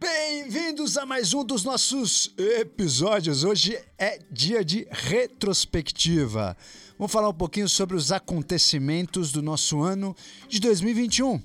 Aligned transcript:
Bem-vindos 0.00 0.96
a 0.96 1.04
mais 1.04 1.34
um 1.34 1.44
dos 1.44 1.62
nossos 1.62 2.32
episódios. 2.38 3.44
Hoje 3.44 3.78
é 3.98 4.18
dia 4.30 4.64
de 4.64 4.88
retrospectiva. 4.90 6.56
Vamos 6.98 7.12
falar 7.12 7.28
um 7.28 7.34
pouquinho 7.34 7.68
sobre 7.68 7.94
os 7.94 8.10
acontecimentos 8.10 9.30
do 9.30 9.42
nosso 9.42 9.82
ano 9.82 10.16
de 10.48 10.58
2021. 10.58 11.42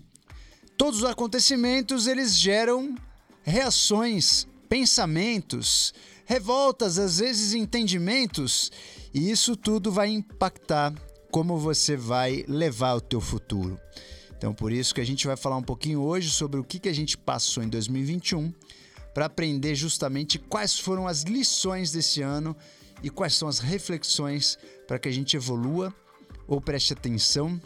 Todos 0.78 1.00
os 1.00 1.06
acontecimentos 1.06 2.08
eles 2.08 2.34
geram 2.38 2.96
reações, 3.44 4.48
pensamentos, 4.70 5.94
revoltas, 6.26 6.98
às 6.98 7.20
vezes 7.20 7.54
entendimentos, 7.54 8.72
e 9.14 9.30
isso 9.30 9.58
tudo 9.58 9.92
vai 9.92 10.08
impactar 10.08 10.94
como 11.30 11.58
você 11.58 11.98
vai 11.98 12.46
levar 12.48 12.94
o 12.96 13.02
teu 13.02 13.20
futuro. 13.20 13.78
Então, 14.38 14.54
por 14.54 14.72
isso 14.72 14.94
que 14.94 15.02
a 15.02 15.06
gente 15.06 15.26
vai 15.26 15.38
falar 15.38 15.58
um 15.58 15.64
pouquinho 15.64 16.02
hoje 16.02 16.30
sobre 16.30 16.60
o 16.60 16.64
que, 16.64 16.80
que 16.80 16.90
a 16.90 16.94
gente 16.94 17.18
passou 17.18 17.64
em 17.64 17.70
2021 17.70 18.54
para 19.14 19.26
aprender 19.26 19.76
justamente 19.76 20.38
quais 20.38 20.78
foram 20.78 21.08
as 21.08 21.24
lições 21.24 21.92
desse 21.92 22.22
ano 22.22 22.56
e 23.02 23.10
quais 23.10 23.34
são 23.34 23.48
as 23.48 23.60
reflexões 23.60 24.58
para 24.88 25.00
que 25.00 25.08
a 25.08 25.12
gente 25.12 25.36
evolua 25.38 25.94
ou 26.48 26.60
preste 26.60 26.94
atenção 26.94 27.60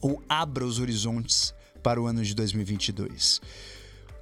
ou 0.00 0.22
abra 0.28 0.64
os 0.64 0.78
horizontes 0.78 1.52
para 1.82 2.00
o 2.00 2.06
ano 2.06 2.22
de 2.22 2.34
2022. 2.34 3.40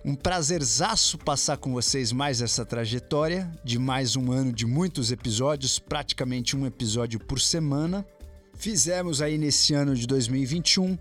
Um 0.05 0.17
prazerzaço 0.17 1.17
passar 1.17 1.59
com 1.59 1.73
vocês 1.73 2.11
mais 2.11 2.41
essa 2.43 2.65
trajetória 2.65 3.53
de 3.63 3.79
mais 3.79 4.17
um 4.17 4.33
ano 4.33 4.53
de 4.53 4.67
muitos 4.67 5.13
episódios, 5.13 5.79
praticamente 5.79 6.57
um 6.57 6.67
episódio 6.67 7.21
por 7.21 7.41
semana. 7.41 8.05
Fizemos 8.55 9.23
aí 9.23 9.39
nesse 9.39 9.75
ano 9.75 9.95
de 9.95 10.07
2021 10.07 10.99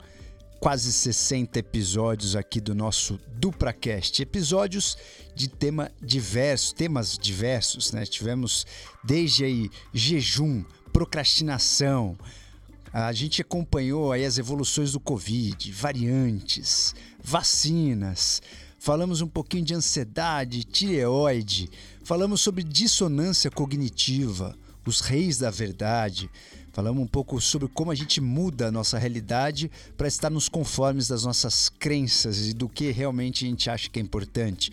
quase 0.61 0.93
60 0.93 1.57
episódios 1.57 2.35
aqui 2.35 2.61
do 2.61 2.75
nosso 2.75 3.20
DupraCast. 3.33 4.21
Episódios 4.21 4.95
de 5.34 5.49
tema 5.49 5.91
diversos, 5.99 6.71
temas 6.71 7.18
diversos, 7.18 7.91
né? 7.91 8.05
Tivemos 8.05 8.68
desde 9.03 9.43
aí 9.43 9.71
jejum, 9.91 10.63
procrastinação. 10.93 12.15
A 12.93 13.12
gente 13.12 13.41
acompanhou 13.41 14.12
aí 14.12 14.23
as 14.23 14.37
evoluções 14.37 14.91
do 14.91 14.99
Covid, 14.99 15.71
variantes, 15.71 16.93
vacinas. 17.23 18.40
Falamos 18.77 19.20
um 19.20 19.27
pouquinho 19.27 19.65
de 19.65 19.73
ansiedade, 19.73 20.63
tireoide. 20.63 21.71
Falamos 22.03 22.40
sobre 22.40 22.63
dissonância 22.63 23.49
cognitiva, 23.49 24.55
os 24.85 25.01
reis 25.01 25.40
da 25.40 25.49
verdade. 25.49 26.29
Falamos 26.72 27.04
um 27.04 27.08
pouco 27.08 27.40
sobre 27.41 27.68
como 27.68 27.91
a 27.91 27.96
gente 27.96 28.22
muda 28.22 28.68
a 28.68 28.72
nossa 28.72 28.98
realidade 28.98 29.70
para 29.98 30.08
estar 30.08 30.30
nos 30.30 30.48
conformes 30.48 31.08
das 31.08 31.26
nossas 31.26 31.68
crenças 31.68 32.48
e 32.48 32.54
do 32.54 32.70
que 32.70 32.91
realmente 32.91 33.44
a 33.46 33.50
gente 33.50 33.70
acha 33.70 33.90
que 33.90 34.00
é 34.00 34.02
importante. 34.02 34.72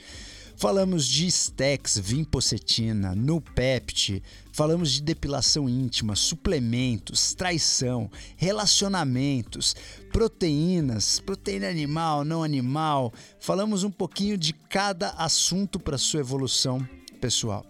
Falamos 0.57 1.07
de 1.07 1.31
Stex, 1.31 1.99
Vimpocetina, 1.99 3.15
Nupept, 3.15 4.21
falamos 4.53 4.91
de 4.91 5.03
depilação 5.03 5.69
íntima, 5.69 6.17
suplementos, 6.17 7.33
traição, 7.33 8.11
relacionamentos, 8.37 9.77
proteínas, 10.13 11.21
proteína 11.21 11.69
animal, 11.69 12.25
não 12.25 12.43
animal. 12.43 13.13
Falamos 13.39 13.85
um 13.85 13.91
pouquinho 13.91 14.37
de 14.37 14.53
cada 14.53 15.11
assunto 15.11 15.79
para 15.79 15.97
sua 15.97 16.21
evolução 16.21 16.85
pessoal. 17.21 17.65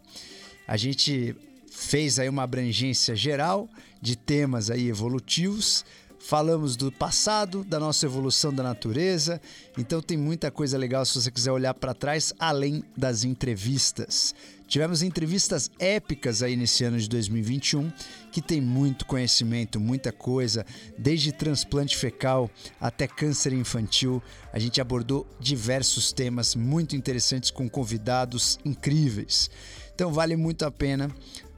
A 0.67 0.79
gente 0.79 1.37
fez 1.71 2.19
aí 2.19 2.29
uma 2.29 2.43
abrangência 2.43 3.15
geral 3.15 3.69
de 4.00 4.16
temas 4.16 4.70
aí 4.70 4.88
evolutivos. 4.88 5.84
Falamos 6.20 6.74
do 6.74 6.91
passado, 6.91 7.62
da 7.62 7.78
nossa 7.78 8.04
evolução 8.04 8.52
da 8.52 8.62
natureza. 8.62 9.41
Então 9.77 10.02
tem 10.02 10.16
muita 10.16 10.50
coisa 10.50 10.77
legal 10.77 11.06
se 11.06 11.14
você 11.14 11.30
quiser 11.30 11.52
olhar 11.52 11.72
para 11.74 11.94
trás, 11.94 12.34
além 12.38 12.82
das 12.96 13.22
entrevistas. 13.22 14.34
Tivemos 14.66 15.00
entrevistas 15.00 15.70
épicas 15.78 16.42
aí 16.42 16.54
nesse 16.54 16.84
ano 16.84 16.98
de 16.98 17.08
2021, 17.08 17.91
que 18.30 18.42
tem 18.42 18.60
muito 18.60 19.06
conhecimento, 19.06 19.81
muita 19.81 20.12
coisa, 20.12 20.66
desde 20.98 21.32
transplante 21.32 21.97
fecal 21.97 22.50
até 22.78 23.06
câncer 23.06 23.54
infantil. 23.54 24.22
A 24.53 24.58
gente 24.58 24.81
abordou 24.81 25.26
diversos 25.41 26.12
temas 26.12 26.54
muito 26.54 26.94
interessantes 26.94 27.50
com 27.50 27.66
convidados 27.70 28.58
incríveis. 28.64 29.48
Então 29.94 30.12
vale 30.12 30.37
muito 30.37 30.66
a 30.66 30.70
pena 30.70 31.10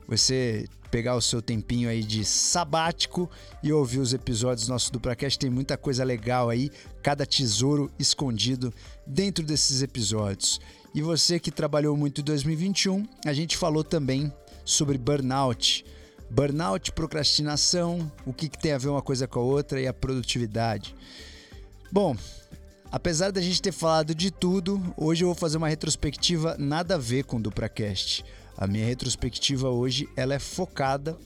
você 0.06 0.66
pegar 0.90 1.14
o 1.14 1.22
seu 1.22 1.40
tempinho 1.40 1.88
aí 1.88 2.02
de 2.02 2.24
sabático 2.24 3.30
e 3.62 3.72
ouvir 3.72 4.00
os 4.00 4.12
episódios 4.12 4.66
do 4.66 4.72
nosso 4.72 4.92
DupraCast. 4.92 5.38
Tem 5.38 5.50
muita 5.50 5.76
coisa 5.76 6.02
legal 6.04 6.50
aí, 6.50 6.70
cada 7.02 7.24
tesouro 7.24 7.90
escondido 7.98 8.72
dentro 9.06 9.44
desses 9.44 9.82
episódios. 9.82 10.60
E 10.94 11.00
você 11.00 11.38
que 11.38 11.50
trabalhou 11.50 11.96
muito 11.96 12.20
em 12.20 12.24
2021, 12.24 13.06
a 13.24 13.32
gente 13.32 13.56
falou 13.56 13.84
também 13.84 14.32
sobre 14.64 14.98
burnout. 14.98 15.84
Burnout, 16.28 16.92
procrastinação, 16.92 18.10
o 18.26 18.32
que, 18.32 18.48
que 18.48 18.58
tem 18.58 18.72
a 18.72 18.78
ver 18.78 18.88
uma 18.88 19.02
coisa 19.02 19.26
com 19.26 19.40
a 19.40 19.42
outra 19.42 19.80
e 19.80 19.86
a 19.86 19.92
produtividade. 19.92 20.94
Bom, 21.92 22.16
apesar 22.90 23.30
da 23.30 23.40
gente 23.40 23.62
ter 23.62 23.72
falado 23.72 24.14
de 24.14 24.30
tudo, 24.30 24.82
hoje 24.96 25.24
eu 25.24 25.28
vou 25.28 25.34
fazer 25.34 25.56
uma 25.56 25.68
retrospectiva 25.68 26.56
nada 26.58 26.94
a 26.96 26.98
ver 26.98 27.24
com 27.24 27.36
o 27.36 27.40
DupraCast. 27.40 28.24
A 28.60 28.66
minha 28.66 28.84
retrospectiva 28.84 29.70
hoje 29.70 30.06
ela 30.14 30.34
é 30.34 30.38
focada 30.38 31.18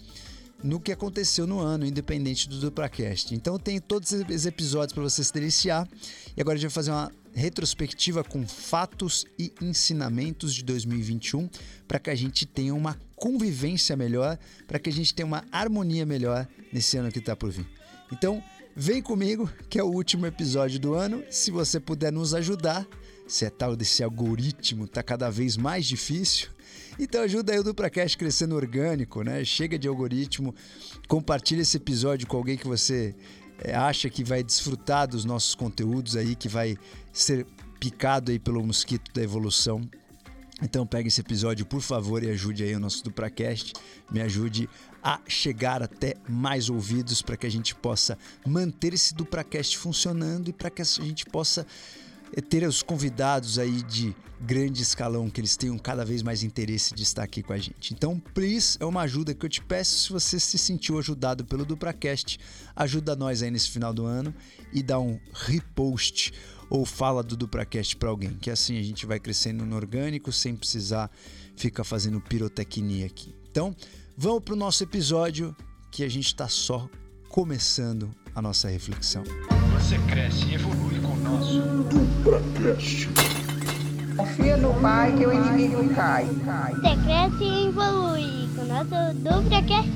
no 0.62 0.78
que 0.78 0.92
aconteceu 0.92 1.48
no 1.48 1.58
ano, 1.58 1.84
independente 1.84 2.48
do 2.48 2.60
DupraCast. 2.60 3.34
Então 3.34 3.58
tem 3.58 3.80
todos 3.80 4.12
esses 4.12 4.46
episódios 4.46 4.92
para 4.92 5.02
você 5.02 5.24
se 5.24 5.34
deliciar. 5.34 5.88
E 6.36 6.40
agora 6.40 6.56
a 6.56 6.60
gente 6.60 6.70
vai 6.70 6.74
fazer 6.74 6.92
uma 6.92 7.10
retrospectiva 7.34 8.22
com 8.22 8.46
fatos 8.46 9.26
e 9.36 9.52
ensinamentos 9.60 10.54
de 10.54 10.62
2021 10.62 11.50
para 11.88 11.98
que 11.98 12.08
a 12.08 12.14
gente 12.14 12.46
tenha 12.46 12.72
uma 12.72 12.96
convivência 13.16 13.96
melhor, 13.96 14.38
para 14.68 14.78
que 14.78 14.88
a 14.88 14.92
gente 14.92 15.12
tenha 15.12 15.26
uma 15.26 15.44
harmonia 15.50 16.06
melhor 16.06 16.46
nesse 16.72 16.96
ano 16.96 17.10
que 17.10 17.18
está 17.18 17.34
por 17.34 17.50
vir. 17.50 17.66
Então, 18.12 18.40
vem 18.76 19.02
comigo, 19.02 19.50
que 19.68 19.80
é 19.80 19.82
o 19.82 19.88
último 19.88 20.24
episódio 20.24 20.78
do 20.78 20.94
ano. 20.94 21.24
Se 21.30 21.50
você 21.50 21.80
puder 21.80 22.12
nos 22.12 22.32
ajudar, 22.32 22.86
se 23.26 23.44
é 23.44 23.50
tal 23.50 23.74
desse 23.74 24.04
algoritmo 24.04 24.86
tá 24.86 25.02
cada 25.02 25.28
vez 25.30 25.56
mais 25.56 25.84
difícil, 25.84 26.53
então 26.98 27.22
ajuda 27.22 27.52
aí 27.52 27.58
o 27.58 27.64
DupraCast 27.64 28.16
crescendo 28.16 28.54
orgânico, 28.54 29.22
né? 29.22 29.44
Chega 29.44 29.78
de 29.78 29.88
algoritmo, 29.88 30.54
compartilha 31.08 31.62
esse 31.62 31.76
episódio 31.76 32.26
com 32.26 32.36
alguém 32.36 32.56
que 32.56 32.66
você 32.66 33.14
é, 33.58 33.74
acha 33.74 34.08
que 34.08 34.24
vai 34.24 34.42
desfrutar 34.42 35.08
dos 35.08 35.24
nossos 35.24 35.54
conteúdos 35.54 36.16
aí, 36.16 36.34
que 36.34 36.48
vai 36.48 36.76
ser 37.12 37.46
picado 37.80 38.30
aí 38.30 38.38
pelo 38.38 38.64
mosquito 38.64 39.12
da 39.12 39.22
evolução. 39.22 39.80
Então 40.62 40.86
pegue 40.86 41.08
esse 41.08 41.20
episódio, 41.20 41.66
por 41.66 41.80
favor, 41.80 42.22
e 42.22 42.30
ajude 42.30 42.62
aí 42.62 42.74
o 42.74 42.80
nosso 42.80 43.02
DupraCast. 43.02 43.74
Me 44.10 44.20
ajude 44.20 44.68
a 45.02 45.20
chegar 45.26 45.82
até 45.82 46.14
mais 46.28 46.70
ouvidos 46.70 47.20
para 47.20 47.36
que 47.36 47.46
a 47.46 47.50
gente 47.50 47.74
possa 47.74 48.16
manter 48.46 48.94
esse 48.94 49.14
DupraCast 49.14 49.76
funcionando 49.76 50.48
e 50.48 50.52
para 50.52 50.70
que 50.70 50.80
a 50.80 50.84
gente 50.84 51.26
possa 51.26 51.66
é 52.36 52.40
ter 52.40 52.66
os 52.66 52.82
convidados 52.82 53.58
aí 53.58 53.82
de 53.82 54.14
grande 54.40 54.82
escalão, 54.82 55.30
que 55.30 55.40
eles 55.40 55.56
tenham 55.56 55.78
cada 55.78 56.04
vez 56.04 56.22
mais 56.22 56.42
interesse 56.42 56.94
de 56.94 57.02
estar 57.02 57.22
aqui 57.22 57.42
com 57.42 57.52
a 57.52 57.58
gente. 57.58 57.94
Então, 57.94 58.20
please, 58.34 58.76
é 58.80 58.84
uma 58.84 59.02
ajuda 59.02 59.32
que 59.32 59.46
eu 59.46 59.48
te 59.48 59.62
peço. 59.62 59.98
Se 59.98 60.12
você 60.12 60.40
se 60.40 60.58
sentiu 60.58 60.98
ajudado 60.98 61.44
pelo 61.44 61.64
DupraCast, 61.64 62.38
ajuda 62.74 63.16
nós 63.16 63.42
aí 63.42 63.50
nesse 63.50 63.70
final 63.70 63.94
do 63.94 64.04
ano 64.04 64.34
e 64.72 64.82
dá 64.82 64.98
um 64.98 65.18
repost 65.32 66.32
ou 66.68 66.84
fala 66.84 67.22
do 67.22 67.36
DupraCast 67.36 67.96
para 67.96 68.10
alguém, 68.10 68.34
que 68.34 68.50
assim 68.50 68.78
a 68.78 68.82
gente 68.82 69.06
vai 69.06 69.20
crescendo 69.20 69.64
no 69.64 69.76
orgânico 69.76 70.32
sem 70.32 70.56
precisar 70.56 71.10
ficar 71.56 71.84
fazendo 71.84 72.20
pirotecnia 72.20 73.06
aqui. 73.06 73.34
Então, 73.50 73.74
vamos 74.16 74.42
para 74.42 74.54
o 74.54 74.56
nosso 74.56 74.82
episódio 74.82 75.54
que 75.90 76.02
a 76.02 76.08
gente 76.08 76.26
está 76.26 76.48
só 76.48 76.88
começando 77.28 78.10
a 78.34 78.42
nossa 78.42 78.68
reflexão. 78.68 79.22
Você 79.74 79.98
cresce 80.08 80.46
e 80.46 80.54
evolui 80.54 81.00
com 81.00 81.12
o 81.12 81.16
nosso 81.16 81.60
DupraCast. 81.84 83.08
Confia 84.16 84.56
no 84.56 84.74
Pai 84.80 85.16
que 85.16 85.26
o 85.26 85.32
inimigo 85.32 85.94
cai. 85.94 86.24
Você 86.24 86.96
cresce 87.04 87.44
e 87.44 87.66
evolui 87.68 88.48
com 88.54 88.62
o 88.62 88.66
nosso 88.66 89.14
DupraCast. 89.18 89.94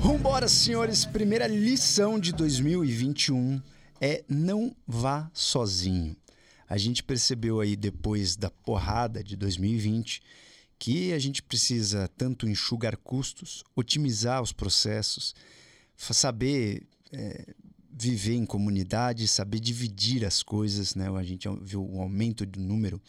Vambora, 0.00 0.48
senhores. 0.48 1.04
Primeira 1.04 1.46
lição 1.46 2.18
de 2.18 2.32
2021 2.32 3.62
é 4.00 4.24
não 4.28 4.74
vá 4.86 5.30
sozinho. 5.32 6.16
A 6.68 6.76
gente 6.76 7.04
percebeu 7.04 7.60
aí 7.60 7.76
depois 7.76 8.34
da 8.34 8.50
porrada 8.50 9.22
de 9.22 9.36
2020 9.36 10.22
que 10.82 11.12
a 11.12 11.18
gente 11.20 11.44
precisa 11.44 12.08
tanto 12.16 12.48
enxugar 12.48 12.96
custos, 12.96 13.62
otimizar 13.76 14.42
os 14.42 14.52
processos, 14.52 15.32
saber 15.96 16.82
é, 17.12 17.54
viver 17.88 18.34
em 18.34 18.44
comunidade, 18.44 19.28
saber 19.28 19.60
dividir 19.60 20.24
as 20.24 20.42
coisas. 20.42 20.96
Né? 20.96 21.08
A 21.08 21.22
gente 21.22 21.48
viu 21.62 21.88
o 21.88 22.02
aumento 22.02 22.44
do 22.44 22.58
número 22.58 23.00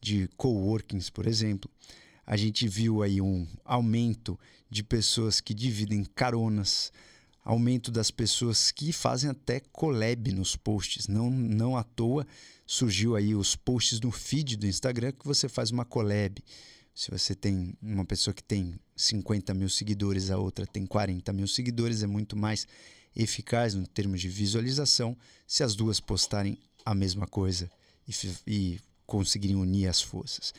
de 0.00 0.28
coworkings, 0.36 1.10
por 1.10 1.28
exemplo. 1.28 1.70
A 2.26 2.36
gente 2.36 2.66
viu 2.66 3.04
aí 3.04 3.20
um 3.20 3.46
aumento 3.64 4.36
de 4.68 4.82
pessoas 4.82 5.40
que 5.40 5.54
dividem 5.54 6.04
caronas, 6.16 6.92
aumento 7.44 7.92
das 7.92 8.10
pessoas 8.10 8.72
que 8.72 8.92
fazem 8.92 9.30
até 9.30 9.60
collab 9.60 10.32
nos 10.32 10.56
posts. 10.56 11.06
Não, 11.06 11.30
não 11.30 11.76
à 11.76 11.84
toa 11.84 12.26
surgiu 12.66 13.14
aí 13.14 13.32
os 13.32 13.54
posts 13.54 14.00
no 14.00 14.10
feed 14.10 14.56
do 14.56 14.66
Instagram 14.66 15.12
que 15.12 15.24
você 15.24 15.48
faz 15.48 15.70
uma 15.70 15.84
collab. 15.84 16.42
Se 16.94 17.10
você 17.10 17.34
tem 17.34 17.74
uma 17.80 18.04
pessoa 18.04 18.34
que 18.34 18.42
tem 18.42 18.78
50 18.96 19.54
mil 19.54 19.68
seguidores, 19.68 20.30
a 20.30 20.36
outra 20.36 20.66
tem 20.66 20.86
40 20.86 21.32
mil 21.32 21.48
seguidores, 21.48 22.02
é 22.02 22.06
muito 22.06 22.36
mais 22.36 22.66
eficaz 23.16 23.74
no 23.74 23.86
termos 23.86 24.20
de 24.20 24.28
visualização 24.28 25.16
se 25.46 25.62
as 25.62 25.74
duas 25.74 26.00
postarem 26.00 26.58
a 26.84 26.94
mesma 26.94 27.26
coisa 27.26 27.70
e, 28.06 28.12
e 28.46 28.80
conseguirem 29.06 29.56
unir 29.56 29.88
as 29.88 30.00
forças. 30.00 30.52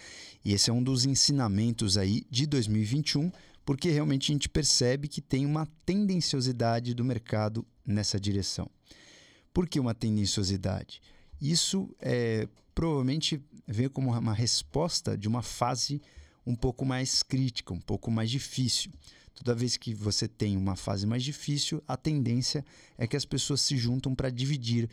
E 0.44 0.53
esse 0.53 0.69
é 0.69 0.74
um 0.74 0.83
dos 0.83 1.06
ensinamentos 1.06 1.97
aí 1.97 2.25
de 2.30 2.45
2021 2.45 3.31
porque 3.65 3.89
realmente 3.89 4.31
a 4.31 4.33
gente 4.33 4.50
percebe 4.50 5.07
que 5.07 5.21
tem 5.21 5.45
uma 5.45 5.65
tendenciosidade 5.86 6.94
do 6.94 7.03
mercado 7.03 7.65
nessa 7.86 8.19
direção. 8.19 8.69
Por 9.53 9.68
que 9.68 9.79
uma 9.79 9.94
tendenciosidade? 9.94 11.01
Isso 11.39 11.89
é, 12.00 12.47
provavelmente 12.75 13.41
vem 13.68 13.88
como 13.88 14.12
uma 14.12 14.33
resposta 14.33 15.18
de 15.18 15.27
uma 15.27 15.41
fase 15.41 16.01
um 16.45 16.55
pouco 16.55 16.85
mais 16.85 17.23
crítica, 17.23 17.73
um 17.73 17.79
pouco 17.79 18.11
mais 18.11 18.29
difícil. 18.29 18.91
Toda 19.35 19.55
vez 19.55 19.77
que 19.77 19.93
você 19.93 20.27
tem 20.27 20.55
uma 20.55 20.75
fase 20.75 21.07
mais 21.07 21.23
difícil, 21.23 21.83
a 21.87 21.97
tendência 21.97 22.63
é 22.97 23.07
que 23.07 23.17
as 23.17 23.25
pessoas 23.25 23.61
se 23.61 23.77
juntam 23.77 24.13
para 24.13 24.29
dividir 24.29 24.89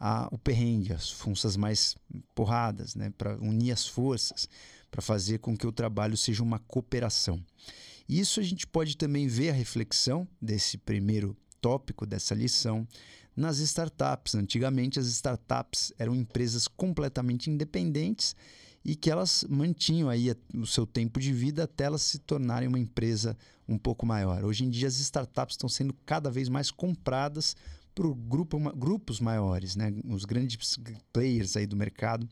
a, 0.00 0.28
o 0.32 0.38
perrengue, 0.38 0.92
as 0.92 1.10
funções 1.10 1.56
mais 1.56 1.96
porradas, 2.34 2.94
né? 2.94 3.12
para 3.16 3.36
unir 3.36 3.72
as 3.72 3.86
forças, 3.86 4.48
para 4.90 5.02
fazer 5.02 5.38
com 5.38 5.56
que 5.56 5.66
o 5.66 5.72
trabalho 5.72 6.16
seja 6.16 6.42
uma 6.42 6.58
cooperação. 6.58 7.42
Isso 8.08 8.40
a 8.40 8.42
gente 8.42 8.66
pode 8.66 8.96
também 8.96 9.28
ver 9.28 9.50
a 9.50 9.54
reflexão 9.54 10.26
desse 10.40 10.76
primeiro 10.76 11.36
tópico 11.60 12.04
dessa 12.04 12.34
lição 12.34 12.86
nas 13.36 13.58
startups. 13.58 14.34
Antigamente, 14.34 14.98
as 14.98 15.06
startups 15.06 15.92
eram 15.98 16.14
empresas 16.14 16.66
completamente 16.66 17.48
independentes 17.48 18.34
e 18.84 18.96
que 18.96 19.10
elas 19.10 19.44
mantinham 19.48 20.08
aí 20.08 20.34
o 20.54 20.66
seu 20.66 20.86
tempo 20.86 21.20
de 21.20 21.32
vida 21.32 21.64
até 21.64 21.84
elas 21.84 22.02
se 22.02 22.18
tornarem 22.18 22.68
uma 22.68 22.78
empresa 22.78 23.36
um 23.68 23.78
pouco 23.78 24.04
maior. 24.04 24.44
Hoje 24.44 24.64
em 24.64 24.70
dia, 24.70 24.88
as 24.88 24.98
startups 24.98 25.54
estão 25.54 25.68
sendo 25.68 25.94
cada 26.04 26.30
vez 26.30 26.48
mais 26.48 26.70
compradas 26.70 27.56
por 27.94 28.14
grupo, 28.14 28.58
grupos 28.74 29.20
maiores, 29.20 29.76
né? 29.76 29.92
Os 30.08 30.24
grandes 30.24 30.78
players 31.12 31.56
aí 31.56 31.66
do 31.66 31.76
mercado 31.76 32.28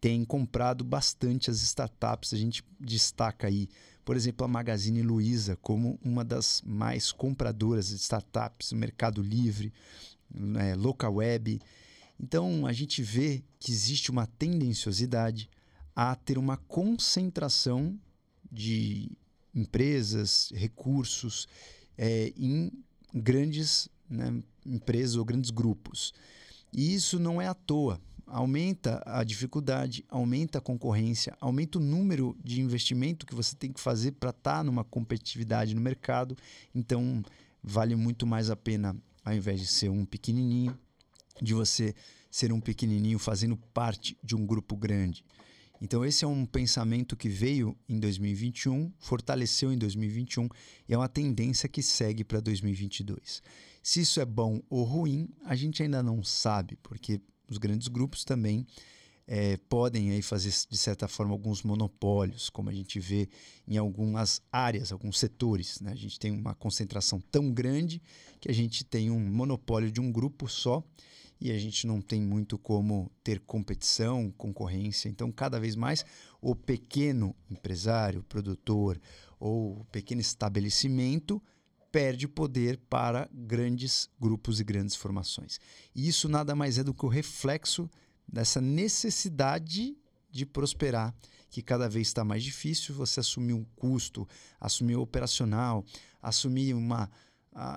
têm 0.00 0.24
comprado 0.24 0.84
bastante 0.84 1.50
as 1.50 1.60
startups. 1.60 2.32
A 2.32 2.36
gente 2.36 2.64
destaca 2.80 3.46
aí 3.46 3.68
por 4.06 4.16
exemplo, 4.16 4.44
a 4.44 4.48
Magazine 4.48 5.02
Luiza 5.02 5.56
como 5.56 5.98
uma 6.00 6.24
das 6.24 6.62
mais 6.64 7.10
compradoras 7.10 7.88
de 7.88 7.96
startups, 7.96 8.72
Mercado 8.72 9.20
Livre, 9.20 9.72
né, 10.32 10.76
Local 10.76 11.14
Web. 11.14 11.60
Então, 12.18 12.64
a 12.66 12.72
gente 12.72 13.02
vê 13.02 13.42
que 13.58 13.72
existe 13.72 14.12
uma 14.12 14.24
tendenciosidade 14.24 15.50
a 15.96 16.14
ter 16.14 16.38
uma 16.38 16.56
concentração 16.56 17.98
de 18.52 19.10
empresas, 19.54 20.52
recursos 20.54 21.48
é, 21.98 22.32
em 22.36 22.70
grandes 23.12 23.88
né, 24.08 24.42
empresas 24.64 25.16
ou 25.16 25.24
grandes 25.24 25.50
grupos. 25.50 26.12
E 26.72 26.94
isso 26.94 27.18
não 27.18 27.40
é 27.40 27.48
à 27.48 27.54
toa 27.54 28.00
aumenta 28.26 29.02
a 29.06 29.22
dificuldade, 29.22 30.04
aumenta 30.08 30.58
a 30.58 30.60
concorrência, 30.60 31.36
aumenta 31.40 31.78
o 31.78 31.80
número 31.80 32.36
de 32.42 32.60
investimento 32.60 33.24
que 33.24 33.34
você 33.34 33.54
tem 33.54 33.72
que 33.72 33.80
fazer 33.80 34.12
para 34.12 34.30
estar 34.30 34.58
tá 34.58 34.64
numa 34.64 34.82
competitividade 34.82 35.74
no 35.74 35.80
mercado. 35.80 36.36
Então, 36.74 37.22
vale 37.62 37.94
muito 37.94 38.26
mais 38.26 38.50
a 38.50 38.56
pena, 38.56 38.96
ao 39.24 39.32
invés 39.32 39.60
de 39.60 39.66
ser 39.66 39.88
um 39.88 40.04
pequenininho, 40.04 40.76
de 41.40 41.54
você 41.54 41.94
ser 42.30 42.52
um 42.52 42.60
pequenininho 42.60 43.18
fazendo 43.18 43.56
parte 43.72 44.18
de 44.22 44.34
um 44.34 44.44
grupo 44.44 44.76
grande. 44.76 45.24
Então, 45.80 46.04
esse 46.04 46.24
é 46.24 46.28
um 46.28 46.46
pensamento 46.46 47.16
que 47.16 47.28
veio 47.28 47.76
em 47.88 47.98
2021, 47.98 48.92
fortaleceu 48.98 49.72
em 49.72 49.78
2021 49.78 50.48
e 50.88 50.94
é 50.94 50.96
uma 50.96 51.08
tendência 51.08 51.68
que 51.68 51.82
segue 51.82 52.24
para 52.24 52.40
2022. 52.40 53.42
Se 53.82 54.00
isso 54.00 54.20
é 54.20 54.24
bom 54.24 54.60
ou 54.68 54.84
ruim, 54.84 55.28
a 55.44 55.54
gente 55.54 55.82
ainda 55.82 56.02
não 56.02 56.22
sabe, 56.24 56.76
porque 56.82 57.20
os 57.48 57.58
grandes 57.58 57.88
grupos 57.88 58.24
também 58.24 58.66
é, 59.26 59.56
podem 59.56 60.10
aí 60.10 60.22
fazer, 60.22 60.52
de 60.68 60.76
certa 60.76 61.08
forma, 61.08 61.32
alguns 61.32 61.62
monopólios, 61.62 62.48
como 62.48 62.70
a 62.70 62.72
gente 62.72 63.00
vê 63.00 63.28
em 63.66 63.76
algumas 63.76 64.40
áreas, 64.52 64.92
alguns 64.92 65.18
setores. 65.18 65.80
Né? 65.80 65.92
A 65.92 65.96
gente 65.96 66.18
tem 66.18 66.30
uma 66.30 66.54
concentração 66.54 67.20
tão 67.20 67.52
grande 67.52 68.00
que 68.40 68.50
a 68.50 68.54
gente 68.54 68.84
tem 68.84 69.10
um 69.10 69.20
monopólio 69.20 69.90
de 69.90 70.00
um 70.00 70.12
grupo 70.12 70.48
só 70.48 70.84
e 71.40 71.50
a 71.50 71.58
gente 71.58 71.86
não 71.86 72.00
tem 72.00 72.20
muito 72.20 72.58
como 72.58 73.10
ter 73.22 73.40
competição, 73.40 74.32
concorrência. 74.36 75.08
Então, 75.08 75.30
cada 75.30 75.60
vez 75.60 75.76
mais, 75.76 76.04
o 76.40 76.54
pequeno 76.54 77.34
empresário, 77.50 78.22
produtor 78.22 79.00
ou 79.38 79.84
pequeno 79.92 80.20
estabelecimento 80.20 81.42
perde 81.92 82.26
poder 82.26 82.78
para 82.88 83.28
grandes 83.32 84.08
grupos 84.20 84.60
e 84.60 84.64
grandes 84.64 84.94
formações. 84.94 85.58
E 85.94 86.08
isso 86.08 86.28
nada 86.28 86.54
mais 86.54 86.78
é 86.78 86.84
do 86.84 86.94
que 86.94 87.06
o 87.06 87.08
reflexo 87.08 87.88
dessa 88.26 88.60
necessidade 88.60 89.96
de 90.30 90.44
prosperar, 90.44 91.14
que 91.48 91.62
cada 91.62 91.88
vez 91.88 92.08
está 92.08 92.24
mais 92.24 92.42
difícil 92.42 92.94
você 92.94 93.20
assumir 93.20 93.54
um 93.54 93.64
custo, 93.76 94.28
assumir 94.60 94.96
o 94.96 95.02
operacional, 95.02 95.84
assumir 96.20 96.74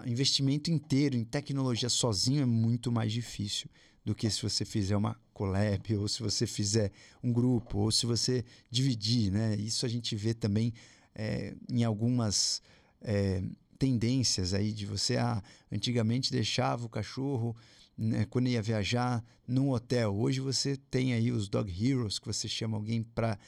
um 0.06 0.10
investimento 0.10 0.70
inteiro 0.70 1.16
em 1.16 1.24
tecnologia 1.24 1.90
sozinho 1.90 2.42
é 2.42 2.46
muito 2.46 2.92
mais 2.92 3.12
difícil 3.12 3.70
do 4.04 4.14
que 4.14 4.30
se 4.30 4.42
você 4.42 4.66
fizer 4.66 4.98
uma 4.98 5.20
collab, 5.34 5.96
ou 5.96 6.08
se 6.08 6.22
você 6.22 6.46
fizer 6.46 6.92
um 7.24 7.32
grupo, 7.32 7.80
ou 7.80 7.92
se 7.92 8.06
você 8.06 8.44
dividir. 8.70 9.32
Né? 9.32 9.56
Isso 9.56 9.86
a 9.86 9.90
gente 9.90 10.16
vê 10.16 10.34
também 10.34 10.74
é, 11.16 11.56
em 11.70 11.84
algumas. 11.84 12.62
É, 13.02 13.42
tendências 13.80 14.54
aí 14.54 14.74
de 14.74 14.86
você, 14.86 15.16
ah, 15.16 15.42
antigamente 15.72 16.34
deixava 16.34 16.86
o 16.86 16.90
cachorro 16.90 17.56
né, 17.98 18.26
quando 18.30 18.50
ia 18.50 18.62
viajar 18.62 19.24
num 19.48 19.72
hotel. 19.72 20.14
Hoje 20.16 20.42
você 20.42 20.76
tem 20.76 21.14
aí 21.14 21.32
os 21.32 21.48
dog 21.48 21.72
heroes, 21.72 22.20
que 22.20 22.28
você 22.28 22.48
chama 22.48 22.76
alguém 22.76 23.02
para 23.02 23.40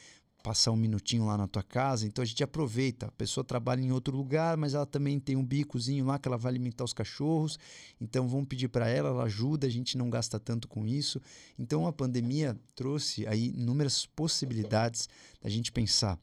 passar 0.42 0.72
um 0.72 0.76
minutinho 0.76 1.26
lá 1.26 1.38
na 1.38 1.48
tua 1.48 1.64
casa. 1.64 2.06
Então 2.08 2.22
a 2.22 2.26
gente 2.26 2.44
aproveita. 2.44 3.08
A 3.08 3.12
pessoa 3.12 3.44
trabalha 3.44 3.82
em 3.82 3.92
outro 3.92 4.16
lugar, 4.16 4.58
mas 4.58 4.74
ela 4.74 4.86
também 4.86 5.20
tem 5.20 5.36
um 5.36 5.46
bicozinho 5.46 6.06
lá 6.06 6.20
que 6.20 6.28
ela 6.28 6.38
vai 6.38 6.52
alimentar 6.52 6.84
os 6.84 6.94
cachorros. 6.94 7.58
Então 8.00 8.28
vamos 8.28 8.48
pedir 8.48 8.68
para 8.68 8.88
ela, 8.88 9.10
ela 9.10 9.24
ajuda, 9.24 9.68
a 9.68 9.70
gente 9.70 9.98
não 9.98 10.10
gasta 10.10 10.40
tanto 10.40 10.68
com 10.68 10.86
isso. 10.86 11.22
Então 11.57 11.88
a 11.88 11.94
pandemia 11.94 12.60
trouxe 12.76 13.28
aí 13.28 13.50
inúmeras 13.50 14.06
possibilidades 14.06 15.07
da 15.42 15.50
gente 15.50 15.71
pensar. 15.71 16.19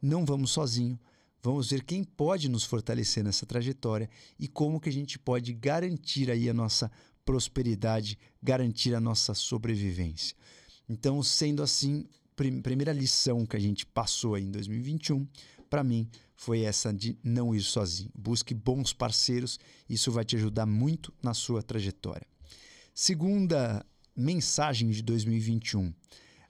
Não 0.00 0.24
vamos 0.24 0.50
sozinho, 0.50 0.98
Vamos 1.44 1.68
ver 1.68 1.84
quem 1.84 2.02
pode 2.02 2.48
nos 2.48 2.64
fortalecer 2.64 3.22
nessa 3.22 3.44
trajetória 3.44 4.08
e 4.38 4.48
como 4.48 4.80
que 4.80 4.88
a 4.88 4.92
gente 4.92 5.18
pode 5.18 5.52
garantir 5.52 6.30
aí 6.30 6.48
a 6.48 6.54
nossa 6.54 6.90
prosperidade, 7.22 8.18
garantir 8.42 8.94
a 8.94 9.00
nossa 9.00 9.34
sobrevivência. 9.34 10.34
Então, 10.88 11.22
sendo 11.22 11.62
assim, 11.62 12.06
prim 12.36 12.60
primeira 12.60 12.92
lição 12.92 13.46
que 13.46 13.56
a 13.56 13.60
gente 13.60 13.86
passou 13.86 14.36
em 14.36 14.50
2021, 14.50 15.26
para 15.68 15.82
mim, 15.82 16.08
foi 16.36 16.60
essa 16.60 16.92
de 16.92 17.16
não 17.22 17.54
ir 17.54 17.62
sozinho. 17.62 18.10
Busque 18.14 18.54
bons 18.54 18.92
parceiros, 18.92 19.58
isso 19.88 20.12
vai 20.12 20.24
te 20.24 20.36
ajudar 20.36 20.66
muito 20.66 21.12
na 21.22 21.34
sua 21.34 21.62
trajetória. 21.62 22.26
Segunda 22.94 23.84
mensagem 24.16 24.90
de 24.90 25.02
2021, 25.02 25.92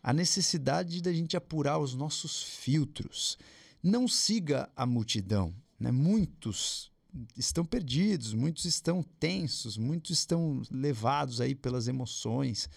a 0.02 0.12
necessidade 0.12 1.00
da 1.00 1.12
gente 1.12 1.36
apurar 1.36 1.78
os 1.78 1.94
nossos 1.94 2.42
filtros. 2.42 3.38
Não 3.82 4.06
siga 4.06 4.68
a 4.76 4.84
multidão. 4.84 5.54
Né? 5.80 5.90
Muitos 5.90 6.92
estão 7.36 7.64
perdidos, 7.64 8.34
muitos 8.34 8.64
estão 8.64 9.02
tensos, 9.02 9.76
muitos 9.78 10.18
estão 10.18 10.62
levados 10.70 11.40
aí 11.40 11.54
pelas 11.54 11.88
emoções. 11.88 12.68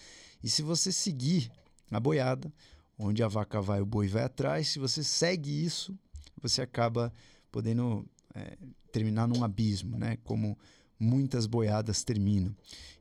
E 0.42 0.48
se 0.48 0.62
você 0.62 0.92
seguir 0.92 1.50
a 1.90 1.98
boiada, 1.98 2.52
onde 2.98 3.22
a 3.22 3.28
vaca 3.28 3.60
vai, 3.60 3.80
o 3.80 3.86
boi 3.86 4.08
vai 4.08 4.24
atrás, 4.24 4.68
se 4.68 4.78
você 4.78 5.04
segue 5.04 5.64
isso, 5.64 5.96
você 6.42 6.60
acaba 6.60 7.12
podendo 7.50 8.04
é, 8.34 8.56
terminar 8.90 9.28
num 9.28 9.44
abismo, 9.44 9.96
né? 9.98 10.18
Como 10.24 10.58
muitas 10.98 11.46
boiadas 11.46 12.02
terminam. 12.02 12.54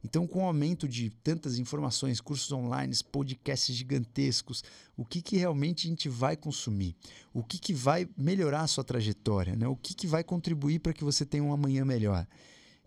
Então, 0.03 0.27
com 0.27 0.43
o 0.43 0.45
aumento 0.45 0.87
de 0.87 1.09
tantas 1.09 1.57
informações, 1.57 2.21
cursos 2.21 2.51
online, 2.51 2.93
podcasts 3.11 3.75
gigantescos, 3.75 4.63
o 4.95 5.03
que, 5.03 5.21
que 5.21 5.37
realmente 5.37 5.87
a 5.87 5.89
gente 5.89 6.07
vai 6.07 6.37
consumir? 6.37 6.95
O 7.33 7.43
que, 7.43 7.57
que 7.57 7.73
vai 7.73 8.07
melhorar 8.15 8.61
a 8.61 8.67
sua 8.67 8.83
trajetória? 8.83 9.55
Né? 9.55 9.67
O 9.67 9.75
que, 9.75 9.95
que 9.95 10.05
vai 10.05 10.23
contribuir 10.23 10.79
para 10.79 10.93
que 10.93 11.03
você 11.03 11.25
tenha 11.25 11.43
um 11.43 11.51
amanhã 11.51 11.83
melhor? 11.83 12.27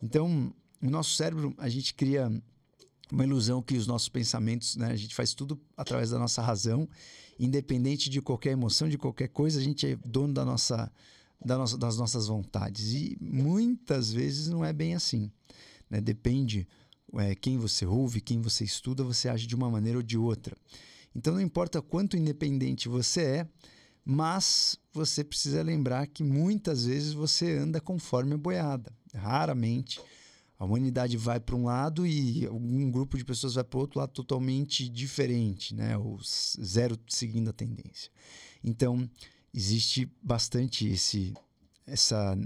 Então, 0.00 0.54
o 0.80 0.88
nosso 0.88 1.14
cérebro, 1.14 1.54
a 1.58 1.68
gente 1.68 1.92
cria 1.92 2.30
uma 3.12 3.24
ilusão 3.24 3.62
que 3.62 3.76
os 3.76 3.86
nossos 3.86 4.08
pensamentos, 4.08 4.76
né, 4.76 4.90
a 4.90 4.96
gente 4.96 5.14
faz 5.14 5.34
tudo 5.34 5.60
através 5.76 6.10
da 6.10 6.18
nossa 6.18 6.42
razão, 6.42 6.88
independente 7.38 8.08
de 8.08 8.20
qualquer 8.20 8.50
emoção, 8.52 8.88
de 8.88 8.98
qualquer 8.98 9.28
coisa, 9.28 9.58
a 9.58 9.62
gente 9.62 9.86
é 9.86 9.96
dono 10.04 10.34
da 10.34 10.44
nossa 10.44 10.90
da 11.42 11.56
nossa, 11.56 11.78
das 11.78 11.96
nossas 11.96 12.26
vontades. 12.26 12.92
E 12.92 13.16
muitas 13.20 14.12
vezes 14.12 14.48
não 14.48 14.64
é 14.64 14.72
bem 14.72 14.94
assim. 14.94 15.30
Né? 15.88 16.00
Depende 16.00 16.68
é, 17.14 17.34
quem 17.34 17.56
você 17.56 17.86
ouve, 17.86 18.20
quem 18.20 18.40
você 18.40 18.62
estuda, 18.64 19.02
você 19.02 19.28
age 19.28 19.46
de 19.46 19.54
uma 19.54 19.70
maneira 19.70 19.98
ou 19.98 20.02
de 20.02 20.18
outra. 20.18 20.54
Então 21.14 21.34
não 21.34 21.40
importa 21.40 21.80
quanto 21.80 22.16
independente 22.16 22.88
você 22.88 23.22
é, 23.22 23.48
mas 24.04 24.78
você 24.92 25.24
precisa 25.24 25.62
lembrar 25.62 26.06
que 26.06 26.22
muitas 26.22 26.84
vezes 26.84 27.12
você 27.12 27.56
anda 27.56 27.80
conforme 27.80 28.34
a 28.34 28.38
boiada. 28.38 28.92
Raramente 29.14 30.00
a 30.60 30.64
humanidade 30.66 31.16
vai 31.16 31.40
para 31.40 31.56
um 31.56 31.64
lado 31.64 32.06
e 32.06 32.46
um 32.50 32.90
grupo 32.90 33.16
de 33.16 33.24
pessoas 33.24 33.54
vai 33.54 33.64
para 33.64 33.78
o 33.78 33.80
outro 33.80 33.98
lado 33.98 34.12
totalmente 34.12 34.86
diferente, 34.90 35.74
né? 35.74 35.96
Ou 35.96 36.20
zero 36.22 36.98
seguindo 37.08 37.48
a 37.48 37.52
tendência. 37.54 38.12
Então, 38.62 39.08
existe 39.54 40.06
bastante 40.22 40.86
esse, 40.86 41.32
essa 41.86 42.36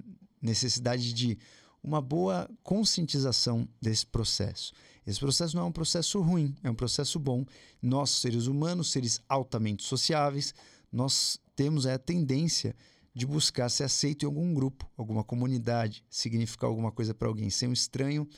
necessidade 0.40 1.12
de 1.12 1.36
uma 1.82 2.00
boa 2.00 2.48
conscientização 2.62 3.68
desse 3.82 4.06
processo. 4.06 4.72
Esse 5.04 5.18
processo 5.18 5.56
não 5.56 5.64
é 5.64 5.66
um 5.66 5.72
processo 5.72 6.20
ruim, 6.20 6.54
é 6.62 6.70
um 6.70 6.74
processo 6.74 7.18
bom. 7.18 7.44
Nós, 7.82 8.10
seres 8.10 8.46
humanos, 8.46 8.92
seres 8.92 9.20
altamente 9.28 9.82
sociáveis, 9.82 10.54
nós 10.92 11.40
temos 11.56 11.84
a 11.84 11.98
tendência 11.98 12.76
de 13.14 13.24
buscar 13.24 13.68
ser 13.68 13.84
aceito 13.84 14.24
em 14.24 14.26
algum 14.26 14.52
grupo, 14.52 14.90
alguma 14.96 15.22
comunidade, 15.22 16.04
significar 16.10 16.68
alguma 16.68 16.90
coisa 16.90 17.14
para 17.14 17.28
alguém. 17.28 17.48
Ser 17.48 17.68
um 17.68 17.72
estranho 17.72 18.28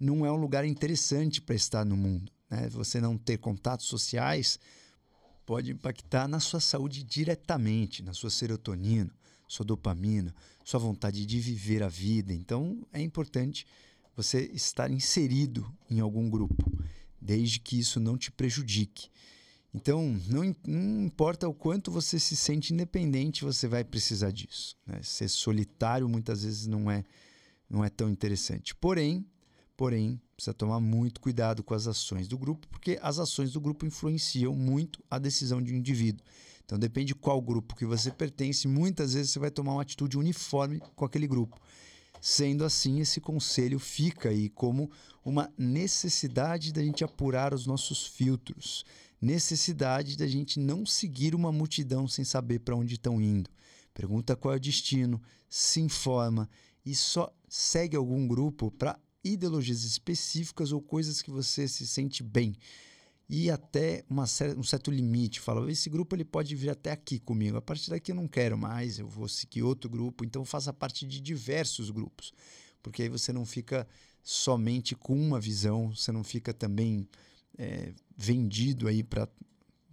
não 0.00 0.24
é 0.24 0.32
um 0.32 0.36
lugar 0.36 0.64
interessante 0.64 1.40
para 1.40 1.54
estar 1.54 1.84
no 1.84 1.96
mundo. 1.96 2.32
Né? 2.50 2.68
Você 2.70 3.00
não 3.00 3.18
ter 3.18 3.36
contatos 3.38 3.86
sociais 3.86 4.58
pode 5.44 5.70
impactar 5.70 6.26
na 6.26 6.40
sua 6.40 6.60
saúde 6.60 7.04
diretamente, 7.04 8.02
na 8.02 8.14
sua 8.14 8.30
serotonina, 8.30 9.12
sua 9.46 9.66
dopamina, 9.66 10.34
sua 10.64 10.80
vontade 10.80 11.26
de 11.26 11.38
viver 11.38 11.82
a 11.82 11.88
vida. 11.88 12.32
Então 12.32 12.86
é 12.90 13.02
importante 13.02 13.66
você 14.16 14.50
estar 14.54 14.90
inserido 14.90 15.70
em 15.90 16.00
algum 16.00 16.30
grupo, 16.30 16.72
desde 17.20 17.60
que 17.60 17.78
isso 17.78 18.00
não 18.00 18.16
te 18.16 18.30
prejudique. 18.30 19.10
Então, 19.74 20.20
não, 20.28 20.54
não, 20.66 21.04
importa 21.06 21.48
o 21.48 21.54
quanto 21.54 21.90
você 21.90 22.18
se 22.18 22.36
sente 22.36 22.74
independente, 22.74 23.44
você 23.44 23.66
vai 23.66 23.82
precisar 23.82 24.30
disso. 24.30 24.76
Né? 24.86 25.00
Ser 25.02 25.28
solitário 25.28 26.08
muitas 26.08 26.44
vezes 26.44 26.66
não 26.66 26.90
é, 26.90 27.04
não 27.70 27.82
é 27.82 27.88
tão 27.88 28.10
interessante. 28.10 28.74
Porém, 28.74 29.24
porém, 29.74 30.20
precisa 30.36 30.52
tomar 30.52 30.78
muito 30.78 31.20
cuidado 31.20 31.62
com 31.62 31.72
as 31.72 31.86
ações 31.86 32.28
do 32.28 32.36
grupo, 32.36 32.68
porque 32.68 32.98
as 33.00 33.18
ações 33.18 33.52
do 33.52 33.60
grupo 33.60 33.86
influenciam 33.86 34.54
muito 34.54 35.02
a 35.10 35.18
decisão 35.18 35.62
de 35.62 35.72
um 35.72 35.76
indivíduo. 35.76 36.24
Então, 36.64 36.78
depende 36.78 37.08
de 37.08 37.14
qual 37.14 37.40
grupo 37.40 37.74
que 37.74 37.86
você 37.86 38.10
pertence, 38.10 38.68
muitas 38.68 39.14
vezes 39.14 39.32
você 39.32 39.38
vai 39.38 39.50
tomar 39.50 39.72
uma 39.72 39.82
atitude 39.82 40.18
uniforme 40.18 40.80
com 40.94 41.04
aquele 41.04 41.26
grupo. 41.26 41.58
Sendo 42.20 42.64
assim, 42.64 43.00
esse 43.00 43.20
conselho 43.20 43.78
fica 43.78 44.28
aí 44.28 44.48
como 44.48 44.90
uma 45.24 45.50
necessidade 45.56 46.72
da 46.72 46.82
gente 46.82 47.02
apurar 47.02 47.52
os 47.54 47.66
nossos 47.66 48.06
filtros 48.06 48.84
necessidade 49.22 50.16
da 50.16 50.26
gente 50.26 50.58
não 50.58 50.84
seguir 50.84 51.32
uma 51.32 51.52
multidão 51.52 52.08
sem 52.08 52.24
saber 52.24 52.58
para 52.58 52.74
onde 52.74 52.94
estão 52.94 53.22
indo. 53.22 53.48
Pergunta 53.94 54.34
qual 54.34 54.54
é 54.54 54.56
o 54.56 54.60
destino, 54.60 55.22
se 55.48 55.80
informa 55.80 56.50
e 56.84 56.94
só 56.94 57.32
segue 57.48 57.96
algum 57.96 58.26
grupo 58.26 58.70
para 58.72 58.98
ideologias 59.22 59.84
específicas 59.84 60.72
ou 60.72 60.82
coisas 60.82 61.22
que 61.22 61.30
você 61.30 61.68
se 61.68 61.86
sente 61.86 62.22
bem. 62.22 62.56
E 63.28 63.50
até 63.50 64.04
uma, 64.10 64.24
um 64.56 64.62
certo 64.62 64.90
limite. 64.90 65.40
Fala, 65.40 65.70
esse 65.70 65.88
grupo 65.88 66.16
ele 66.16 66.24
pode 66.24 66.54
vir 66.56 66.70
até 66.70 66.90
aqui 66.90 67.18
comigo. 67.18 67.56
A 67.56 67.62
partir 67.62 67.90
daqui 67.90 68.10
eu 68.10 68.16
não 68.16 68.26
quero 68.26 68.58
mais, 68.58 68.98
eu 68.98 69.06
vou 69.06 69.28
seguir 69.28 69.62
outro 69.62 69.88
grupo. 69.88 70.24
Então 70.24 70.44
faça 70.44 70.72
parte 70.72 71.06
de 71.06 71.20
diversos 71.20 71.88
grupos. 71.90 72.32
Porque 72.82 73.02
aí 73.02 73.08
você 73.08 73.32
não 73.32 73.46
fica 73.46 73.86
somente 74.22 74.94
com 74.94 75.16
uma 75.16 75.40
visão, 75.40 75.94
você 75.94 76.10
não 76.10 76.24
fica 76.24 76.52
também 76.52 77.08
é, 77.56 77.92
vendido 78.16 78.88
aí 78.88 79.02
para 79.02 79.28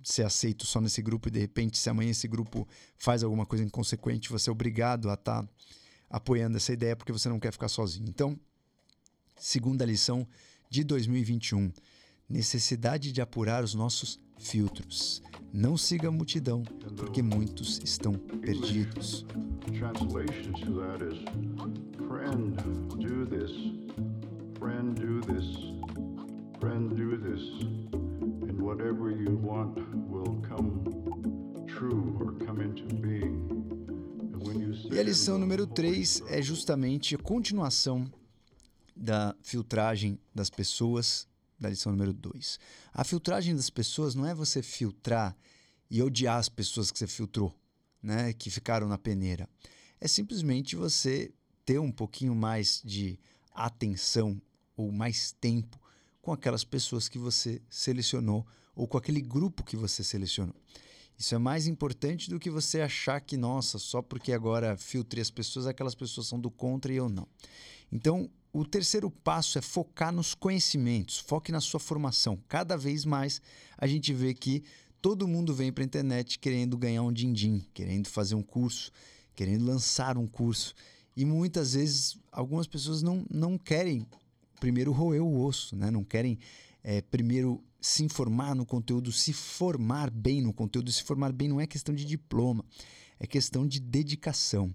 ser 0.03 0.23
aceito 0.23 0.65
só 0.65 0.79
nesse 0.79 1.01
grupo 1.01 1.27
e 1.27 1.31
de 1.31 1.39
repente 1.39 1.77
se 1.77 1.89
amanhã 1.89 2.11
esse 2.11 2.27
grupo 2.27 2.67
faz 2.97 3.23
alguma 3.23 3.45
coisa 3.45 3.63
inconsequente, 3.63 4.29
você 4.29 4.49
é 4.49 4.51
obrigado 4.51 5.09
a 5.09 5.13
estar 5.13 5.43
tá 5.43 5.49
apoiando 6.09 6.57
essa 6.57 6.73
ideia 6.73 6.95
porque 6.95 7.11
você 7.11 7.29
não 7.29 7.39
quer 7.39 7.51
ficar 7.51 7.67
sozinho. 7.67 8.07
Então, 8.09 8.39
segunda 9.37 9.85
lição 9.85 10.27
de 10.69 10.83
2021, 10.83 11.71
necessidade 12.27 13.11
de 13.11 13.21
apurar 13.21 13.63
os 13.63 13.73
nossos 13.73 14.19
filtros. 14.37 15.21
Não 15.51 15.75
siga 15.77 16.07
a 16.07 16.11
multidão, 16.11 16.63
porque 16.95 17.21
muitos 17.21 17.79
estão 17.83 18.13
perdidos. 18.13 19.25
Friend, 22.07 22.51
do 22.97 23.25
this. 23.25 23.53
Friend, 24.59 24.93
do 24.93 25.21
this. 25.21 25.55
Friend, 26.59 26.93
do 26.95 27.17
this, 27.17 28.08
whatever 28.69 29.09
you 29.09 29.35
want 29.43 29.75
will 30.07 30.39
come 30.47 30.85
true 31.65 32.15
or 32.19 32.33
come 32.45 32.61
into 32.61 32.85
being. 33.01 33.49
E 34.91 34.99
a 34.99 35.03
lição 35.03 35.37
número 35.39 35.65
3 35.65 36.23
é 36.27 36.41
justamente 36.41 37.15
a 37.15 37.17
continuação 37.17 38.09
da 38.95 39.35
filtragem 39.41 40.19
das 40.33 40.49
pessoas, 40.49 41.27
da 41.59 41.69
lição 41.69 41.91
número 41.91 42.13
2. 42.13 42.59
A 42.93 43.03
filtragem 43.03 43.55
das 43.55 43.71
pessoas 43.71 44.13
não 44.13 44.25
é 44.25 44.35
você 44.35 44.61
filtrar 44.61 45.35
e 45.89 46.01
odiar 46.01 46.37
as 46.37 46.47
pessoas 46.47 46.91
que 46.91 46.99
você 46.99 47.07
filtrou, 47.07 47.53
né, 48.01 48.33
que 48.33 48.51
ficaram 48.51 48.87
na 48.87 48.97
peneira. 48.97 49.49
É 49.99 50.07
simplesmente 50.07 50.75
você 50.75 51.33
ter 51.65 51.79
um 51.79 51.91
pouquinho 51.91 52.35
mais 52.35 52.81
de 52.85 53.19
atenção 53.53 54.39
ou 54.77 54.91
mais 54.91 55.31
tempo 55.33 55.78
com 56.21 56.31
aquelas 56.31 56.63
pessoas 56.63 57.07
que 57.07 57.17
você 57.17 57.61
selecionou 57.69 58.45
ou 58.75 58.87
com 58.87 58.97
aquele 58.97 59.21
grupo 59.21 59.63
que 59.63 59.75
você 59.75 60.03
selecionou. 60.03 60.55
Isso 61.17 61.35
é 61.35 61.37
mais 61.37 61.67
importante 61.67 62.29
do 62.29 62.39
que 62.39 62.49
você 62.49 62.79
achar 62.79 63.19
que, 63.19 63.35
nossa, 63.35 63.77
só 63.77 64.01
porque 64.01 64.31
agora 64.31 64.77
filtrei 64.77 65.21
as 65.21 65.29
pessoas, 65.29 65.67
aquelas 65.67 65.93
pessoas 65.93 66.27
são 66.27 66.39
do 66.39 66.49
contra 66.49 66.93
e 66.93 66.95
eu 66.95 67.09
não. 67.09 67.27
Então, 67.91 68.29
o 68.53 68.63
terceiro 68.63 69.11
passo 69.11 69.57
é 69.57 69.61
focar 69.61 70.13
nos 70.13 70.33
conhecimentos, 70.33 71.19
foque 71.19 71.51
na 71.51 71.59
sua 71.59 71.79
formação. 71.79 72.39
Cada 72.47 72.77
vez 72.77 73.03
mais 73.03 73.41
a 73.77 73.85
gente 73.85 74.13
vê 74.13 74.33
que 74.33 74.63
todo 75.01 75.27
mundo 75.27 75.53
vem 75.53 75.73
para 75.73 75.83
a 75.83 75.85
internet 75.85 76.39
querendo 76.39 76.77
ganhar 76.77 77.03
um 77.03 77.11
din-din, 77.11 77.65
querendo 77.73 78.07
fazer 78.07 78.35
um 78.35 78.41
curso, 78.41 78.89
querendo 79.35 79.65
lançar 79.65 80.17
um 80.17 80.25
curso. 80.25 80.73
E 81.17 81.25
muitas 81.25 81.73
vezes 81.73 82.17
algumas 82.31 82.65
pessoas 82.65 83.03
não, 83.03 83.25
não 83.29 83.57
querem 83.57 84.07
primeiro 84.59 84.91
roer 84.91 85.23
o 85.23 85.41
osso, 85.41 85.75
né? 85.75 85.89
não 85.89 86.03
querem 86.03 86.37
é, 86.83 87.01
primeiro 87.01 87.63
se 87.81 88.03
informar 88.03 88.55
no 88.55 88.65
conteúdo, 88.65 89.11
se 89.11 89.31
formar 89.33 90.09
bem 90.09 90.41
no 90.41 90.53
conteúdo. 90.53 90.91
Se 90.91 91.03
formar 91.03 91.31
bem 91.31 91.47
não 91.47 91.59
é 91.59 91.67
questão 91.67 91.93
de 91.95 92.05
diploma, 92.05 92.63
é 93.19 93.25
questão 93.25 93.67
de 93.67 93.79
dedicação. 93.79 94.73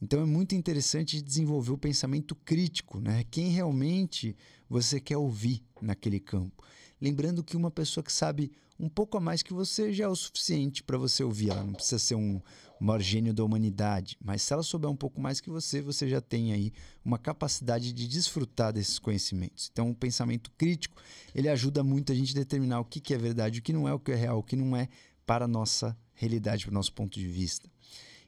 Então 0.00 0.20
é 0.20 0.26
muito 0.26 0.54
interessante 0.54 1.22
desenvolver 1.22 1.72
o 1.72 1.78
pensamento 1.78 2.34
crítico, 2.34 3.00
né? 3.00 3.24
Quem 3.30 3.48
realmente 3.48 4.36
você 4.68 5.00
quer 5.00 5.16
ouvir 5.16 5.62
naquele 5.80 6.20
campo. 6.20 6.62
Lembrando 7.00 7.44
que 7.44 7.56
uma 7.56 7.70
pessoa 7.70 8.02
que 8.02 8.12
sabe 8.12 8.50
um 8.78 8.88
pouco 8.88 9.16
a 9.16 9.20
mais 9.20 9.42
que 9.42 9.52
você 9.52 9.92
já 9.92 10.04
é 10.04 10.08
o 10.08 10.16
suficiente 10.16 10.82
para 10.82 10.98
você 10.98 11.24
ouvir. 11.24 11.50
Ela 11.50 11.64
não 11.64 11.72
precisa 11.72 11.98
ser 11.98 12.14
um, 12.14 12.40
maior 12.78 13.00
gênio 13.00 13.32
da 13.32 13.44
humanidade, 13.44 14.16
mas 14.22 14.42
se 14.42 14.52
ela 14.52 14.62
souber 14.62 14.90
um 14.90 14.96
pouco 14.96 15.20
mais 15.20 15.40
que 15.40 15.50
você, 15.50 15.80
você 15.80 16.08
já 16.08 16.20
tem 16.20 16.52
aí 16.52 16.72
uma 17.04 17.18
capacidade 17.18 17.92
de 17.92 18.06
desfrutar 18.06 18.72
desses 18.72 18.98
conhecimentos. 18.98 19.70
Então, 19.72 19.90
o 19.90 19.94
pensamento 19.94 20.50
crítico 20.56 21.00
ele 21.34 21.48
ajuda 21.48 21.82
muito 21.82 22.12
a 22.12 22.14
gente 22.14 22.32
a 22.32 22.40
determinar 22.40 22.80
o 22.80 22.84
que, 22.84 23.00
que 23.00 23.14
é 23.14 23.18
verdade, 23.18 23.60
o 23.60 23.62
que 23.62 23.72
não 23.72 23.88
é, 23.88 23.94
o 23.94 23.98
que 23.98 24.12
é 24.12 24.14
real, 24.14 24.38
o 24.38 24.42
que 24.42 24.56
não 24.56 24.76
é 24.76 24.88
para 25.24 25.46
a 25.46 25.48
nossa 25.48 25.96
realidade, 26.14 26.64
para 26.64 26.70
o 26.70 26.74
nosso 26.74 26.92
ponto 26.92 27.18
de 27.18 27.26
vista. 27.26 27.68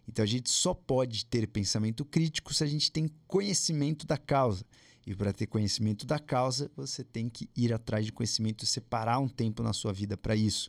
Então, 0.09 0.23
a 0.23 0.27
gente 0.27 0.51
só 0.51 0.73
pode 0.73 1.27
ter 1.27 1.47
pensamento 1.47 2.05
crítico 2.05 2.55
se 2.55 2.65
a 2.65 2.67
gente 2.67 2.91
tem 2.91 3.11
conhecimento 3.27 4.07
da 4.07 4.17
causa. 4.17 4.65
E 5.09 5.15
para 5.15 5.33
ter 5.33 5.47
conhecimento 5.47 6.07
da 6.07 6.19
causa, 6.19 6.71
você 6.77 7.03
tem 7.03 7.31
que 7.31 7.49
ir 7.57 7.73
atrás 7.73 8.05
de 8.05 8.13
conhecimento, 8.13 8.67
separar 8.67 9.19
um 9.19 9.27
tempo 9.27 9.63
na 9.63 9.73
sua 9.73 9.91
vida 9.91 10.19
para 10.19 10.37
isso. 10.37 10.69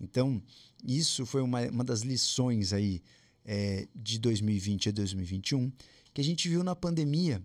Então, 0.00 0.42
isso 0.82 1.26
foi 1.26 1.42
uma, 1.42 1.60
uma 1.68 1.84
das 1.84 2.00
lições 2.00 2.72
aí 2.72 3.02
é, 3.44 3.86
de 3.94 4.18
2020 4.18 4.88
a 4.88 4.92
2021 4.92 5.70
que 6.14 6.22
a 6.22 6.24
gente 6.24 6.48
viu 6.48 6.64
na 6.64 6.74
pandemia. 6.74 7.42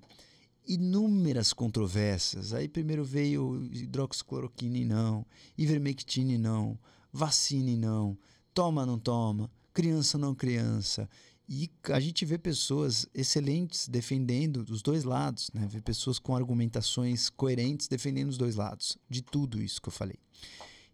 Inúmeras 0.66 1.52
controvérsias. 1.52 2.54
Aí 2.54 2.70
primeiro 2.70 3.04
veio 3.04 3.70
hidroxicloroquina 3.74 4.86
não, 4.86 5.26
ivermectina 5.58 6.38
não, 6.38 6.80
vacina 7.12 7.76
não, 7.76 8.18
toma 8.54 8.86
não 8.86 8.98
toma, 8.98 9.52
criança 9.74 10.18
não 10.18 10.34
criança. 10.34 11.10
E 11.52 11.68
a 11.86 12.00
gente 12.00 12.24
vê 12.26 12.38
pessoas 12.38 13.08
excelentes 13.12 13.88
defendendo 13.88 14.58
os 14.70 14.84
dois 14.84 15.04
lados, 15.04 15.50
né? 15.52 15.68
Vê 15.68 15.82
pessoas 15.82 16.20
com 16.20 16.36
argumentações 16.36 17.28
coerentes 17.28 17.88
defendendo 17.88 18.30
os 18.30 18.38
dois 18.38 18.56
lados, 18.56 19.00
de 19.10 19.24
tudo 19.24 19.60
isso 19.60 19.82
que 19.82 19.90
eu 19.90 19.94
falei. 19.94 20.20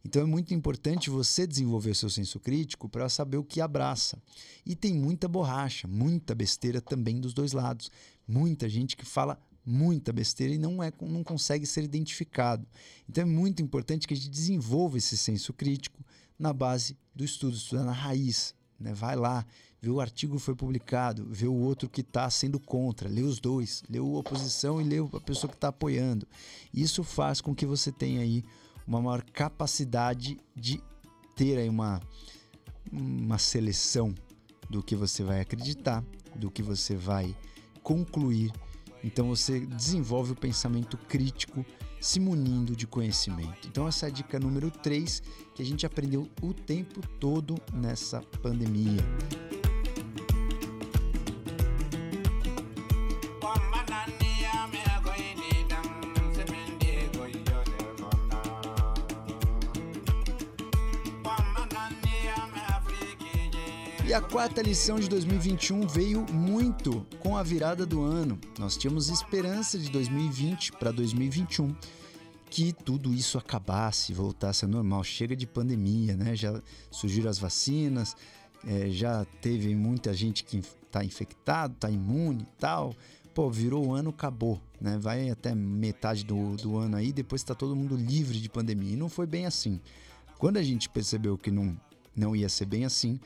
Então 0.06 0.22
é 0.22 0.26
muito 0.26 0.54
importante 0.54 1.10
você 1.10 1.46
desenvolver 1.46 1.92
o 1.92 1.96
seu 1.96 2.10
senso 2.10 2.40
crítico 2.40 2.88
para 2.88 3.10
saber 3.10 3.36
o 3.36 3.44
que 3.44 3.60
abraça. 3.60 4.18
E 4.66 4.78
tem 4.78 4.94
muita 4.94 5.28
borracha, 5.28 5.90
muita 5.90 6.34
besteira 6.34 6.80
também 6.80 7.20
dos 7.20 7.34
dois 7.34 7.52
lados. 7.52 7.92
Muita 8.26 8.70
gente 8.70 8.96
que 8.96 9.04
fala 9.04 9.38
muita 9.66 10.14
besteira 10.14 10.54
e 10.54 10.58
não, 10.58 10.82
é, 10.82 10.94
não 11.02 11.24
consegue 11.24 11.66
ser 11.66 11.84
identificado. 11.84 12.66
Então 13.10 13.24
é 13.24 13.26
muito 13.26 13.62
importante 13.62 14.08
que 14.08 14.14
a 14.14 14.18
gente 14.18 14.30
desenvolva 14.30 14.98
esse 14.98 15.18
senso 15.18 15.52
crítico 15.52 16.02
na 16.40 16.54
base 16.54 16.96
do 17.14 17.26
estudo, 17.26 17.58
estudar 17.58 17.84
na 17.84 17.92
raiz. 17.92 18.56
Né? 18.80 18.94
Vai 18.94 19.16
lá, 19.16 19.46
vê 19.86 19.92
o 19.92 20.02
artigo 20.02 20.38
que 20.38 20.42
foi 20.42 20.56
publicado, 20.56 21.28
vê 21.30 21.46
o 21.46 21.54
outro 21.54 21.88
que 21.88 22.02
está 22.02 22.28
sendo 22.28 22.60
contra, 22.60 23.08
lê 23.08 23.22
os 23.22 23.40
dois, 23.40 23.84
lê 23.88 24.00
a 24.00 24.04
oposição 24.04 24.82
e 24.82 24.84
lê 24.84 24.98
a 24.98 25.20
pessoa 25.20 25.48
que 25.48 25.56
está 25.56 25.68
apoiando. 25.68 26.28
Isso 26.74 27.04
faz 27.04 27.40
com 27.40 27.54
que 27.54 27.68
você 27.68 27.92
tenha 27.92 28.22
aí 28.22 28.44
uma 28.88 29.00
maior 29.00 29.22
capacidade 29.22 30.40
de 30.56 30.82
ter 31.36 31.60
aí 31.60 31.70
uma, 31.70 32.02
uma 32.92 33.38
seleção 33.38 34.12
do 34.68 34.82
que 34.82 34.96
você 34.96 35.24
vai 35.24 35.40
acreditar, 35.40 36.04
do 36.36 36.50
que 36.50 36.64
você 36.64 36.96
vai 36.96 37.36
concluir. 37.84 38.52
Então 39.04 39.28
você 39.28 39.60
desenvolve 39.60 40.32
o 40.32 40.36
pensamento 40.36 40.98
crítico 40.98 41.64
se 42.02 42.20
munindo 42.20 42.76
de 42.76 42.88
conhecimento. 42.88 43.68
Então 43.68 43.88
essa 43.88 44.08
é 44.08 44.10
a 44.10 44.12
dica 44.12 44.40
número 44.40 44.72
3 44.72 45.22
que 45.54 45.62
a 45.62 45.66
gente 45.66 45.86
aprendeu 45.86 46.28
o 46.42 46.56
tempo 46.56 47.08
todo 47.20 47.56
nessa 47.72 48.20
pandemia. 48.42 49.04
A 64.16 64.22
quarta 64.22 64.62
lição 64.62 64.98
de 64.98 65.10
2021 65.10 65.86
veio 65.88 66.26
muito 66.32 67.06
com 67.20 67.36
a 67.36 67.44
virada 67.44 67.86
do 67.86 68.02
ano. 68.02 68.40
Nós 68.58 68.78
tínhamos 68.78 69.10
esperança 69.10 69.78
de 69.78 69.92
2020 69.92 70.72
para 70.72 70.90
2021 70.90 71.76
que 72.50 72.72
tudo 72.72 73.14
isso 73.14 73.38
acabasse, 73.38 74.14
voltasse 74.14 74.64
ao 74.64 74.72
normal. 74.72 75.04
Chega 75.04 75.36
de 75.36 75.46
pandemia, 75.46 76.16
né? 76.16 76.34
Já 76.34 76.62
surgiram 76.90 77.30
as 77.30 77.38
vacinas, 77.38 78.16
é, 78.66 78.90
já 78.90 79.26
teve 79.42 79.76
muita 79.76 80.14
gente 80.14 80.46
que 80.46 80.60
está 80.60 81.04
infectado, 81.04 81.74
está 81.74 81.90
imune 81.90 82.44
e 82.44 82.58
tal. 82.58 82.96
Pô, 83.34 83.50
virou 83.50 83.88
o 83.88 83.94
ano, 83.94 84.12
acabou, 84.12 84.62
né? 84.80 84.98
Vai 84.98 85.30
até 85.30 85.54
metade 85.54 86.24
do, 86.24 86.56
do 86.56 86.78
ano 86.78 86.96
aí, 86.96 87.12
depois 87.12 87.42
está 87.42 87.54
todo 87.54 87.76
mundo 87.76 87.98
livre 87.98 88.40
de 88.40 88.48
pandemia. 88.48 88.94
E 88.94 88.96
não 88.96 89.10
foi 89.10 89.28
bem 89.28 89.46
assim. 89.46 89.82
Quando 90.38 90.56
a 90.56 90.64
gente 90.64 90.88
percebeu 90.88 91.38
que 91.38 91.52
não, 91.52 91.76
não 92.16 92.34
ia 92.34 92.48
ser 92.48 92.66
bem 92.66 92.86
assim, 92.86 93.20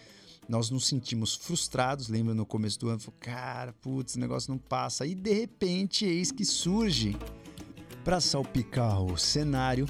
nós 0.49 0.71
nos 0.71 0.87
sentimos 0.87 1.35
frustrados, 1.35 2.09
lembra 2.09 2.33
no 2.33 2.43
começo 2.43 2.79
do 2.79 2.89
ano, 2.89 2.99
cara, 3.19 3.71
putz, 3.71 4.13
esse 4.13 4.19
negócio 4.19 4.51
não 4.51 4.57
passa. 4.57 5.05
E 5.05 5.13
de 5.13 5.31
repente, 5.31 6.05
eis 6.05 6.31
que 6.31 6.43
surge 6.43 7.15
para 8.03 8.19
salpicar 8.19 8.99
o 9.03 9.15
cenário 9.15 9.87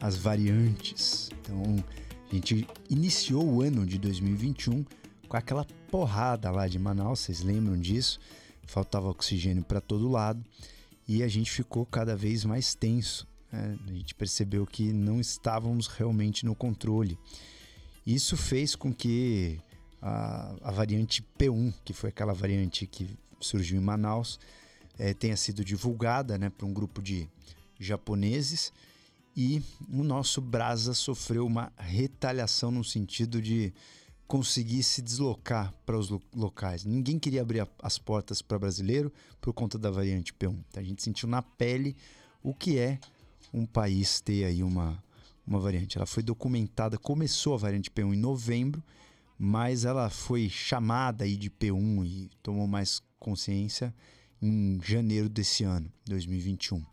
as 0.00 0.16
variantes. 0.16 1.30
Então, 1.40 1.62
a 2.28 2.34
gente 2.34 2.66
iniciou 2.88 3.46
o 3.46 3.62
ano 3.62 3.86
de 3.86 3.98
2021 3.98 4.84
com 5.28 5.36
aquela 5.36 5.64
porrada 5.88 6.50
lá 6.50 6.66
de 6.66 6.78
Manaus, 6.78 7.20
vocês 7.20 7.40
lembram 7.42 7.78
disso? 7.78 8.18
Faltava 8.66 9.08
oxigênio 9.08 9.62
para 9.62 9.80
todo 9.80 10.08
lado 10.08 10.44
e 11.06 11.22
a 11.22 11.28
gente 11.28 11.52
ficou 11.52 11.86
cada 11.86 12.16
vez 12.16 12.44
mais 12.44 12.74
tenso. 12.74 13.28
Né? 13.52 13.78
A 13.86 13.92
gente 13.92 14.14
percebeu 14.16 14.66
que 14.66 14.92
não 14.92 15.20
estávamos 15.20 15.86
realmente 15.86 16.44
no 16.44 16.54
controle. 16.54 17.16
Isso 18.04 18.36
fez 18.36 18.74
com 18.74 18.92
que 18.92 19.60
a, 20.00 20.54
a 20.62 20.70
variante 20.70 21.22
P1, 21.38 21.74
que 21.84 21.92
foi 21.92 22.10
aquela 22.10 22.32
variante 22.32 22.86
que 22.86 23.16
surgiu 23.40 23.78
em 23.78 23.84
Manaus, 23.84 24.38
é, 24.98 25.14
tenha 25.14 25.36
sido 25.36 25.64
divulgada 25.64 26.36
né, 26.36 26.50
para 26.50 26.66
um 26.66 26.72
grupo 26.72 27.02
de 27.02 27.28
japoneses 27.78 28.72
e 29.36 29.62
o 29.88 30.02
nosso 30.02 30.40
Brasa 30.40 30.92
sofreu 30.92 31.46
uma 31.46 31.72
retaliação 31.78 32.70
no 32.70 32.84
sentido 32.84 33.40
de 33.40 33.72
conseguir 34.26 34.82
se 34.82 35.02
deslocar 35.02 35.74
para 35.84 35.98
os 35.98 36.10
locais. 36.34 36.84
Ninguém 36.84 37.18
queria 37.18 37.42
abrir 37.42 37.66
as 37.82 37.98
portas 37.98 38.42
para 38.42 38.58
brasileiro 38.58 39.12
por 39.40 39.52
conta 39.52 39.78
da 39.78 39.90
variante 39.90 40.32
P1. 40.32 40.56
Então, 40.68 40.82
a 40.82 40.84
gente 40.84 41.02
sentiu 41.02 41.28
na 41.28 41.42
pele 41.42 41.96
o 42.42 42.54
que 42.54 42.78
é 42.78 42.98
um 43.52 43.66
país 43.66 44.20
ter 44.20 44.44
aí 44.44 44.62
uma, 44.62 45.02
uma 45.46 45.58
variante. 45.58 45.96
Ela 45.96 46.06
foi 46.06 46.22
documentada, 46.22 46.96
começou 46.98 47.54
a 47.54 47.56
variante 47.56 47.90
P1 47.90 48.14
em 48.14 48.18
novembro 48.18 48.82
mas 49.42 49.86
ela 49.86 50.10
foi 50.10 50.50
chamada 50.50 51.24
aí 51.24 51.34
de 51.34 51.48
P1 51.48 52.04
e 52.04 52.30
tomou 52.42 52.66
mais 52.66 53.00
consciência 53.18 53.94
em 54.42 54.78
janeiro 54.82 55.30
desse 55.30 55.64
ano, 55.64 55.90
2021. 56.04 56.84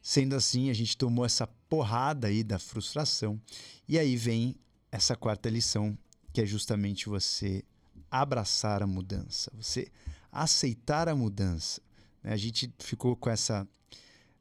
Sendo 0.00 0.34
assim, 0.34 0.70
a 0.70 0.72
gente 0.72 0.96
tomou 0.96 1.26
essa 1.26 1.46
porrada 1.68 2.28
aí 2.28 2.42
da 2.42 2.58
frustração 2.58 3.38
e 3.86 3.98
aí 3.98 4.16
vem 4.16 4.56
essa 4.90 5.14
quarta 5.14 5.50
lição, 5.50 5.96
que 6.32 6.40
é 6.40 6.46
justamente 6.46 7.06
você 7.06 7.62
abraçar 8.10 8.82
a 8.82 8.86
mudança, 8.86 9.52
você 9.54 9.92
aceitar 10.32 11.06
a 11.06 11.14
mudança. 11.14 11.82
Né? 12.22 12.32
A 12.32 12.38
gente 12.38 12.72
ficou 12.78 13.14
com 13.14 13.28
essa 13.28 13.68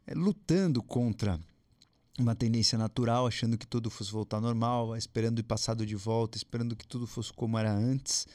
é, 0.06 0.14
lutando 0.14 0.82
contra 0.82 1.38
uma 2.18 2.36
tendência 2.36 2.78
natural, 2.78 3.28
achando 3.28 3.58
que 3.58 3.68
tudo 3.68 3.90
fosse 3.90 4.12
voltar 4.12 4.38
ao 4.38 4.42
normal, 4.42 4.96
esperando 4.96 5.40
o 5.40 5.44
passado 5.44 5.86
de 5.86 5.96
volta, 5.96 6.38
esperando 6.38 6.76
que 6.76 6.88
tudo 6.88 7.06
fosse 7.06 7.32
como 7.32 7.58
era 7.58 7.72
antes, 7.72 8.28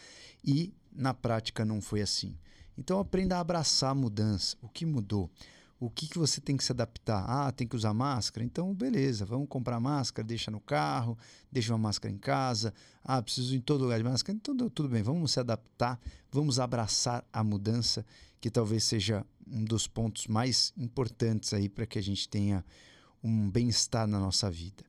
e 0.44 0.72
na 0.92 1.12
prática 1.12 1.64
não 1.64 1.80
foi 1.80 2.00
assim. 2.00 2.36
Então 2.76 2.98
aprenda 2.98 3.36
a 3.36 3.40
abraçar 3.40 3.90
a 3.90 3.94
mudança. 3.94 4.56
O 4.62 4.68
que 4.68 4.86
mudou? 4.86 5.30
O 5.78 5.90
que, 5.90 6.06
que 6.06 6.16
você 6.16 6.40
tem 6.40 6.56
que 6.56 6.62
se 6.62 6.70
adaptar? 6.70 7.24
Ah, 7.28 7.50
tem 7.50 7.66
que 7.66 7.74
usar 7.74 7.92
máscara? 7.92 8.44
Então, 8.44 8.72
beleza, 8.72 9.26
vamos 9.26 9.48
comprar 9.48 9.80
máscara, 9.80 10.24
deixa 10.24 10.48
no 10.48 10.60
carro, 10.60 11.18
deixa 11.50 11.72
uma 11.72 11.78
máscara 11.78 12.14
em 12.14 12.18
casa. 12.18 12.72
Ah, 13.02 13.20
preciso 13.20 13.56
em 13.56 13.60
todo 13.60 13.82
lugar 13.82 13.98
de 13.98 14.04
máscara? 14.04 14.36
Então, 14.36 14.56
tudo 14.70 14.88
bem, 14.88 15.02
vamos 15.02 15.32
se 15.32 15.40
adaptar, 15.40 15.98
vamos 16.30 16.60
abraçar 16.60 17.24
a 17.32 17.42
mudança, 17.42 18.06
que 18.40 18.48
talvez 18.48 18.84
seja 18.84 19.26
um 19.44 19.64
dos 19.64 19.88
pontos 19.88 20.28
mais 20.28 20.72
importantes 20.76 21.52
aí 21.52 21.68
para 21.68 21.84
que 21.84 21.98
a 21.98 22.02
gente 22.02 22.28
tenha 22.28 22.64
um 23.22 23.50
bem-estar 23.50 24.06
na 24.06 24.18
nossa 24.18 24.50
vida. 24.50 24.84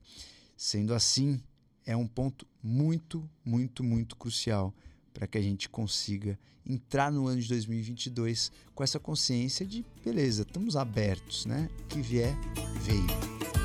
Sendo 0.56 0.94
assim, 0.94 1.40
é 1.86 1.96
um 1.96 2.06
ponto 2.06 2.46
muito, 2.62 3.28
muito, 3.44 3.84
muito 3.84 4.16
crucial 4.16 4.74
para 5.12 5.26
que 5.26 5.38
a 5.38 5.42
gente 5.42 5.68
consiga 5.68 6.38
entrar 6.66 7.12
no 7.12 7.26
ano 7.26 7.40
de 7.40 7.48
2022 7.48 8.50
com 8.74 8.82
essa 8.82 8.98
consciência 8.98 9.66
de 9.66 9.84
beleza, 10.04 10.42
estamos 10.42 10.76
abertos, 10.76 11.44
né? 11.44 11.68
O 11.80 11.84
que 11.88 12.00
vier, 12.00 12.34
veio. 12.82 13.63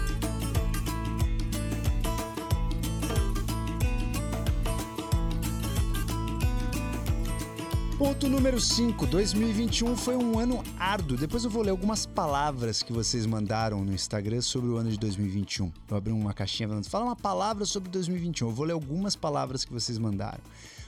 Ponto 7.99 8.29
número 8.29 8.61
5. 8.61 9.05
2021 9.07 9.97
foi 9.97 10.15
um 10.15 10.39
ano 10.39 10.63
árduo. 10.79 11.17
Depois 11.17 11.43
eu 11.43 11.49
vou 11.49 11.61
ler 11.61 11.71
algumas 11.71 12.05
palavras 12.05 12.81
que 12.81 12.93
vocês 12.93 13.25
mandaram 13.25 13.83
no 13.83 13.93
Instagram 13.93 14.39
sobre 14.39 14.69
o 14.69 14.77
ano 14.77 14.89
de 14.89 14.97
2021. 14.97 15.69
Eu 15.89 15.97
abri 15.97 16.13
uma 16.13 16.33
caixinha 16.33 16.69
falando, 16.69 16.85
fala 16.85 17.03
uma 17.03 17.15
palavra 17.17 17.65
sobre 17.65 17.89
2021. 17.89 18.47
Eu 18.47 18.55
vou 18.55 18.65
ler 18.65 18.71
algumas 18.71 19.17
palavras 19.17 19.65
que 19.65 19.73
vocês 19.73 19.97
mandaram. 19.97 20.39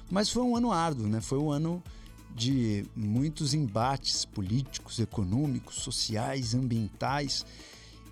Mas 0.10 0.30
foi 0.30 0.41
um 0.41 0.56
ano 0.56 0.71
árduo, 0.71 1.06
né? 1.06 1.19
Foi 1.19 1.38
um 1.38 1.52
ano 1.52 1.84
de 2.34 2.86
muitos 2.95 3.54
embates 3.54 4.24
políticos, 4.24 4.97
econômicos, 4.97 5.76
sociais, 5.76 6.56
ambientais. 6.56 7.45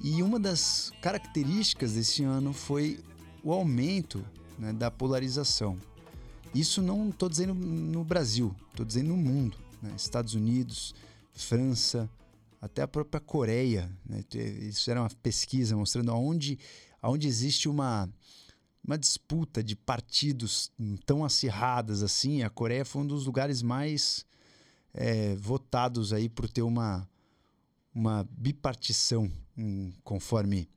E 0.04 0.22
uma 0.22 0.38
das 0.38 0.92
características 1.02 1.94
desse 1.94 2.26
ano 2.26 2.52
foi 2.52 3.00
o 3.46 3.54
aumento 3.54 4.26
né, 4.58 4.74
da 4.74 4.92
polarização. 4.92 5.78
Isso 6.54 6.82
não 6.82 7.10
estou 7.10 7.30
dizendo 7.30 7.54
no 7.54 8.04
Brasil, 8.04 8.56
estou 8.72 8.86
dizendo 8.86 9.10
no 9.10 9.18
mundo. 9.18 9.58
Né? 9.82 9.94
Estados 9.96 10.34
Unidos, 10.34 10.96
França, 11.34 12.10
até 12.62 12.82
a 12.82 12.88
própria 12.88 13.22
Coreia. 13.22 13.90
Né? 14.06 14.24
Isso 14.62 14.90
era 14.90 15.02
uma 15.02 15.10
pesquisa 15.22 15.76
mostrando 15.76 16.12
aonde, 16.12 16.58
aonde 17.02 17.28
existe 17.28 17.70
uma, 17.70 18.10
uma 18.84 18.98
disputa 18.98 19.64
de 19.64 19.76
partidos 19.76 20.72
tão 21.06 21.24
acirradas 21.24 22.02
assim. 22.02 22.42
A 22.42 22.50
Coreia 22.50 22.84
foi 22.84 23.04
um 23.04 23.08
dos 23.08 23.26
lugares 23.26 23.62
mais 23.62 24.26
é, 24.94 25.36
votados 25.36 26.12
aí 26.12 26.28
por 26.28 26.50
ter 26.50 26.64
uma, 26.64 27.08
uma 27.94 28.28
bipartição, 28.32 29.32
um, 29.56 29.92
conforme 30.04 30.68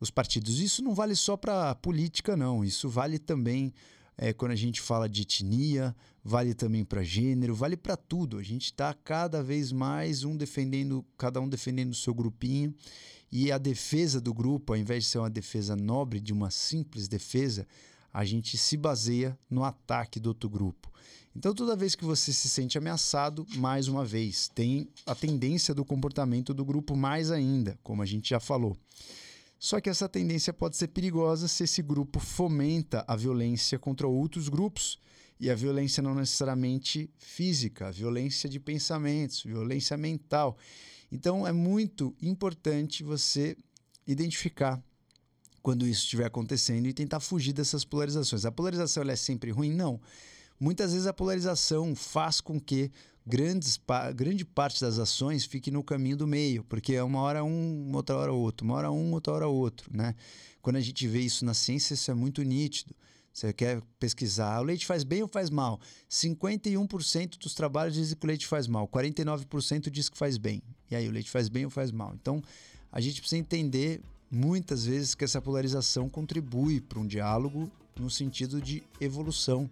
os 0.00 0.10
partidos. 0.10 0.58
Isso 0.58 0.82
não 0.82 0.94
vale 0.94 1.14
só 1.14 1.36
para 1.36 1.76
política, 1.76 2.36
não. 2.36 2.64
Isso 2.64 2.88
vale 2.88 3.20
também 3.20 3.72
é, 4.16 4.32
quando 4.32 4.52
a 4.52 4.56
gente 4.56 4.80
fala 4.80 5.08
de 5.08 5.22
etnia, 5.22 5.94
vale 6.22 6.54
também 6.54 6.84
para 6.84 7.02
gênero, 7.02 7.54
vale 7.54 7.76
para 7.76 7.96
tudo. 7.96 8.38
A 8.38 8.42
gente 8.42 8.66
está 8.66 8.92
cada 8.94 9.42
vez 9.42 9.72
mais 9.72 10.24
um 10.24 10.36
defendendo, 10.36 11.04
cada 11.16 11.40
um 11.40 11.48
defendendo 11.48 11.92
o 11.92 11.96
seu 11.96 12.14
grupinho. 12.14 12.74
E 13.30 13.50
a 13.50 13.56
defesa 13.56 14.20
do 14.20 14.34
grupo, 14.34 14.72
ao 14.72 14.78
invés 14.78 15.04
de 15.04 15.10
ser 15.10 15.18
uma 15.18 15.30
defesa 15.30 15.74
nobre, 15.74 16.20
de 16.20 16.32
uma 16.32 16.50
simples 16.50 17.08
defesa, 17.08 17.66
a 18.12 18.24
gente 18.24 18.58
se 18.58 18.76
baseia 18.76 19.38
no 19.48 19.64
ataque 19.64 20.20
do 20.20 20.28
outro 20.28 20.50
grupo. 20.50 20.92
Então, 21.34 21.54
toda 21.54 21.74
vez 21.74 21.94
que 21.94 22.04
você 22.04 22.30
se 22.30 22.46
sente 22.46 22.76
ameaçado, 22.76 23.46
mais 23.56 23.88
uma 23.88 24.04
vez, 24.04 24.48
tem 24.48 24.86
a 25.06 25.14
tendência 25.14 25.74
do 25.74 25.82
comportamento 25.82 26.52
do 26.52 26.62
grupo 26.62 26.94
mais 26.94 27.30
ainda, 27.30 27.78
como 27.82 28.02
a 28.02 28.06
gente 28.06 28.28
já 28.28 28.38
falou. 28.38 28.76
Só 29.62 29.80
que 29.80 29.88
essa 29.88 30.08
tendência 30.08 30.52
pode 30.52 30.76
ser 30.76 30.88
perigosa 30.88 31.46
se 31.46 31.62
esse 31.62 31.80
grupo 31.82 32.18
fomenta 32.18 33.04
a 33.06 33.14
violência 33.14 33.78
contra 33.78 34.08
outros 34.08 34.48
grupos. 34.48 34.98
E 35.38 35.48
a 35.48 35.54
violência 35.54 36.02
não 36.02 36.16
necessariamente 36.16 37.08
física, 37.16 37.92
violência 37.92 38.48
de 38.48 38.58
pensamentos, 38.58 39.44
violência 39.44 39.96
mental. 39.96 40.58
Então 41.12 41.46
é 41.46 41.52
muito 41.52 42.12
importante 42.20 43.04
você 43.04 43.56
identificar 44.04 44.82
quando 45.62 45.86
isso 45.86 46.02
estiver 46.02 46.24
acontecendo 46.24 46.88
e 46.88 46.92
tentar 46.92 47.20
fugir 47.20 47.52
dessas 47.52 47.84
polarizações. 47.84 48.44
A 48.44 48.50
polarização 48.50 49.04
é 49.04 49.14
sempre 49.14 49.52
ruim? 49.52 49.72
Não. 49.72 50.00
Muitas 50.58 50.92
vezes 50.92 51.06
a 51.06 51.12
polarização 51.12 51.94
faz 51.94 52.40
com 52.40 52.58
que 52.58 52.90
grandes, 53.26 53.80
grande 54.14 54.44
parte 54.44 54.80
das 54.80 54.98
ações 54.98 55.44
fique 55.44 55.70
no 55.70 55.82
caminho 55.82 56.16
do 56.16 56.26
meio, 56.26 56.64
porque 56.64 56.94
é 56.94 57.02
uma 57.02 57.20
hora 57.20 57.44
um, 57.44 57.90
outra 57.94 58.16
hora 58.16 58.32
outro, 58.32 58.64
uma 58.64 58.74
hora 58.74 58.90
um, 58.90 59.12
outra 59.12 59.32
hora 59.32 59.48
outro, 59.48 59.90
né? 59.96 60.14
Quando 60.60 60.76
a 60.76 60.80
gente 60.80 61.06
vê 61.06 61.20
isso 61.20 61.44
na 61.44 61.54
ciência, 61.54 61.94
isso 61.94 62.10
é 62.10 62.14
muito 62.14 62.42
nítido. 62.42 62.94
Você 63.32 63.52
quer 63.52 63.80
pesquisar, 63.98 64.60
o 64.60 64.64
leite 64.64 64.84
faz 64.84 65.04
bem 65.04 65.22
ou 65.22 65.28
faz 65.28 65.48
mal? 65.48 65.80
51% 66.10 67.38
dos 67.38 67.54
trabalhos 67.54 67.94
dizem 67.94 68.16
que 68.16 68.26
o 68.26 68.28
leite 68.28 68.46
faz 68.46 68.66
mal, 68.66 68.86
49% 68.86 69.88
diz 69.88 70.08
que 70.08 70.18
faz 70.18 70.36
bem. 70.36 70.62
E 70.90 70.94
aí, 70.94 71.08
o 71.08 71.10
leite 71.10 71.30
faz 71.30 71.48
bem 71.48 71.64
ou 71.64 71.70
faz 71.70 71.90
mal? 71.90 72.12
Então, 72.14 72.42
a 72.90 73.00
gente 73.00 73.20
precisa 73.20 73.40
entender 73.40 74.02
muitas 74.30 74.84
vezes 74.84 75.14
que 75.14 75.24
essa 75.24 75.40
polarização 75.40 76.10
contribui 76.10 76.80
para 76.80 76.98
um 76.98 77.06
diálogo 77.06 77.70
no 77.98 78.10
sentido 78.10 78.60
de 78.60 78.82
evolução, 79.00 79.70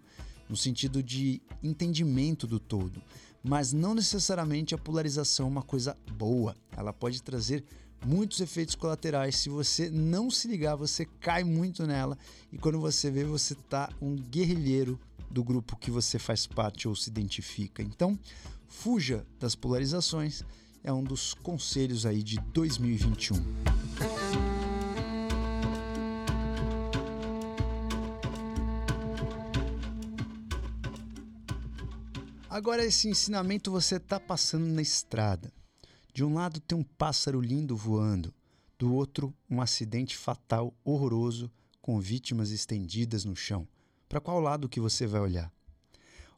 no 0.48 0.56
sentido 0.56 1.02
de 1.02 1.42
entendimento 1.62 2.46
do 2.46 2.58
todo 2.58 3.02
mas 3.42 3.72
não 3.72 3.94
necessariamente 3.94 4.74
a 4.74 4.78
polarização 4.78 5.46
é 5.46 5.50
uma 5.50 5.62
coisa 5.62 5.96
boa. 6.12 6.56
Ela 6.76 6.92
pode 6.92 7.22
trazer 7.22 7.64
muitos 8.04 8.40
efeitos 8.40 8.74
colaterais. 8.74 9.36
Se 9.36 9.48
você 9.48 9.90
não 9.90 10.30
se 10.30 10.48
ligar, 10.48 10.76
você 10.76 11.06
cai 11.20 11.44
muito 11.44 11.86
nela 11.86 12.16
e 12.52 12.58
quando 12.58 12.80
você 12.80 13.10
vê, 13.10 13.24
você 13.24 13.54
tá 13.54 13.90
um 14.00 14.16
guerrilheiro 14.16 14.98
do 15.30 15.44
grupo 15.44 15.76
que 15.76 15.90
você 15.90 16.18
faz 16.18 16.46
parte 16.46 16.88
ou 16.88 16.96
se 16.96 17.08
identifica. 17.08 17.82
Então, 17.82 18.18
fuja 18.68 19.24
das 19.38 19.54
polarizações. 19.54 20.42
É 20.82 20.90
um 20.92 21.04
dos 21.04 21.34
conselhos 21.34 22.06
aí 22.06 22.22
de 22.22 22.40
2021. 22.54 23.36
Agora, 32.50 32.84
esse 32.84 33.08
ensinamento 33.08 33.70
você 33.70 33.94
está 33.94 34.18
passando 34.18 34.66
na 34.66 34.82
estrada. 34.82 35.52
De 36.12 36.24
um 36.24 36.34
lado 36.34 36.58
tem 36.58 36.76
um 36.76 36.82
pássaro 36.82 37.40
lindo 37.40 37.76
voando, 37.76 38.34
do 38.76 38.92
outro, 38.92 39.32
um 39.48 39.62
acidente 39.62 40.16
fatal 40.16 40.74
horroroso 40.82 41.48
com 41.80 42.00
vítimas 42.00 42.50
estendidas 42.50 43.24
no 43.24 43.36
chão. 43.36 43.68
Para 44.08 44.20
qual 44.20 44.40
lado 44.40 44.68
que 44.68 44.80
você 44.80 45.06
vai 45.06 45.20
olhar? 45.20 45.52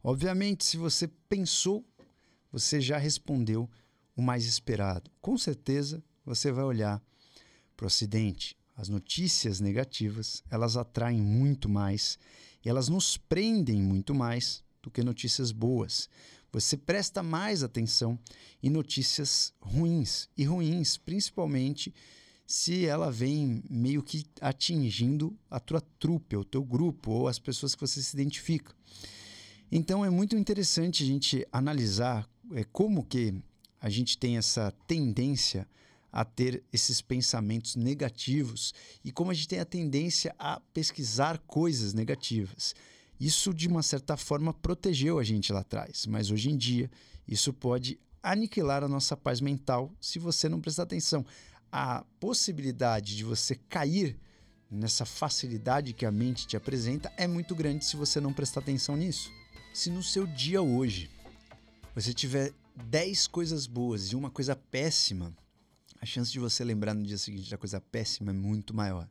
Obviamente, 0.05 0.67
se 0.67 0.77
você 0.77 1.09
pensou, 1.31 1.83
você 2.53 2.79
já 2.79 2.99
respondeu 2.99 3.67
o 4.15 4.21
mais 4.21 4.45
esperado. 4.45 5.11
Com 5.19 5.39
certeza, 5.39 6.05
você 6.27 6.53
vai 6.53 6.65
olhar 6.65 7.03
para 7.75 7.85
o 7.85 7.87
acidente. 7.87 8.55
As 8.77 8.91
notícias 8.91 9.61
negativas, 9.61 10.45
elas 10.51 10.77
atraem 10.77 11.23
muito 11.23 11.71
mais 11.71 12.19
e 12.63 12.69
elas 12.69 12.91
nos 12.91 13.17
prendem 13.17 13.81
muito 13.81 14.15
mais 14.15 14.63
do 14.83 14.91
que 14.91 15.03
notícias 15.03 15.53
boas. 15.53 16.09
Você 16.53 16.77
presta 16.77 17.23
mais 17.23 17.63
atenção 17.63 18.19
em 18.63 18.69
notícias 18.69 19.55
ruins 19.61 20.29
e 20.37 20.45
ruins, 20.45 20.99
principalmente 20.99 21.95
se 22.47 22.85
ela 22.85 23.11
vem 23.11 23.63
meio 23.71 24.03
que 24.03 24.27
atingindo 24.41 25.35
a 25.51 25.59
tua 25.59 25.81
trupe, 25.99 26.37
o 26.37 26.45
teu 26.45 26.63
grupo 26.63 27.11
ou 27.11 27.29
as 27.29 27.39
pessoas 27.39 27.75
que 27.75 27.81
você 27.81 28.03
se 28.03 28.15
identifica. 28.15 28.75
Então 29.71 30.05
é 30.05 30.11
muito 30.11 30.37
interessante 30.37 31.03
a 31.03 31.07
gente 31.07 31.47
analisar 31.51 32.29
é, 32.53 32.65
como 32.65 33.05
que 33.05 33.35
a 33.81 33.89
gente 33.89 34.19
tem 34.19 34.37
essa 34.37 34.71
tendência 34.87 35.67
a 36.13 36.27
ter 36.27 36.63
esses 36.71 37.01
pensamentos 37.01 37.75
negativos 37.75 38.75
e 39.03 39.11
como 39.11 39.31
a 39.31 39.35
gente 39.35 39.49
tem 39.49 39.61
a 39.61 39.65
tendência 39.65 40.35
a 40.39 40.61
pesquisar 40.75 41.39
coisas 41.39 41.95
negativas. 41.95 42.75
Isso, 43.23 43.55
de 43.55 43.69
uma 43.69 43.85
certa 43.85 44.17
forma, 44.17 44.53
protegeu 44.53 45.17
a 45.17 45.23
gente 45.23 45.53
lá 45.53 45.61
atrás, 45.61 46.07
mas 46.07 46.33
hoje 46.33 46.51
em 46.51 46.57
dia 46.57 46.91
isso 47.29 47.53
pode 47.53 47.97
aniquilar 48.21 48.83
a 48.83 48.89
nossa 48.89 49.17
paz 49.17 49.41
mental 49.41 49.95
se 50.01 50.19
você 50.19 50.49
não 50.49 50.61
prestar 50.61 50.83
atenção. 50.83 51.25
A 51.71 52.05
possibilidade 52.19 53.17
de 53.17 53.23
você 53.23 53.55
cair 53.55 54.19
nessa 54.69 55.05
facilidade 55.05 55.93
que 55.93 56.05
a 56.05 56.11
mente 56.11 56.49
te 56.49 56.57
apresenta 56.57 57.13
é 57.17 57.29
muito 57.29 57.55
grande 57.55 57.85
se 57.85 57.95
você 57.95 58.21
não 58.21 58.33
prestar 58.33 58.59
atenção 58.59 58.97
nisso. 58.97 59.31
Se 59.73 59.89
no 59.89 60.03
seu 60.03 60.27
dia 60.27 60.61
hoje 60.61 61.09
você 61.95 62.13
tiver 62.13 62.53
10 62.75 63.29
coisas 63.29 63.69
boas 63.69 64.07
e 64.11 64.17
uma 64.17 64.33
coisa 64.33 64.57
péssima, 64.57 65.33
a 66.01 66.05
chance 66.05 66.33
de 66.33 66.41
você 66.41 66.65
lembrar 66.65 66.93
no 66.93 67.05
dia 67.05 67.19
seguinte 67.19 67.49
da 67.49 67.57
coisa 67.57 67.81
péssima 67.81 68.33
é 68.33 68.35
muito 68.35 68.75
maior. 68.75 69.09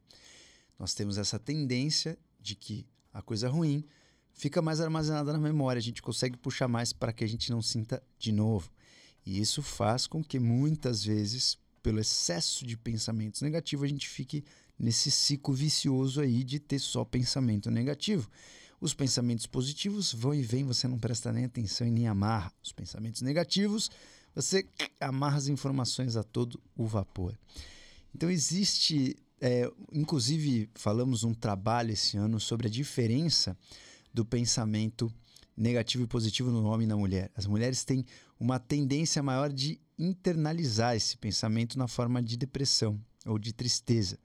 Nós 0.77 0.93
temos 0.93 1.17
essa 1.17 1.39
tendência 1.39 2.19
de 2.41 2.55
que 2.55 2.85
a 3.13 3.21
coisa 3.21 3.47
ruim 3.47 3.85
fica 4.33 4.61
mais 4.61 4.81
armazenada 4.81 5.31
na 5.33 5.39
memória, 5.39 5.79
a 5.79 5.83
gente 5.83 6.01
consegue 6.01 6.37
puxar 6.37 6.67
mais 6.67 6.93
para 6.93 7.13
que 7.13 7.23
a 7.23 7.27
gente 7.27 7.51
não 7.51 7.61
sinta 7.61 8.01
de 8.17 8.31
novo. 8.31 8.71
E 9.25 9.39
isso 9.39 9.61
faz 9.61 10.07
com 10.07 10.23
que 10.23 10.39
muitas 10.39 11.03
vezes, 11.03 11.57
pelo 11.83 11.99
excesso 11.99 12.65
de 12.65 12.75
pensamentos 12.75 13.41
negativos, 13.41 13.85
a 13.85 13.89
gente 13.89 14.09
fique 14.09 14.43
nesse 14.77 15.11
ciclo 15.11 15.53
vicioso 15.53 16.21
aí 16.21 16.43
de 16.43 16.59
ter 16.59 16.79
só 16.79 17.05
pensamento 17.05 17.69
negativo. 17.69 18.29
Os 18.79 18.95
pensamentos 18.95 19.45
positivos 19.45 20.11
vão 20.11 20.33
e 20.33 20.41
vêm, 20.41 20.65
você 20.65 20.87
não 20.87 20.97
presta 20.97 21.31
nem 21.31 21.45
atenção 21.45 21.85
e 21.85 21.91
nem 21.91 22.07
amarra. 22.07 22.51
Os 22.63 22.71
pensamentos 22.71 23.21
negativos, 23.21 23.91
você 24.33 24.67
amarra 24.99 25.37
as 25.37 25.47
informações 25.47 26.15
a 26.15 26.23
todo 26.23 26.59
o 26.75 26.87
vapor. 26.87 27.37
Então 28.13 28.29
existe, 28.29 29.15
é, 29.39 29.71
inclusive 29.93 30.67
falamos 30.73 31.23
um 31.23 31.33
trabalho 31.33 31.91
esse 31.91 32.17
ano 32.17 32.39
sobre 32.39 32.67
a 32.67 32.71
diferença 32.71 33.55
do 34.13 34.25
pensamento 34.25 35.11
negativo 35.55 36.03
e 36.03 36.07
positivo 36.07 36.49
no 36.49 36.65
homem 36.65 36.85
e 36.85 36.87
na 36.87 36.95
mulher. 36.95 37.31
As 37.35 37.45
mulheres 37.45 37.83
têm 37.83 38.05
uma 38.39 38.59
tendência 38.59 39.21
maior 39.21 39.51
de 39.51 39.79
internalizar 39.97 40.95
esse 40.95 41.17
pensamento 41.17 41.77
na 41.77 41.87
forma 41.87 42.21
de 42.21 42.35
depressão 42.35 42.99
ou 43.25 43.37
de 43.37 43.53
tristeza. 43.53 44.17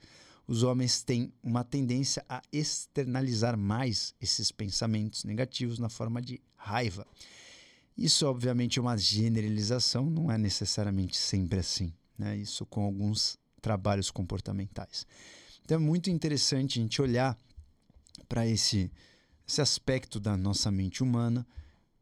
Os 0.46 0.62
homens 0.62 1.02
têm 1.02 1.32
uma 1.42 1.64
tendência 1.64 2.24
a 2.28 2.40
externalizar 2.52 3.58
mais 3.58 4.14
esses 4.20 4.52
pensamentos 4.52 5.24
negativos 5.24 5.78
na 5.78 5.88
forma 5.88 6.22
de 6.22 6.40
raiva. 6.56 7.06
Isso, 7.98 8.26
obviamente, 8.26 8.78
é 8.78 8.82
uma 8.82 8.96
generalização, 8.96 10.08
não 10.08 10.30
é 10.30 10.38
necessariamente 10.38 11.16
sempre 11.16 11.58
assim. 11.58 11.92
Né? 12.16 12.36
Isso 12.36 12.64
com 12.64 12.82
alguns 12.82 13.38
trabalhos 13.60 14.10
comportamentais. 14.10 15.06
Então 15.64 15.76
é 15.76 15.80
muito 15.80 16.08
interessante 16.08 16.78
a 16.78 16.82
gente 16.82 17.02
olhar 17.02 17.36
para 18.28 18.46
esse 18.46 18.90
esse 19.46 19.60
aspecto 19.60 20.18
da 20.18 20.36
nossa 20.36 20.70
mente 20.70 21.02
humana 21.02 21.46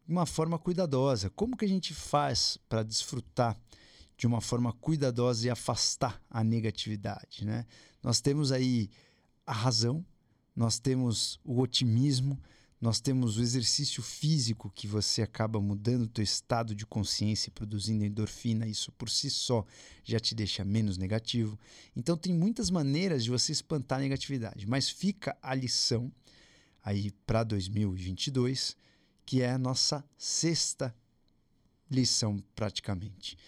de 0.06 0.12
uma 0.12 0.26
forma 0.26 0.58
cuidadosa. 0.58 1.30
Como 1.30 1.56
que 1.56 1.64
a 1.64 1.68
gente 1.68 1.92
faz 1.92 2.58
para 2.68 2.82
desfrutar 2.82 3.58
de 4.16 4.26
uma 4.26 4.40
forma 4.40 4.72
cuidadosa 4.72 5.46
e 5.46 5.50
afastar 5.50 6.22
a 6.30 6.44
negatividade, 6.44 7.44
né? 7.44 7.66
Nós 8.02 8.20
temos 8.20 8.52
aí 8.52 8.88
a 9.46 9.52
razão, 9.52 10.04
nós 10.54 10.78
temos 10.78 11.40
o 11.44 11.60
otimismo, 11.60 12.40
nós 12.80 13.00
temos 13.00 13.38
o 13.38 13.42
exercício 13.42 14.02
físico 14.02 14.70
que 14.74 14.86
você 14.86 15.22
acaba 15.22 15.60
mudando 15.60 16.02
o 16.02 16.08
teu 16.08 16.22
estado 16.22 16.74
de 16.74 16.84
consciência 16.86 17.48
e 17.48 17.50
produzindo 17.50 18.04
endorfina, 18.04 18.66
isso 18.66 18.92
por 18.92 19.08
si 19.08 19.30
só 19.30 19.64
já 20.04 20.20
te 20.20 20.34
deixa 20.34 20.64
menos 20.64 20.98
negativo. 20.98 21.58
Então 21.96 22.16
tem 22.16 22.32
muitas 22.32 22.70
maneiras 22.70 23.24
de 23.24 23.30
você 23.30 23.52
espantar 23.52 23.98
a 23.98 24.02
negatividade, 24.02 24.66
mas 24.66 24.88
fica 24.88 25.36
a 25.42 25.54
lição 25.54 26.12
aí 26.84 27.10
para 27.26 27.42
2022, 27.42 28.76
que 29.24 29.40
é 29.40 29.52
a 29.52 29.58
nossa 29.58 30.04
sexta 30.18 30.94
lição 31.90 32.42
praticamente. 32.54 33.38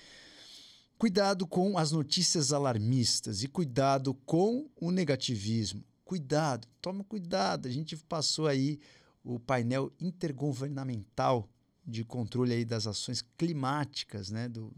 Cuidado 0.99 1.46
com 1.46 1.77
as 1.77 1.92
notícias 1.92 2.53
alarmistas 2.53 3.42
e 3.42 3.49
cuidado 3.49 4.14
com 4.14 4.70
o 4.81 4.90
negativismo. 4.90 5.85
Cuidado, 6.05 6.66
toma 6.81 7.05
cuidado. 7.05 7.68
A 7.68 7.70
gente 7.70 7.96
passou 7.96 8.46
aí 8.46 8.81
o 9.22 9.38
painel 9.38 9.92
intergovernamental 10.01 11.51
de 11.87 12.03
controle 12.05 12.55
aí 12.55 12.64
das 12.64 12.87
ações 12.87 13.22
climáticas, 13.37 14.31
né, 14.31 14.49
do, 14.49 14.72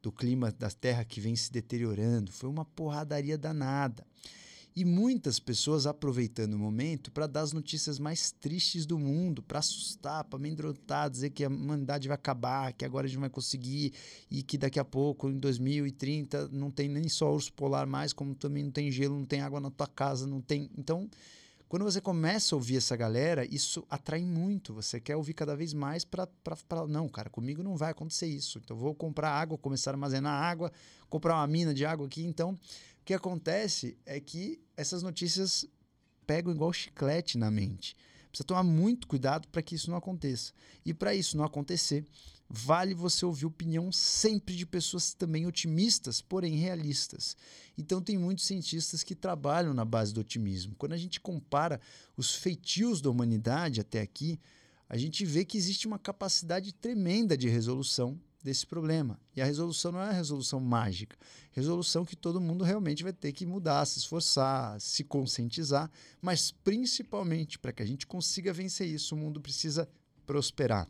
do 0.00 0.12
clima 0.12 0.52
da 0.52 0.70
Terra 0.70 1.04
que 1.04 1.20
vem 1.20 1.34
se 1.34 1.50
deteriorando. 1.50 2.30
Foi 2.30 2.48
uma 2.48 2.64
porradaria 2.64 3.36
danada. 3.36 4.06
E 4.76 4.84
muitas 4.84 5.38
pessoas 5.38 5.86
aproveitando 5.86 6.54
o 6.54 6.58
momento 6.58 7.12
para 7.12 7.28
dar 7.28 7.42
as 7.42 7.52
notícias 7.52 8.00
mais 8.00 8.32
tristes 8.32 8.84
do 8.84 8.98
mundo, 8.98 9.40
para 9.40 9.60
assustar, 9.60 10.24
para 10.24 10.36
amedrontar, 10.36 11.08
dizer 11.08 11.30
que 11.30 11.44
a 11.44 11.48
humanidade 11.48 12.08
vai 12.08 12.16
acabar, 12.16 12.72
que 12.72 12.84
agora 12.84 13.06
a 13.06 13.08
gente 13.08 13.20
vai 13.20 13.30
conseguir 13.30 13.92
e 14.28 14.42
que 14.42 14.58
daqui 14.58 14.80
a 14.80 14.84
pouco, 14.84 15.30
em 15.30 15.38
2030, 15.38 16.48
não 16.48 16.72
tem 16.72 16.88
nem 16.88 17.08
só 17.08 17.32
urso 17.32 17.52
polar 17.52 17.86
mais, 17.86 18.12
como 18.12 18.34
também 18.34 18.64
não 18.64 18.72
tem 18.72 18.90
gelo, 18.90 19.16
não 19.16 19.24
tem 19.24 19.40
água 19.40 19.60
na 19.60 19.70
tua 19.70 19.86
casa, 19.86 20.26
não 20.26 20.40
tem. 20.40 20.68
Então, 20.76 21.08
quando 21.68 21.84
você 21.84 22.00
começa 22.00 22.54
a 22.54 22.56
ouvir 22.56 22.76
essa 22.76 22.94
galera, 22.96 23.44
isso 23.44 23.84
atrai 23.88 24.24
muito. 24.24 24.74
Você 24.74 25.00
quer 25.00 25.16
ouvir 25.16 25.34
cada 25.34 25.56
vez 25.56 25.72
mais 25.72 26.04
para. 26.04 26.28
Não, 26.88 27.08
cara, 27.08 27.30
comigo 27.30 27.62
não 27.62 27.76
vai 27.76 27.90
acontecer 27.90 28.26
isso. 28.26 28.60
Então, 28.62 28.76
vou 28.76 28.94
comprar 28.94 29.30
água, 29.30 29.56
começar 29.58 29.90
a 29.90 29.94
armazenar 29.94 30.42
água, 30.42 30.70
comprar 31.08 31.34
uma 31.34 31.46
mina 31.46 31.72
de 31.72 31.84
água 31.84 32.06
aqui. 32.06 32.22
Então, 32.22 32.56
o 33.04 33.06
que 33.06 33.12
acontece 33.12 33.98
é 34.06 34.18
que 34.18 34.58
essas 34.74 35.02
notícias 35.02 35.66
pegam 36.26 36.50
igual 36.50 36.72
chiclete 36.72 37.36
na 37.36 37.50
mente. 37.50 37.94
Precisa 38.30 38.46
tomar 38.46 38.62
muito 38.62 39.06
cuidado 39.06 39.46
para 39.48 39.60
que 39.60 39.74
isso 39.74 39.90
não 39.90 39.98
aconteça. 39.98 40.54
E 40.86 40.94
para 40.94 41.14
isso 41.14 41.36
não 41.36 41.44
acontecer, 41.44 42.06
vale 42.48 42.94
você 42.94 43.26
ouvir 43.26 43.44
opinião 43.44 43.92
sempre 43.92 44.56
de 44.56 44.64
pessoas 44.64 45.12
também 45.12 45.44
otimistas, 45.46 46.22
porém 46.22 46.56
realistas. 46.56 47.36
Então 47.76 48.00
tem 48.00 48.16
muitos 48.16 48.46
cientistas 48.46 49.02
que 49.02 49.14
trabalham 49.14 49.74
na 49.74 49.84
base 49.84 50.14
do 50.14 50.22
otimismo. 50.22 50.74
Quando 50.74 50.94
a 50.94 50.96
gente 50.96 51.20
compara 51.20 51.82
os 52.16 52.34
feitios 52.34 53.02
da 53.02 53.10
humanidade 53.10 53.82
até 53.82 54.00
aqui, 54.00 54.40
a 54.88 54.96
gente 54.96 55.26
vê 55.26 55.44
que 55.44 55.58
existe 55.58 55.86
uma 55.86 55.98
capacidade 55.98 56.72
tremenda 56.72 57.36
de 57.36 57.50
resolução 57.50 58.18
desse 58.44 58.66
problema. 58.66 59.18
E 59.34 59.40
a 59.40 59.44
resolução 59.46 59.90
não 59.90 60.00
é 60.02 60.10
a 60.10 60.12
resolução 60.12 60.60
mágica. 60.60 61.16
Resolução 61.50 62.04
que 62.04 62.14
todo 62.14 62.38
mundo 62.38 62.62
realmente 62.62 63.02
vai 63.02 63.12
ter 63.12 63.32
que 63.32 63.46
mudar, 63.46 63.86
se 63.86 63.98
esforçar, 63.98 64.78
se 64.78 65.02
conscientizar, 65.02 65.90
mas 66.20 66.50
principalmente 66.50 67.58
para 67.58 67.72
que 67.72 67.82
a 67.82 67.86
gente 67.86 68.06
consiga 68.06 68.52
vencer 68.52 68.86
isso, 68.86 69.14
o 69.14 69.18
mundo 69.18 69.40
precisa 69.40 69.88
prosperar. 70.26 70.86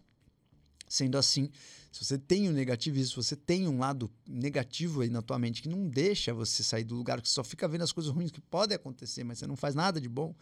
Sendo 0.88 1.16
assim, 1.16 1.48
se 1.92 2.04
você 2.04 2.18
tem 2.18 2.50
um 2.50 2.52
negativismo, 2.52 3.22
se 3.22 3.28
você 3.28 3.36
tem 3.36 3.68
um 3.68 3.78
lado 3.78 4.10
negativo 4.28 5.00
aí 5.00 5.08
na 5.08 5.22
tua 5.22 5.38
mente 5.38 5.62
que 5.62 5.68
não 5.68 5.88
deixa 5.88 6.34
você 6.34 6.62
sair 6.62 6.84
do 6.84 6.96
lugar, 6.96 7.22
que 7.22 7.28
só 7.28 7.44
fica 7.44 7.68
vendo 7.68 7.82
as 7.82 7.92
coisas 7.92 8.12
ruins 8.12 8.32
que 8.32 8.40
podem 8.40 8.74
acontecer, 8.74 9.22
mas 9.22 9.38
você 9.38 9.46
não 9.46 9.56
faz 9.56 9.76
nada 9.76 10.00
de 10.00 10.08
bom, 10.08 10.34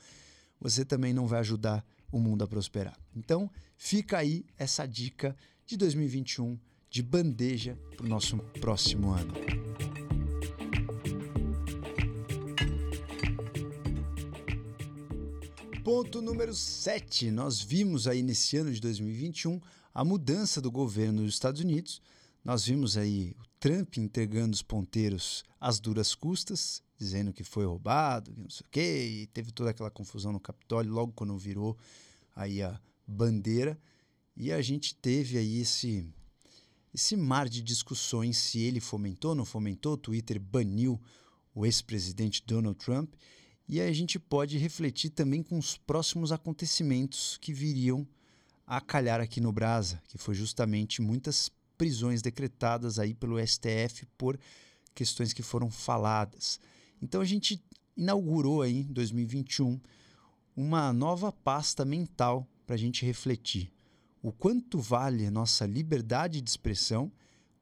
você 0.59 0.85
também 0.85 1.13
não 1.13 1.27
vai 1.27 1.41
ajudar 1.41 1.85
o 2.11 2.19
mundo 2.19 2.43
a 2.43 2.49
prosperar. 2.49 2.99
Então, 3.15 3.51
fica 3.77 4.19
aí 4.19 4.45
essa 4.57 4.87
dica 4.87 5.37
de 5.67 5.77
2021 5.77 6.59
de 6.93 7.03
bandeja 7.03 7.79
para 7.97 8.05
o 8.05 8.09
nosso 8.09 8.37
próximo 8.61 9.13
ano. 9.13 9.33
Ponto 15.83 16.21
número 16.21 16.55
7. 16.55 17.31
Nós 17.31 17.63
vimos 17.63 18.07
aí 18.07 18.23
nesse 18.23 18.59
ano 18.59 18.71
de 18.71 18.79
2021 18.79 19.59
a 19.95 20.05
mudança 20.05 20.61
do 20.61 20.71
governo 20.71 21.23
dos 21.23 21.33
Estados 21.33 21.63
Unidos. 21.63 22.03
Nós 22.45 22.67
vimos 22.67 22.99
aí 22.99 23.35
o 23.41 23.45
Trump 23.59 23.97
entregando 23.97 24.53
os 24.53 24.61
ponteiros 24.61 25.45
às 25.59 25.81
duras 25.81 26.15
custas, 26.15 26.83
dizendo 26.99 27.33
que 27.33 27.43
foi 27.43 27.65
roubado, 27.65 28.35
que 28.35 28.41
não 28.43 28.51
sei 28.51 28.67
o 28.67 28.71
quê, 28.71 29.09
e 29.23 29.27
teve 29.29 29.51
toda 29.51 29.71
aquela 29.71 29.91
confusão 29.91 30.31
no 30.31 30.39
Capitólio 30.39 30.93
logo 30.93 31.13
quando 31.15 31.39
virou 31.39 31.75
aí 32.37 32.63
a 32.63 32.79
bandeira. 33.07 33.81
E 34.37 34.53
a 34.53 34.61
gente 34.61 34.95
teve 34.95 35.39
aí 35.39 35.61
esse 35.61 36.07
esse 36.95 37.17
mar 37.17 37.49
de 37.49 37.63
discussões 37.63 38.37
se 38.37 38.61
ele 38.61 38.81
fomentou, 38.81 39.31
ou 39.31 39.35
não 39.35 39.45
fomentou, 39.45 39.95
o 39.95 39.97
Twitter 39.97 40.39
baniu 40.39 41.01
o 41.55 41.65
ex-presidente 41.65 42.43
Donald 42.47 42.79
Trump, 42.79 43.15
e 43.69 43.81
a 43.81 43.93
gente 43.93 44.19
pode 44.19 44.59
refletir 44.59 45.11
também 45.11 45.43
com 45.43 45.59
os 45.59 45.77
próximos 45.77 46.33
acontecimentos 46.33 47.39
que 47.41 47.53
viriam 47.53 48.07
a 48.67 48.81
calhar 48.81 49.21
aqui 49.21 49.41
no 49.41 49.53
Brasa, 49.53 50.03
que 50.09 50.19
foi 50.19 50.35
justamente 50.35 51.01
muitas 51.01 51.51
prisões 51.79 52.21
decretadas 52.21 52.99
aí 52.99 53.15
pelo 53.15 53.45
STF 53.45 54.07
por 54.19 54.39
questões 54.95 55.33
que 55.33 55.43
foram 55.43 55.71
faladas. 55.71 56.61
Então 57.01 57.21
a 57.21 57.25
gente 57.25 57.63
inaugurou 57.97 58.63
aí 58.63 58.81
em 58.81 58.93
2021 58.93 59.81
uma 60.55 60.93
nova 60.93 61.33
pasta 61.33 61.85
mental 61.85 62.47
para 62.67 62.75
a 62.75 62.79
gente 62.79 63.05
refletir 63.05 63.73
o 64.23 64.31
quanto 64.31 64.79
vale 64.79 65.27
a 65.27 65.31
nossa 65.31 65.67
liberdade 65.67 66.41
de 66.41 66.49
expressão, 66.49 67.11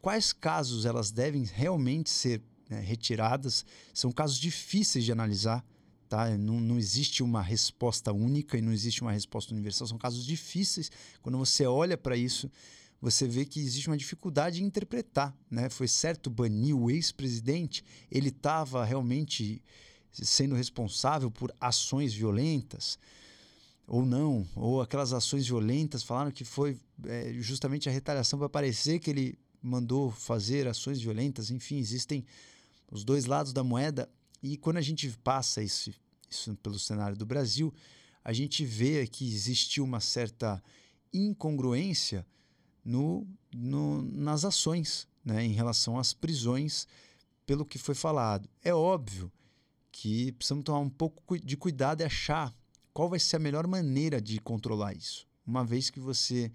quais 0.00 0.32
casos 0.32 0.84
elas 0.84 1.10
devem 1.10 1.44
realmente 1.44 2.10
ser 2.10 2.42
né, 2.68 2.80
retiradas. 2.80 3.64
São 3.94 4.12
casos 4.12 4.38
difíceis 4.38 5.04
de 5.04 5.10
analisar, 5.10 5.64
tá? 6.08 6.36
Não, 6.36 6.60
não 6.60 6.78
existe 6.78 7.22
uma 7.22 7.40
resposta 7.40 8.12
única 8.12 8.58
e 8.58 8.62
não 8.62 8.72
existe 8.72 9.00
uma 9.00 9.12
resposta 9.12 9.54
universal. 9.54 9.86
São 9.86 9.98
casos 9.98 10.24
difíceis. 10.26 10.90
Quando 11.22 11.38
você 11.38 11.66
olha 11.66 11.96
para 11.96 12.16
isso, 12.16 12.50
você 13.00 13.26
vê 13.26 13.46
que 13.46 13.58
existe 13.58 13.88
uma 13.88 13.96
dificuldade 13.96 14.62
em 14.62 14.66
interpretar. 14.66 15.34
Né? 15.50 15.70
Foi 15.70 15.88
certo 15.88 16.28
banir 16.28 16.76
o 16.76 16.90
ex-presidente? 16.90 17.82
Ele 18.10 18.28
estava 18.28 18.84
realmente 18.84 19.62
sendo 20.12 20.54
responsável 20.54 21.30
por 21.30 21.54
ações 21.58 22.12
violentas? 22.12 22.98
Ou 23.90 24.06
não, 24.06 24.46
ou 24.54 24.80
aquelas 24.80 25.12
ações 25.12 25.48
violentas, 25.48 26.04
falaram 26.04 26.30
que 26.30 26.44
foi 26.44 26.78
é, 27.06 27.32
justamente 27.40 27.88
a 27.88 27.92
retaliação 27.92 28.38
para 28.38 28.48
parecer 28.48 29.00
que 29.00 29.10
ele 29.10 29.36
mandou 29.60 30.12
fazer 30.12 30.68
ações 30.68 31.00
violentas, 31.00 31.50
enfim, 31.50 31.78
existem 31.78 32.24
os 32.88 33.02
dois 33.02 33.24
lados 33.24 33.52
da 33.52 33.64
moeda. 33.64 34.08
E 34.40 34.56
quando 34.56 34.76
a 34.76 34.80
gente 34.80 35.10
passa 35.24 35.60
isso, 35.60 35.92
isso 36.30 36.54
pelo 36.62 36.78
cenário 36.78 37.16
do 37.16 37.26
Brasil, 37.26 37.74
a 38.22 38.32
gente 38.32 38.64
vê 38.64 39.08
que 39.08 39.26
existiu 39.26 39.82
uma 39.82 39.98
certa 39.98 40.62
incongruência 41.12 42.24
no, 42.84 43.26
no, 43.52 44.02
nas 44.02 44.44
ações 44.44 45.08
né, 45.24 45.44
em 45.44 45.52
relação 45.52 45.98
às 45.98 46.12
prisões, 46.12 46.86
pelo 47.44 47.66
que 47.66 47.76
foi 47.76 47.96
falado. 47.96 48.48
É 48.62 48.72
óbvio 48.72 49.32
que 49.90 50.30
precisamos 50.30 50.64
tomar 50.64 50.78
um 50.78 50.88
pouco 50.88 51.36
de 51.36 51.56
cuidado 51.56 52.02
e 52.02 52.04
achar 52.04 52.54
qual 53.00 53.08
vai 53.08 53.18
ser 53.18 53.36
a 53.36 53.38
melhor 53.38 53.66
maneira 53.66 54.20
de 54.20 54.38
controlar 54.38 54.92
isso? 54.92 55.26
Uma 55.46 55.64
vez 55.64 55.88
que 55.88 55.98
você, 55.98 56.52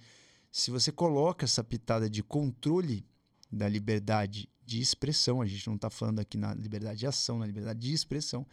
se 0.52 0.70
você 0.70 0.92
coloca 0.92 1.44
essa 1.44 1.64
pitada 1.64 2.08
de 2.08 2.22
controle 2.22 3.04
da 3.52 3.68
liberdade 3.68 4.48
de 4.64 4.80
expressão, 4.80 5.42
a 5.42 5.48
gente 5.48 5.66
não 5.66 5.74
está 5.74 5.90
falando 5.90 6.20
aqui 6.20 6.38
na 6.38 6.54
liberdade 6.54 7.00
de 7.00 7.08
ação, 7.08 7.40
na 7.40 7.48
liberdade 7.48 7.80
de 7.80 7.92
expressão. 7.92 8.46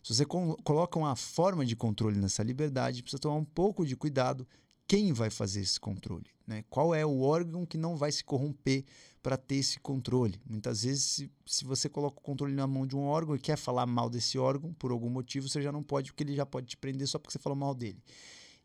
Se 0.00 0.14
você 0.14 0.24
coloca 0.24 0.96
uma 0.96 1.16
forma 1.16 1.66
de 1.66 1.74
controle 1.74 2.20
nessa 2.20 2.44
liberdade, 2.44 3.02
precisa 3.02 3.20
tomar 3.20 3.34
um 3.34 3.44
pouco 3.44 3.84
de 3.84 3.96
cuidado 3.96 4.46
quem 4.90 5.12
vai 5.12 5.30
fazer 5.30 5.60
esse 5.60 5.78
controle, 5.78 6.26
né? 6.44 6.64
Qual 6.68 6.92
é 6.92 7.06
o 7.06 7.20
órgão 7.20 7.64
que 7.64 7.78
não 7.78 7.96
vai 7.96 8.10
se 8.10 8.24
corromper 8.24 8.84
para 9.22 9.36
ter 9.36 9.54
esse 9.54 9.78
controle? 9.78 10.42
Muitas 10.44 10.82
vezes, 10.82 11.04
se, 11.04 11.30
se 11.46 11.64
você 11.64 11.88
coloca 11.88 12.18
o 12.18 12.20
controle 12.20 12.52
na 12.54 12.66
mão 12.66 12.84
de 12.84 12.96
um 12.96 13.04
órgão 13.04 13.36
e 13.36 13.38
quer 13.38 13.56
falar 13.56 13.86
mal 13.86 14.10
desse 14.10 14.36
órgão 14.36 14.74
por 14.74 14.90
algum 14.90 15.08
motivo, 15.08 15.48
você 15.48 15.62
já 15.62 15.70
não 15.70 15.80
pode, 15.80 16.10
porque 16.10 16.24
ele 16.24 16.34
já 16.34 16.44
pode 16.44 16.66
te 16.66 16.76
prender 16.76 17.06
só 17.06 17.20
porque 17.20 17.30
você 17.30 17.38
falou 17.38 17.56
mal 17.56 17.72
dele. 17.72 18.02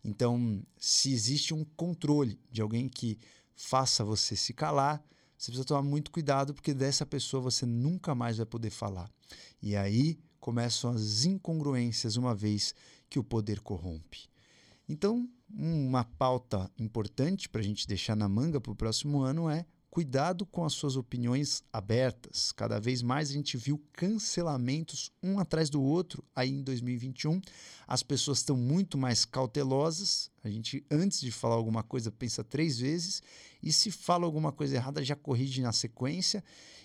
Então, 0.04 0.66
se 0.80 1.14
existe 1.14 1.54
um 1.54 1.64
controle 1.64 2.40
de 2.52 2.60
alguém 2.60 2.90
que 2.90 3.20
faça 3.56 4.04
você 4.04 4.36
se 4.36 4.52
calar, 4.52 5.06
você 5.38 5.52
precisa 5.52 5.64
tomar 5.64 5.84
muito 5.84 6.10
cuidado, 6.10 6.56
porque 6.56 6.74
dessa 6.74 7.06
pessoa 7.06 7.40
você 7.40 7.68
nunca 7.68 8.16
mais 8.16 8.38
vai 8.38 8.48
poder 8.48 8.72
falar. 8.72 9.12
E 9.62 9.76
aí 9.76 10.18
começam 10.40 10.90
as 10.90 11.24
incongruências, 11.24 12.18
uma 12.18 12.34
vez 12.34 12.74
que 13.12 13.20
o 13.20 13.24
poder 13.24 13.60
corrompe. 13.60 14.28
Então, 14.90 15.30
uma 15.50 16.04
pauta 16.04 16.70
importante 16.78 17.48
para 17.48 17.62
a 17.62 17.64
gente 17.64 17.88
deixar 17.88 18.16
na 18.16 18.28
manga 18.28 18.60
para 18.60 18.72
o 18.72 18.76
próximo 18.76 19.22
ano 19.22 19.50
é 19.50 19.66
cuidado 19.96 20.46
com 20.46 20.66
as 20.66 20.74
suas 20.74 20.98
opiniões 20.98 21.64
abertas. 21.72 22.52
Cada 22.52 22.82
vez 22.82 23.02
mais 23.02 23.30
a 23.30 23.34
gente 23.34 23.56
viu 23.56 23.82
cancelamentos 23.94 25.10
um 25.24 25.40
atrás 25.40 25.70
do 25.70 25.82
outro 25.82 26.22
aí 26.36 26.50
em 26.50 26.62
2021. 26.62 27.40
As 27.88 28.04
pessoas 28.04 28.40
estão 28.40 28.58
muito 28.58 28.98
mais 28.98 29.24
cautelosas. 29.24 30.30
A 30.44 30.50
gente, 30.50 30.86
antes 30.92 31.22
de 31.22 31.32
falar 31.32 31.56
alguma 31.56 31.82
coisa, 31.82 32.12
pensa 32.12 32.44
três 32.44 32.78
vezes. 32.78 33.24
E 33.64 33.72
se 33.72 33.90
fala 33.90 34.26
alguma 34.26 34.52
coisa 34.52 34.76
errada, 34.76 35.02
já 35.02 35.16
corrige 35.16 35.62
na 35.62 35.72
sequência. 35.72 36.44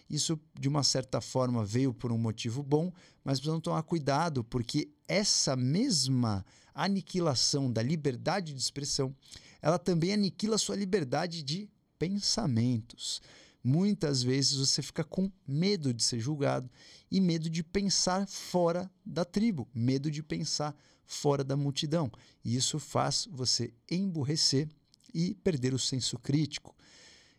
Isso, 0.08 0.38
de 0.56 0.68
uma 0.68 0.84
certa 0.84 1.20
forma, 1.20 1.64
veio 1.64 1.92
por 1.92 2.12
um 2.12 2.18
motivo 2.18 2.62
bom, 2.62 2.92
mas 3.24 3.40
precisamos 3.40 3.64
tomar 3.64 3.82
cuidado, 3.82 4.44
porque 4.44 4.88
essa 5.08 5.56
mesma 5.56 6.44
aniquilação 6.74 7.70
da 7.70 7.82
liberdade 7.82 8.52
de 8.52 8.60
expressão, 8.60 9.14
ela 9.62 9.78
também 9.78 10.12
aniquila 10.12 10.58
sua 10.58 10.76
liberdade 10.76 11.42
de 11.42 11.68
pensamentos. 11.98 13.20
Muitas 13.62 14.22
vezes 14.22 14.56
você 14.56 14.80
fica 14.80 15.04
com 15.04 15.30
medo 15.46 15.92
de 15.92 16.02
ser 16.02 16.18
julgado 16.18 16.70
e 17.10 17.20
medo 17.20 17.50
de 17.50 17.62
pensar 17.62 18.26
fora 18.26 18.90
da 19.04 19.24
tribo, 19.24 19.68
medo 19.74 20.10
de 20.10 20.22
pensar 20.22 20.74
fora 21.04 21.44
da 21.44 21.56
multidão. 21.56 22.10
E 22.42 22.56
isso 22.56 22.78
faz 22.78 23.28
você 23.30 23.74
emburrecer 23.90 24.68
e 25.12 25.34
perder 25.34 25.74
o 25.74 25.78
senso 25.78 26.18
crítico. 26.18 26.74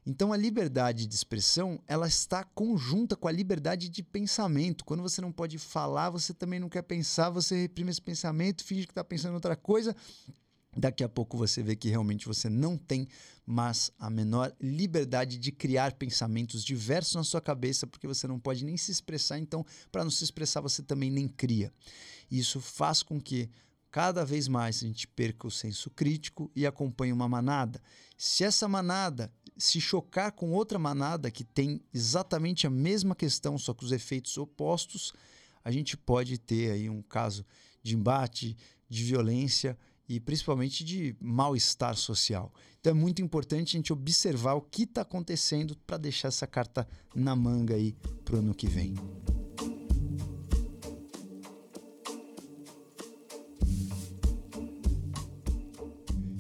Então 0.06 0.34
a 0.34 0.38
liberdade 0.38 1.06
de 1.06 1.14
expressão, 1.14 1.80
ela 1.88 2.08
está 2.08 2.44
conjunta 2.44 3.16
com 3.16 3.28
a 3.28 3.32
liberdade 3.32 3.88
de 3.88 4.02
pensamento. 4.02 4.84
Quando 4.84 5.04
você 5.04 5.22
não 5.22 5.32
pode 5.32 5.60
falar, 5.60 6.10
você 6.10 6.34
também 6.34 6.60
não 6.60 6.70
quer 6.70 6.82
pensar, 6.82 7.30
você 7.30 7.62
reprime 7.62 7.92
esse 7.92 8.02
pensamento, 8.02 8.64
finge 8.64 8.88
que 8.88 8.92
está 8.92 9.04
pensando 9.04 9.32
em 9.32 9.36
outra 9.36 9.56
coisa. 9.56 9.96
Daqui 10.76 11.04
a 11.04 11.10
pouco 11.10 11.38
você 11.38 11.62
vê 11.62 11.76
que 11.76 11.90
realmente 11.90 12.26
você 12.26 12.50
não 12.50 12.78
tem 12.78 13.08
mais 13.46 13.92
a 14.00 14.10
menor 14.10 14.56
liberdade 14.60 15.38
de 15.38 15.52
criar 15.52 15.94
pensamentos 15.94 16.64
diversos 16.64 17.16
na 17.16 17.24
sua 17.24 17.42
cabeça, 17.42 17.86
porque 17.86 18.08
você 18.08 18.26
não 18.26 18.40
pode 18.40 18.64
nem 18.64 18.78
se 18.78 18.90
expressar, 18.90 19.38
então, 19.38 19.66
para 19.92 20.04
não 20.04 20.12
se 20.12 20.24
expressar, 20.24 20.62
você 20.62 20.82
também 20.82 21.12
nem 21.12 21.28
cria. 21.28 21.74
Isso 22.30 22.62
faz 22.62 23.04
com 23.04 23.20
que 23.20 23.50
cada 23.92 24.24
vez 24.24 24.48
mais 24.48 24.78
a 24.78 24.88
gente 24.88 25.06
perca 25.06 25.46
o 25.46 25.52
senso 25.52 25.90
crítico 25.90 26.50
e 26.56 26.66
acompanhe 26.66 27.12
uma 27.12 27.28
manada. 27.28 27.82
Se 28.18 28.46
essa 28.46 28.66
manada 28.66 29.30
se 29.58 29.80
chocar 29.80 30.32
com 30.32 30.52
outra 30.52 30.80
manada 30.80 31.30
que 31.30 31.44
tem 31.44 31.82
exatamente 31.94 32.66
a 32.66 32.70
mesma 32.70 33.16
questão, 33.16 33.58
só 33.58 33.74
que 33.74 33.84
os 33.84 33.92
efeitos 33.92 34.38
opostos, 34.38 35.14
a 35.64 35.72
gente 35.72 35.96
pode 35.96 36.38
ter 36.38 36.72
aí 36.72 36.90
um 36.90 37.02
caso 37.02 37.46
de 37.84 37.96
embate, 37.96 38.58
de 38.90 39.04
violência 39.04 39.78
e 40.08 40.20
principalmente 40.20 40.84
de 40.84 41.16
mal-estar 41.20 41.96
social. 41.96 42.54
Então 42.80 42.92
é 42.92 42.94
muito 42.94 43.22
importante 43.22 43.76
a 43.76 43.80
gente 43.80 43.94
observar 43.94 44.56
o 44.56 44.62
que 44.62 44.84
está 44.84 45.02
acontecendo 45.02 45.78
para 45.86 45.98
deixar 45.98 46.28
essa 46.30 46.48
carta 46.48 46.88
na 47.16 47.36
manga 47.36 47.76
aí 47.76 47.96
para 48.26 48.36
o 48.36 48.40
ano 48.40 48.54
que 48.54 48.68
vem. 48.68 48.96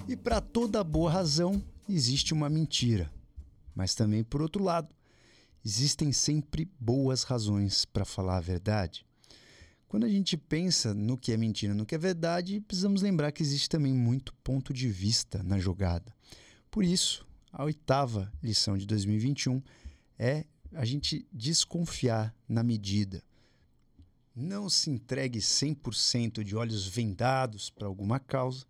E 0.08 0.17
para 0.17 0.41
toda 0.41 0.84
boa 0.84 1.10
razão, 1.10 1.63
existe 1.93 2.34
uma 2.34 2.49
mentira. 2.49 3.12
Mas 3.75 3.95
também, 3.95 4.23
por 4.23 4.41
outro 4.41 4.63
lado, 4.63 4.93
existem 5.63 6.12
sempre 6.12 6.69
boas 6.80 7.23
razões 7.23 7.86
para 7.86 8.06
falar 8.06 8.38
a 8.38 8.41
verdade. 8.41 9.06
Quando 9.88 10.06
a 10.06 10.10
gente 10.10 10.38
pensa 10.38 10.93
no 10.93 11.17
que 11.17 11.32
é 11.32 11.38
mentira, 11.38 11.73
no 11.73 11.86
que 11.86 11.95
é 11.95 11.97
verdade, 11.97 12.62
precisamos 12.62 13.01
lembrar 13.01 13.32
que 13.32 13.43
existe 13.43 13.67
também 13.67 13.93
muito 13.93 14.34
ponto 14.36 14.73
de 14.73 14.88
vista 14.88 15.43
na 15.43 15.60
jogada. 15.60 16.15
Por 16.69 16.84
isso, 16.84 17.27
a 17.51 17.65
oitava 17.65 18.32
lição 18.41 18.77
de 18.77 18.86
2021 18.86 19.62
é 20.17 20.45
a 20.73 20.86
gente 20.86 21.27
desconfiar 21.34 22.34
na 22.47 22.63
medida. 22.63 23.21
Não 24.34 24.69
se 24.69 24.89
entregue 24.89 25.39
100% 25.39 26.43
de 26.43 26.56
olhos 26.56 26.88
vendados 26.88 27.69
para 27.69 27.88
alguma 27.88 28.17
causa 28.17 28.65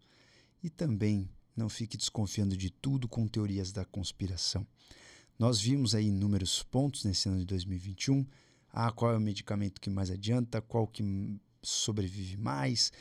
e 0.64 0.70
também 0.70 1.30
não 1.56 1.70
fique 1.70 1.98
desconfiando 1.98 2.56
de 2.56 2.70
tudo 2.70 3.08
com 3.08 3.28
teorias 3.28 3.72
da 3.72 3.86
conspiração. 3.86 4.66
Nós 5.38 5.60
vimos 5.60 5.96
aí 5.96 6.08
inúmeros 6.08 6.64
pontos 6.64 7.04
nesse 7.04 7.28
ano 7.28 7.40
de 7.40 7.46
2021. 7.46 8.26
Ah, 8.72 8.92
qual 8.92 9.12
é 9.12 9.18
o 9.18 9.22
medicamento 9.22 9.82
que 9.82 9.90
mais 9.90 10.10
adianta, 10.10 10.62
qual 10.62 10.88
que 10.88 11.04
sobrevive 11.62 12.38
mais, 12.38 12.92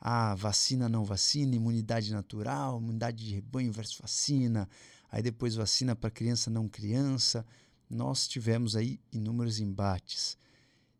ah, 0.00 0.34
vacina 0.34 0.88
não 0.88 1.04
vacina, 1.04 1.56
imunidade 1.56 2.12
natural, 2.12 2.78
imunidade 2.78 3.24
de 3.24 3.34
rebanho 3.34 3.72
versus 3.72 3.98
vacina, 3.98 4.68
aí 5.10 5.22
depois 5.22 5.54
vacina 5.54 5.96
para 5.96 6.10
criança 6.10 6.50
não 6.50 6.68
criança. 6.68 7.46
Nós 7.88 8.28
tivemos 8.28 8.76
aí 8.76 9.00
inúmeros 9.12 9.60
embates 9.60 10.36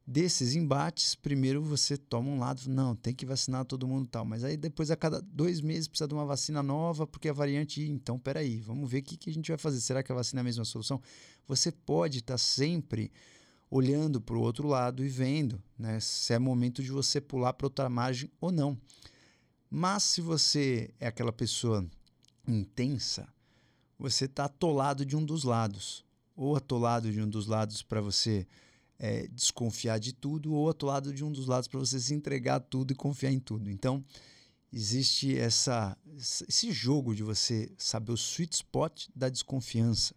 desses 0.07 0.55
embates, 0.55 1.14
primeiro 1.14 1.62
você 1.62 1.97
toma 1.97 2.29
um 2.29 2.38
lado, 2.38 2.61
não, 2.69 2.95
tem 2.95 3.14
que 3.14 3.25
vacinar 3.25 3.64
todo 3.64 3.88
mundo 3.88 4.07
tal, 4.07 4.25
mas 4.25 4.45
aí 4.45 4.57
depois 4.57 4.90
a 4.90 4.97
cada 4.97 5.21
dois 5.21 5.61
meses 5.61 5.88
precisa 5.88 6.07
de 6.07 6.14
uma 6.14 6.27
vacina 6.27 6.62
nova 6.62 7.07
porque 7.07 7.29
a 7.29 7.33
variante, 7.33 7.83
então 7.83 8.19
peraí, 8.19 8.61
vamos 8.61 8.90
ver 8.90 8.99
o 8.99 9.03
que, 9.03 9.17
que 9.17 9.31
a 9.31 9.33
gente 9.33 9.51
vai 9.51 9.57
fazer, 9.57 9.81
será 9.81 10.03
que 10.03 10.12
a 10.12 10.14
vacina 10.14 10.40
é 10.40 10.43
a 10.43 10.45
mesma 10.45 10.64
solução? 10.64 11.01
Você 11.47 11.73
pode 11.73 12.19
estar 12.19 12.35
tá 12.35 12.38
sempre 12.38 13.11
olhando 13.71 14.21
para 14.21 14.37
o 14.37 14.40
outro 14.40 14.69
lado 14.69 15.05
e 15.05 15.09
vendo 15.09 15.61
né, 15.79 15.99
se 16.01 16.35
é 16.35 16.38
momento 16.38 16.83
de 16.83 16.90
você 16.90 17.21
pular 17.21 17.55
para 17.55 17.67
outra 17.67 17.88
margem 17.88 18.31
ou 18.40 18.53
não. 18.53 18.79
Mas 19.71 20.05
se 20.05 20.21
você 20.21 20.95
é 21.01 21.07
aquela 21.07 21.33
pessoa 21.33 21.85
intensa, 22.47 23.27
você 23.99 24.27
está 24.27 24.45
atolado 24.45 25.05
de 25.05 25.17
um 25.17 25.25
dos 25.25 25.45
lados, 25.45 26.05
ou 26.37 26.55
atolado 26.55 27.11
de 27.11 27.21
um 27.21 27.29
dos 27.29 27.47
lados 27.47 27.83
para 27.83 28.01
você 28.01 28.47
é, 28.99 29.27
desconfiar 29.29 29.99
de 29.99 30.13
tudo, 30.13 30.53
ou 30.55 30.75
lado 30.83 31.13
de 31.13 31.25
um 31.25 31.33
dos 31.33 31.47
lados 31.47 31.69
para 31.69 31.81
você 31.81 31.99
se 31.99 32.15
entregar 32.15 32.57
a 32.57 32.61
tudo 32.61 32.93
e 32.93 32.97
confiar 32.97 33.33
em 33.33 33.41
tudo. 33.41 33.71
Então, 33.71 34.05
existe 34.73 35.37
essa, 35.37 35.97
esse 36.49 36.73
jogo 36.73 37.15
de 37.15 37.23
você 37.23 37.73
saber 37.79 38.13
o 38.13 38.17
sweet 38.17 38.57
spot 38.57 39.07
da 39.15 39.29
desconfiança. 39.29 40.15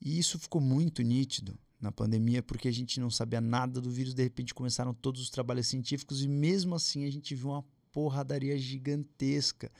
E 0.00 0.18
isso 0.18 0.38
ficou 0.38 0.60
muito 0.60 1.02
nítido 1.02 1.58
na 1.80 1.90
pandemia, 1.90 2.42
porque 2.42 2.68
a 2.68 2.72
gente 2.72 3.00
não 3.00 3.10
sabia 3.10 3.40
nada 3.40 3.80
do 3.80 3.90
vírus, 3.90 4.14
de 4.14 4.22
repente 4.22 4.54
começaram 4.54 4.94
todos 4.94 5.20
os 5.20 5.30
trabalhos 5.30 5.66
científicos 5.66 6.22
e 6.22 6.28
mesmo 6.28 6.74
assim 6.74 7.04
a 7.04 7.10
gente 7.10 7.34
viu 7.34 7.50
uma 7.50 7.64
porradaria 7.92 8.58
gigantesca. 8.58 9.70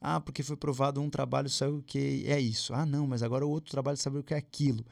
Ah, 0.00 0.20
porque 0.20 0.42
foi 0.42 0.56
provado 0.56 1.00
um 1.00 1.08
trabalho, 1.08 1.48
saiu 1.48 1.78
o 1.78 1.82
que 1.82 2.24
é 2.26 2.38
isso. 2.38 2.74
Ah, 2.74 2.84
não, 2.84 3.06
mas 3.06 3.22
agora 3.22 3.46
o 3.46 3.50
outro 3.50 3.70
trabalho 3.70 3.96
sabe 3.96 4.18
o 4.18 4.22
que 4.22 4.34
é 4.34 4.36
aquilo. 4.36 4.84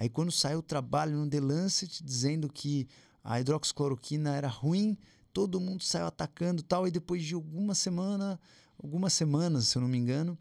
Aí 0.00 0.08
quando 0.08 0.32
saiu 0.32 0.60
o 0.60 0.62
trabalho 0.62 1.14
no 1.14 1.28
The 1.28 1.40
Lancet 1.40 2.02
dizendo 2.02 2.50
que 2.50 2.88
a 3.22 3.38
hidroxicloroquina 3.38 4.34
era 4.34 4.48
ruim, 4.48 4.96
todo 5.30 5.60
mundo 5.60 5.82
saiu 5.82 6.06
atacando 6.06 6.62
tal, 6.62 6.88
e 6.88 6.90
depois 6.90 7.22
de 7.22 7.34
alguma 7.34 7.74
semana, 7.74 8.40
algumas 8.82 9.12
semanas, 9.12 9.68
se 9.68 9.76
eu 9.76 9.82
não 9.82 9.88
me 9.90 9.98
engano, 9.98 10.38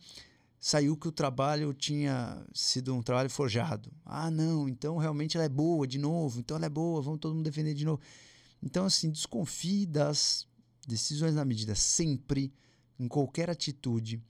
saiu 0.62 0.95
que 0.95 1.10
o 1.10 1.12
trabalho 1.12 1.74
tinha 1.74 2.41
sido 2.54 2.95
um 2.95 3.04
trabalho 3.04 3.30
forjado. 3.30 3.91
Ah, 4.06 4.32
não, 4.32 4.69
então 4.69 4.95
realmente 4.95 5.36
ela 5.36 5.45
é 5.45 5.50
boa 5.50 5.86
de 5.86 5.98
novo, 5.98 6.39
então 6.39 6.56
ela 6.56 6.67
é 6.67 6.69
boa, 6.69 7.02
vamos 7.02 7.19
todo 7.19 7.36
mundo 7.36 7.43
defender 7.43 7.74
de 7.74 7.84
novo. 7.84 8.00
Então, 8.63 8.86
assim, 8.86 9.12
desconfie 9.12 9.86
das 9.86 10.48
decisões 10.88 11.36
na 11.36 11.43
medida 11.43 11.76
sempre, 11.76 12.54
em 12.98 13.10
qualquer 13.10 13.50
atitude, 13.50 14.24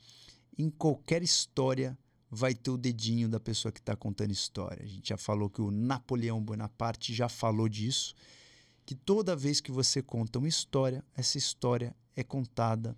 em 0.58 0.72
qualquer 0.72 1.22
história 1.22 1.96
vai 2.30 2.54
ter 2.54 2.70
o 2.70 2.78
dedinho 2.78 3.28
da 3.28 3.40
pessoa 3.40 3.72
que 3.72 3.80
está 3.80 3.96
contando 3.96 4.32
história. 4.32 4.84
A 4.84 4.88
gente 4.88 5.10
já 5.10 5.18
falou 5.18 5.50
que 5.50 5.62
o 5.62 5.72
Napoleão 5.72 6.42
Bonaparte 6.42 7.14
já 7.14 7.28
falou 7.28 7.68
disso, 7.68 8.14
que 8.86 8.94
toda 8.94 9.36
vez 9.36 9.60
que 9.60 9.72
você 9.72 10.02
conta 10.02 10.40
uma 10.40 10.48
história, 10.48 11.04
essa 11.16 11.38
história 11.38 11.96
é 12.16 12.24
contada 12.24 12.96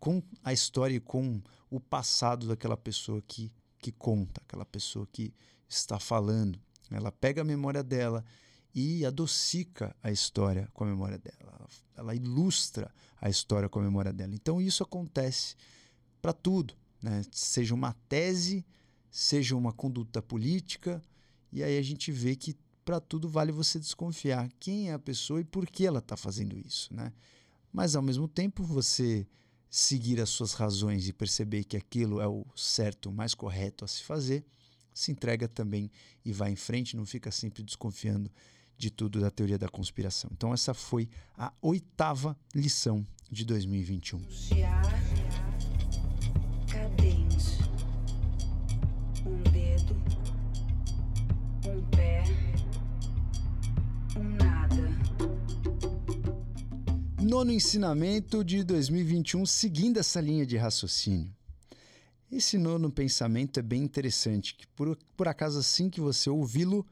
com 0.00 0.22
a 0.42 0.52
história 0.52 0.96
e 0.96 1.00
com 1.00 1.40
o 1.70 1.78
passado 1.78 2.48
daquela 2.48 2.76
pessoa 2.76 3.22
que, 3.22 3.52
que 3.78 3.92
conta, 3.92 4.40
aquela 4.42 4.64
pessoa 4.64 5.06
que 5.12 5.34
está 5.68 5.98
falando. 5.98 6.58
Ela 6.90 7.12
pega 7.12 7.42
a 7.42 7.44
memória 7.44 7.82
dela 7.82 8.24
e 8.74 9.04
adocica 9.04 9.94
a 10.02 10.10
história 10.10 10.68
com 10.72 10.84
a 10.84 10.86
memória 10.86 11.18
dela. 11.18 11.68
Ela, 11.94 12.14
ilustra 12.14 12.92
a 13.20 13.28
história 13.28 13.68
com 13.68 13.78
a 13.78 13.82
memória 13.82 14.12
dela. 14.12 14.34
Então 14.34 14.60
isso 14.60 14.82
acontece 14.82 15.56
para 16.20 16.32
tudo 16.32 16.74
né? 17.02 17.22
seja 17.30 17.74
uma 17.74 17.92
tese, 18.08 18.64
seja 19.10 19.56
uma 19.56 19.72
conduta 19.72 20.22
política, 20.22 21.02
e 21.52 21.62
aí 21.62 21.76
a 21.76 21.82
gente 21.82 22.10
vê 22.10 22.34
que 22.34 22.56
para 22.84 23.00
tudo 23.00 23.28
vale 23.28 23.52
você 23.52 23.78
desconfiar 23.78 24.50
quem 24.58 24.90
é 24.90 24.94
a 24.94 24.98
pessoa 24.98 25.40
e 25.40 25.44
por 25.44 25.66
que 25.66 25.86
ela 25.86 25.98
está 25.98 26.16
fazendo 26.16 26.58
isso. 26.58 26.92
Né? 26.94 27.12
Mas 27.72 27.94
ao 27.94 28.02
mesmo 28.02 28.26
tempo 28.26 28.62
você 28.64 29.26
seguir 29.70 30.20
as 30.20 30.28
suas 30.28 30.52
razões 30.52 31.08
e 31.08 31.12
perceber 31.12 31.64
que 31.64 31.76
aquilo 31.76 32.20
é 32.20 32.28
o 32.28 32.44
certo, 32.54 33.08
o 33.08 33.12
mais 33.12 33.34
correto 33.34 33.84
a 33.84 33.88
se 33.88 34.02
fazer, 34.02 34.44
se 34.92 35.10
entrega 35.10 35.48
também 35.48 35.90
e 36.24 36.32
vai 36.32 36.50
em 36.50 36.56
frente, 36.56 36.96
não 36.96 37.06
fica 37.06 37.30
sempre 37.30 37.62
desconfiando 37.62 38.30
de 38.76 38.90
tudo 38.90 39.20
da 39.20 39.30
teoria 39.30 39.58
da 39.58 39.68
conspiração. 39.68 40.30
Então 40.32 40.52
essa 40.52 40.74
foi 40.74 41.08
a 41.36 41.52
oitava 41.62 42.36
lição 42.54 43.06
de 43.30 43.44
2021. 43.44 45.21
Nono 57.42 57.50
ensinamento 57.50 58.44
de 58.44 58.62
2021, 58.62 59.46
seguindo 59.46 59.98
essa 59.98 60.20
linha 60.20 60.46
de 60.46 60.56
raciocínio. 60.56 61.34
Esse 62.30 62.56
nono 62.56 62.88
pensamento 62.88 63.58
é 63.58 63.62
bem 63.62 63.82
interessante, 63.82 64.54
que 64.54 64.64
por, 64.68 64.96
por 65.16 65.26
acaso 65.26 65.58
assim 65.58 65.90
que 65.90 66.00
você 66.00 66.30
ouvi-lo, 66.30 66.86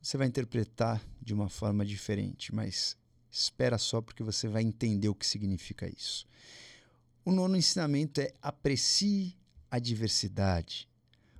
você 0.00 0.16
vai 0.16 0.26
interpretar 0.26 1.04
de 1.20 1.34
uma 1.34 1.50
forma 1.50 1.84
diferente, 1.84 2.54
mas 2.54 2.96
espera 3.30 3.76
só 3.76 4.00
porque 4.00 4.22
você 4.22 4.48
vai 4.48 4.62
entender 4.62 5.08
o 5.10 5.14
que 5.14 5.26
significa 5.26 5.86
isso. 5.86 6.26
O 7.24 7.32
nono 7.32 7.56
ensinamento 7.56 8.20
é 8.20 8.32
aprecie 8.40 9.36
a 9.70 9.78
diversidade. 9.78 10.88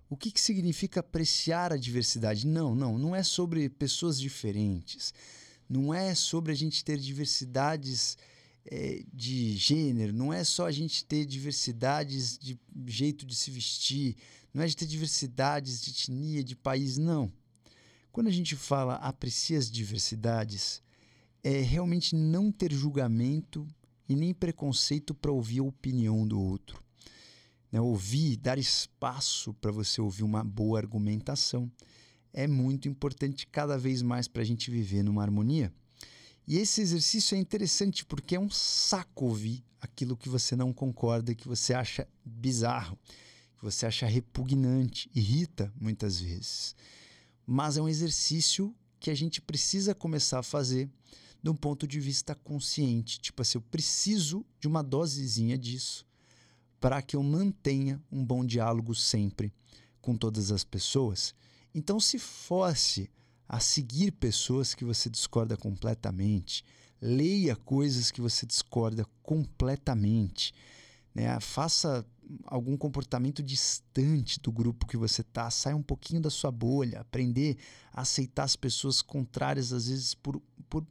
O 0.09 0.16
que, 0.16 0.31
que 0.31 0.41
significa 0.41 1.01
apreciar 1.01 1.72
a 1.72 1.76
diversidade? 1.76 2.47
Não, 2.47 2.74
não, 2.74 2.99
não 2.99 3.14
é 3.14 3.22
sobre 3.22 3.68
pessoas 3.68 4.18
diferentes 4.18 5.14
não 5.70 5.95
é 5.95 6.16
sobre 6.16 6.51
a 6.51 6.55
gente 6.55 6.85
ter 6.85 6.99
diversidades 6.99 8.18
é, 8.66 9.05
de 9.14 9.57
gênero, 9.57 10.12
não 10.12 10.33
é 10.33 10.43
só 10.43 10.66
a 10.66 10.72
gente 10.72 11.05
ter 11.05 11.24
diversidades 11.24 12.37
de 12.37 12.59
jeito 12.89 13.24
de 13.24 13.37
se 13.37 13.53
vestir, 13.53 14.16
não 14.53 14.64
é 14.64 14.66
de 14.66 14.76
ter 14.76 14.87
diversidades 14.87 15.81
de 15.81 15.91
etnia, 15.91 16.43
de 16.43 16.57
país, 16.57 16.99
não. 16.99 17.33
Quando 18.11 18.26
a 18.26 18.33
gente 18.33 18.57
fala 18.57 18.97
aprecia 18.97 19.57
as 19.57 19.70
diversidades, 19.70 20.83
é 21.45 21.61
realmente 21.61 22.16
não 22.16 22.51
ter 22.51 22.72
julgamento 22.72 23.64
e 24.11 24.17
nem 24.17 24.35
preconceito 24.35 25.15
para 25.15 25.31
ouvir 25.31 25.61
a 25.61 25.63
opinião 25.63 26.27
do 26.27 26.41
outro. 26.41 26.83
Né? 27.71 27.81
Ouvir, 27.81 28.37
dar 28.37 28.59
espaço 28.59 29.55
para 29.55 29.71
você 29.71 30.01
ouvir 30.01 30.25
uma 30.25 30.43
boa 30.43 30.81
argumentação 30.81 31.71
é 32.33 32.49
muito 32.49 32.89
importante 32.89 33.47
cada 33.47 33.79
vez 33.79 34.03
mais 34.03 34.27
para 34.27 34.43
a 34.43 34.45
gente 34.45 34.69
viver 34.69 35.05
numa 35.05 35.23
harmonia. 35.23 35.73
E 36.45 36.59
esse 36.59 36.81
exercício 36.81 37.37
é 37.37 37.39
interessante 37.39 38.05
porque 38.05 38.35
é 38.35 38.41
um 38.41 38.51
saco 38.51 39.27
ouvir 39.27 39.65
aquilo 39.81 40.17
que 40.17 40.29
você 40.29 40.57
não 40.57 40.73
concorda, 40.73 41.33
que 41.33 41.47
você 41.47 41.73
acha 41.73 42.09
bizarro, 42.25 42.99
que 43.57 43.63
você 43.63 43.87
acha 43.87 44.07
repugnante, 44.07 45.09
irrita 45.15 45.73
muitas 45.81 46.21
vezes. 46.21 46.75
Mas 47.47 47.77
é 47.77 47.81
um 47.81 47.89
exercício 47.89 48.75
que 48.99 49.09
a 49.09 49.15
gente 49.15 49.41
precisa 49.41 49.95
começar 49.95 50.41
a 50.41 50.43
fazer 50.43 50.91
de 51.43 51.51
um 51.51 51.55
ponto 51.55 51.86
de 51.86 51.99
vista 52.01 52.34
consciente. 52.34 53.20
Tipo 53.20 53.43
assim, 53.43 53.59
eu 53.59 53.62
preciso 53.62 54.45
de 54.59 54.68
uma 54.68 54.82
dosezinha 54.82 55.57
disso 55.57 56.07
para 56.80 57.03
que 57.03 57.14
eu 57.14 57.22
mantenha 57.22 58.03
um 58.11 58.24
bom 58.24 58.45
diálogo 58.45 58.95
sempre 58.95 59.53
com 60.01 60.16
todas 60.16 60.51
as 60.51 60.64
pessoas. 60.64 61.34
Então, 61.74 62.01
se 62.01 62.18
force 62.18 63.11
a 63.49 63.61
seguir 63.61 64.12
pessoas 64.12 64.74
que 64.74 64.84
você 64.84 65.11
discorda 65.11 65.57
completamente, 65.57 66.64
leia 67.01 67.55
coisas 67.55 68.11
que 68.11 68.20
você 68.20 68.47
discorda 68.47 69.05
completamente, 69.22 70.55
né? 71.14 71.38
faça 71.41 72.07
algum 72.45 72.76
comportamento 72.76 73.43
distante 73.43 74.38
do 74.41 74.53
grupo 74.53 74.86
que 74.86 74.97
você 74.97 75.22
tá, 75.22 75.51
saia 75.51 75.76
um 75.76 75.82
pouquinho 75.82 76.20
da 76.20 76.30
sua 76.30 76.51
bolha, 76.51 77.01
aprender 77.01 77.57
a 77.93 78.03
aceitar 78.03 78.45
as 78.45 78.57
pessoas 78.57 79.03
contrárias 79.03 79.72
às 79.72 79.88
vezes 79.88 80.14
por, 80.14 80.41
por, 80.68 80.86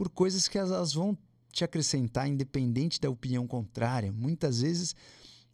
por 0.00 0.08
coisas 0.08 0.48
que 0.48 0.56
elas 0.56 0.94
vão 0.94 1.14
te 1.52 1.62
acrescentar 1.62 2.26
independente 2.26 2.98
da 2.98 3.10
opinião 3.10 3.46
contrária. 3.46 4.10
Muitas 4.10 4.62
vezes 4.62 4.96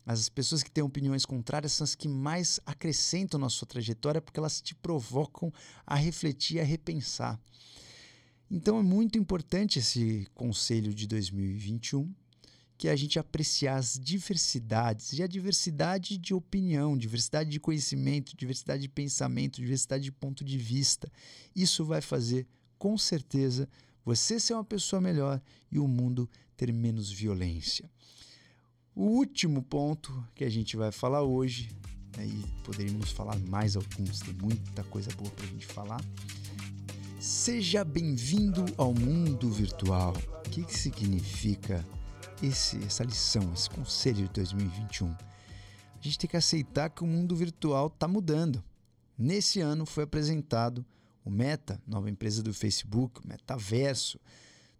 as 0.07 0.29
pessoas 0.29 0.63
que 0.63 0.71
têm 0.71 0.85
opiniões 0.85 1.27
contrárias 1.27 1.73
são 1.73 1.83
as 1.83 1.97
que 1.97 2.07
mais 2.07 2.61
acrescentam 2.65 3.41
na 3.41 3.49
sua 3.49 3.67
trajetória 3.67 4.23
porque 4.23 4.39
elas 4.39 4.61
te 4.61 4.73
provocam 4.73 5.53
a 5.85 5.97
refletir, 5.97 6.61
a 6.61 6.63
repensar. 6.63 7.41
Então 8.49 8.79
é 8.79 8.83
muito 8.85 9.19
importante 9.19 9.81
esse 9.81 10.29
conselho 10.33 10.95
de 10.95 11.09
2021, 11.09 12.15
que 12.79 12.87
é 12.87 12.93
a 12.93 12.97
gente 12.97 13.19
apreciar 13.19 13.79
as 13.79 13.99
diversidades 13.99 15.13
e 15.15 15.25
a 15.25 15.27
diversidade 15.27 16.17
de 16.17 16.33
opinião, 16.33 16.97
diversidade 16.97 17.51
de 17.51 17.59
conhecimento, 17.59 18.37
diversidade 18.37 18.83
de 18.83 18.89
pensamento, 18.89 19.61
diversidade 19.61 20.05
de 20.05 20.13
ponto 20.13 20.45
de 20.45 20.57
vista. 20.57 21.11
Isso 21.53 21.85
vai 21.85 22.01
fazer, 22.01 22.47
com 22.79 22.97
certeza, 22.97 23.69
você 24.07 24.39
ser 24.39 24.55
uma 24.55 24.63
pessoa 24.63 25.03
melhor 25.03 25.43
e 25.69 25.81
o 25.81 25.89
mundo 25.89 26.31
ter 26.57 26.73
menos 26.73 27.11
violência. 27.11 27.91
O 28.95 29.03
último 29.03 29.61
ponto 29.61 30.25
que 30.33 30.45
a 30.45 30.49
gente 30.49 30.77
vai 30.77 30.93
falar 30.93 31.23
hoje, 31.23 31.71
né, 32.17 32.25
poderíamos 32.63 33.11
falar 33.11 33.37
mais 33.41 33.75
alguns, 33.75 34.21
tem 34.21 34.33
muita 34.35 34.85
coisa 34.85 35.11
boa 35.17 35.29
para 35.33 35.45
a 35.45 35.49
gente 35.49 35.67
falar. 35.67 36.01
Seja 37.19 37.85
bem-vindo 37.85 38.65
ao 38.77 38.95
mundo 38.95 39.51
virtual. 39.51 40.15
O 40.47 40.51
que, 40.51 40.63
que 40.63 40.79
significa 40.79 41.85
esse, 42.41 42.79
essa 42.85 43.03
lição, 43.03 43.53
esse 43.53 43.69
conselho 43.69 44.29
de 44.29 44.35
2021? 44.35 45.09
A 45.11 46.01
gente 46.01 46.17
tem 46.17 46.31
que 46.31 46.37
aceitar 46.37 46.91
que 46.91 47.03
o 47.03 47.07
mundo 47.09 47.35
virtual 47.35 47.89
está 47.89 48.07
mudando. 48.07 48.63
Nesse 49.19 49.61
ano 49.61 49.85
foi 49.85 50.05
apresentado 50.05 50.87
o 51.27 51.31
Meta, 51.31 51.83
nova 51.85 52.09
empresa 52.09 52.41
do 52.41 52.55
Facebook, 52.55 53.21
o 53.21 53.29
Metaverso. 53.29 54.21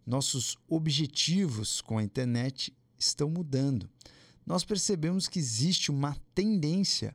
Nossos 0.05 0.57
objetivos 0.69 1.81
com 1.81 1.97
a 1.97 2.03
internet 2.03 2.73
estão 2.97 3.29
mudando. 3.29 3.89
Nós 4.45 4.63
percebemos 4.63 5.27
que 5.27 5.37
existe 5.37 5.91
uma 5.91 6.15
tendência 6.33 7.13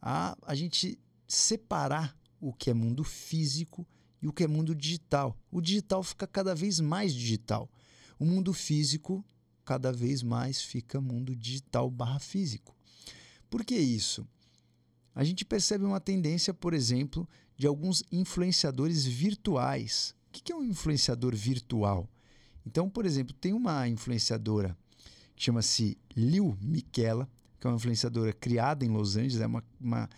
a 0.00 0.36
a 0.42 0.54
gente 0.56 0.98
separar 1.28 2.18
o 2.40 2.52
que 2.52 2.70
é 2.70 2.74
mundo 2.74 3.04
físico 3.04 3.86
e 4.20 4.26
o 4.26 4.32
que 4.32 4.42
é 4.42 4.48
mundo 4.48 4.74
digital. 4.74 5.38
O 5.48 5.60
digital 5.60 6.02
fica 6.02 6.26
cada 6.26 6.52
vez 6.52 6.80
mais 6.80 7.14
digital. 7.14 7.70
O 8.18 8.24
mundo 8.24 8.52
físico 8.52 9.24
cada 9.64 9.92
vez 9.92 10.24
mais 10.24 10.60
fica 10.60 11.00
mundo 11.00 11.36
digital 11.36 11.88
barra 11.88 12.18
físico. 12.18 12.74
Por 13.48 13.64
que 13.64 13.76
isso? 13.76 14.26
A 15.14 15.22
gente 15.22 15.44
percebe 15.44 15.84
uma 15.84 16.00
tendência, 16.00 16.52
por 16.52 16.74
exemplo, 16.74 17.28
de 17.56 17.66
alguns 17.66 18.02
influenciadores 18.10 19.04
virtuais. 19.04 20.14
O 20.28 20.32
que 20.32 20.52
é 20.52 20.56
um 20.56 20.64
influenciador 20.64 21.34
virtual? 21.34 22.08
Então, 22.66 22.88
por 22.88 23.04
exemplo, 23.04 23.34
tem 23.34 23.52
uma 23.52 23.88
influenciadora 23.88 24.76
chama-se 25.36 25.98
Liu 26.16 26.56
Michela, 26.60 27.28
que 27.58 27.66
é 27.66 27.70
uma 27.70 27.76
influenciadora 27.76 28.32
criada 28.32 28.84
em 28.84 28.88
Los 28.88 29.16
Angeles, 29.16 29.40
é 29.40 29.46
uma, 29.46 29.64
uma 29.80 30.08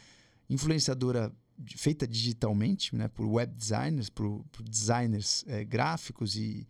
influenciadora 0.49 1.35
feita 1.77 2.07
digitalmente, 2.07 2.95
né, 2.95 3.09
por 3.09 3.27
web 3.27 3.53
designers, 3.55 4.11
por, 4.11 4.45
por 4.51 4.63
designers 4.63 5.45
é, 5.47 5.65
gráficos 5.65 6.37
e, 6.37 6.67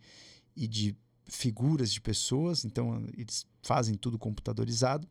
e 0.55 0.67
de 0.67 0.95
figuras 1.27 1.91
de 1.91 1.99
pessoas, 1.99 2.63
então 2.63 3.03
eles 3.17 3.45
fazem 3.61 3.95
tudo 3.95 4.17
computadorizado 4.17 5.07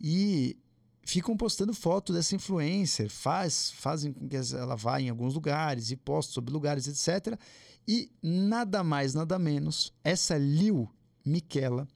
e 0.00 0.56
ficam 1.04 1.36
postando 1.36 1.74
foto 1.74 2.12
dessa 2.12 2.34
influencer, 2.34 3.10
faz, 3.10 3.70
fazem 3.70 4.12
com 4.12 4.28
que 4.28 4.36
ela 4.36 4.76
vá 4.76 5.00
em 5.00 5.08
alguns 5.08 5.34
lugares 5.34 5.90
e 5.90 5.96
poste 5.96 6.32
sobre 6.32 6.52
lugares, 6.52 6.86
etc. 6.86 7.38
E 7.86 8.10
nada 8.22 8.84
mais, 8.84 9.14
nada 9.14 9.38
menos, 9.38 9.92
essa 10.04 10.38
Liu 10.38 10.88
Michela 11.24 11.88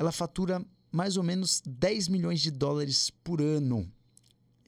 ela 0.00 0.10
fatura 0.10 0.64
mais 0.90 1.18
ou 1.18 1.22
menos 1.22 1.62
10 1.66 2.08
milhões 2.08 2.40
de 2.40 2.50
dólares 2.50 3.10
por 3.22 3.42
ano. 3.42 3.86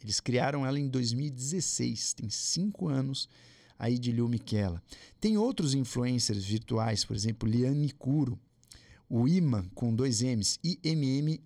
Eles 0.03 0.20
criaram 0.20 0.66
ela 0.66 0.78
em 0.78 0.88
2016, 0.88 2.12
tem 2.12 2.28
cinco 2.28 2.88
anos 2.88 3.30
aí 3.78 3.99
de 3.99 4.12
Liu 4.12 4.28
Michela. 4.28 4.82
Tem 5.18 5.38
outros 5.38 5.74
influencers 5.74 6.45
virtuais, 6.45 7.03
por 7.03 7.16
exemplo, 7.16 7.49
Liane 7.49 7.90
Kuro, 7.93 8.38
o 9.09 9.26
Iman 9.26 9.64
com 9.74 9.95
dois 9.95 10.20
M's, 10.20 10.59
IMMA. 10.62 11.40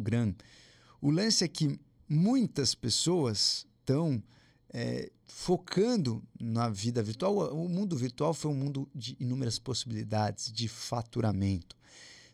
Gram. 0.00 0.34
O 1.00 1.10
lance 1.10 1.44
é 1.44 1.48
que 1.48 1.78
muitas 2.08 2.74
pessoas 2.74 3.66
estão 3.80 4.22
é, 4.72 5.10
focando 5.26 6.22
na 6.40 6.68
vida 6.68 7.02
virtual. 7.02 7.54
O 7.54 7.68
mundo 7.68 7.96
virtual 7.96 8.32
foi 8.32 8.50
um 8.50 8.54
mundo 8.54 8.88
de 8.94 9.16
inúmeras 9.20 9.58
possibilidades 9.58 10.52
de 10.52 10.68
faturamento. 10.68 11.76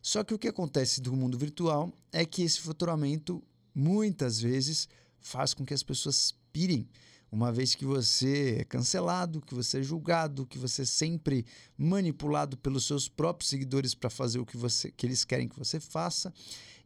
Só 0.02 0.24
que 0.24 0.32
o 0.32 0.38
que 0.38 0.48
acontece 0.48 1.00
do 1.00 1.14
mundo 1.14 1.36
virtual 1.36 1.92
é 2.12 2.24
que 2.24 2.42
esse 2.42 2.60
faturamento 2.60 3.42
muitas 3.74 4.40
vezes 4.40 4.88
faz 5.20 5.52
com 5.52 5.64
que 5.64 5.74
as 5.74 5.82
pessoas 5.82 6.34
pirem, 6.52 6.88
uma 7.30 7.52
vez 7.52 7.74
que 7.74 7.84
você 7.84 8.58
é 8.60 8.64
cancelado, 8.64 9.40
que 9.40 9.54
você 9.54 9.78
é 9.78 9.82
julgado, 9.82 10.46
que 10.46 10.58
você 10.58 10.82
é 10.82 10.86
sempre 10.86 11.46
manipulado 11.78 12.56
pelos 12.56 12.86
seus 12.86 13.08
próprios 13.08 13.48
seguidores 13.48 13.94
para 13.94 14.10
fazer 14.10 14.40
o 14.40 14.46
que, 14.46 14.56
você, 14.56 14.90
que 14.90 15.06
eles 15.06 15.24
querem 15.24 15.48
que 15.48 15.58
você 15.58 15.78
faça. 15.78 16.32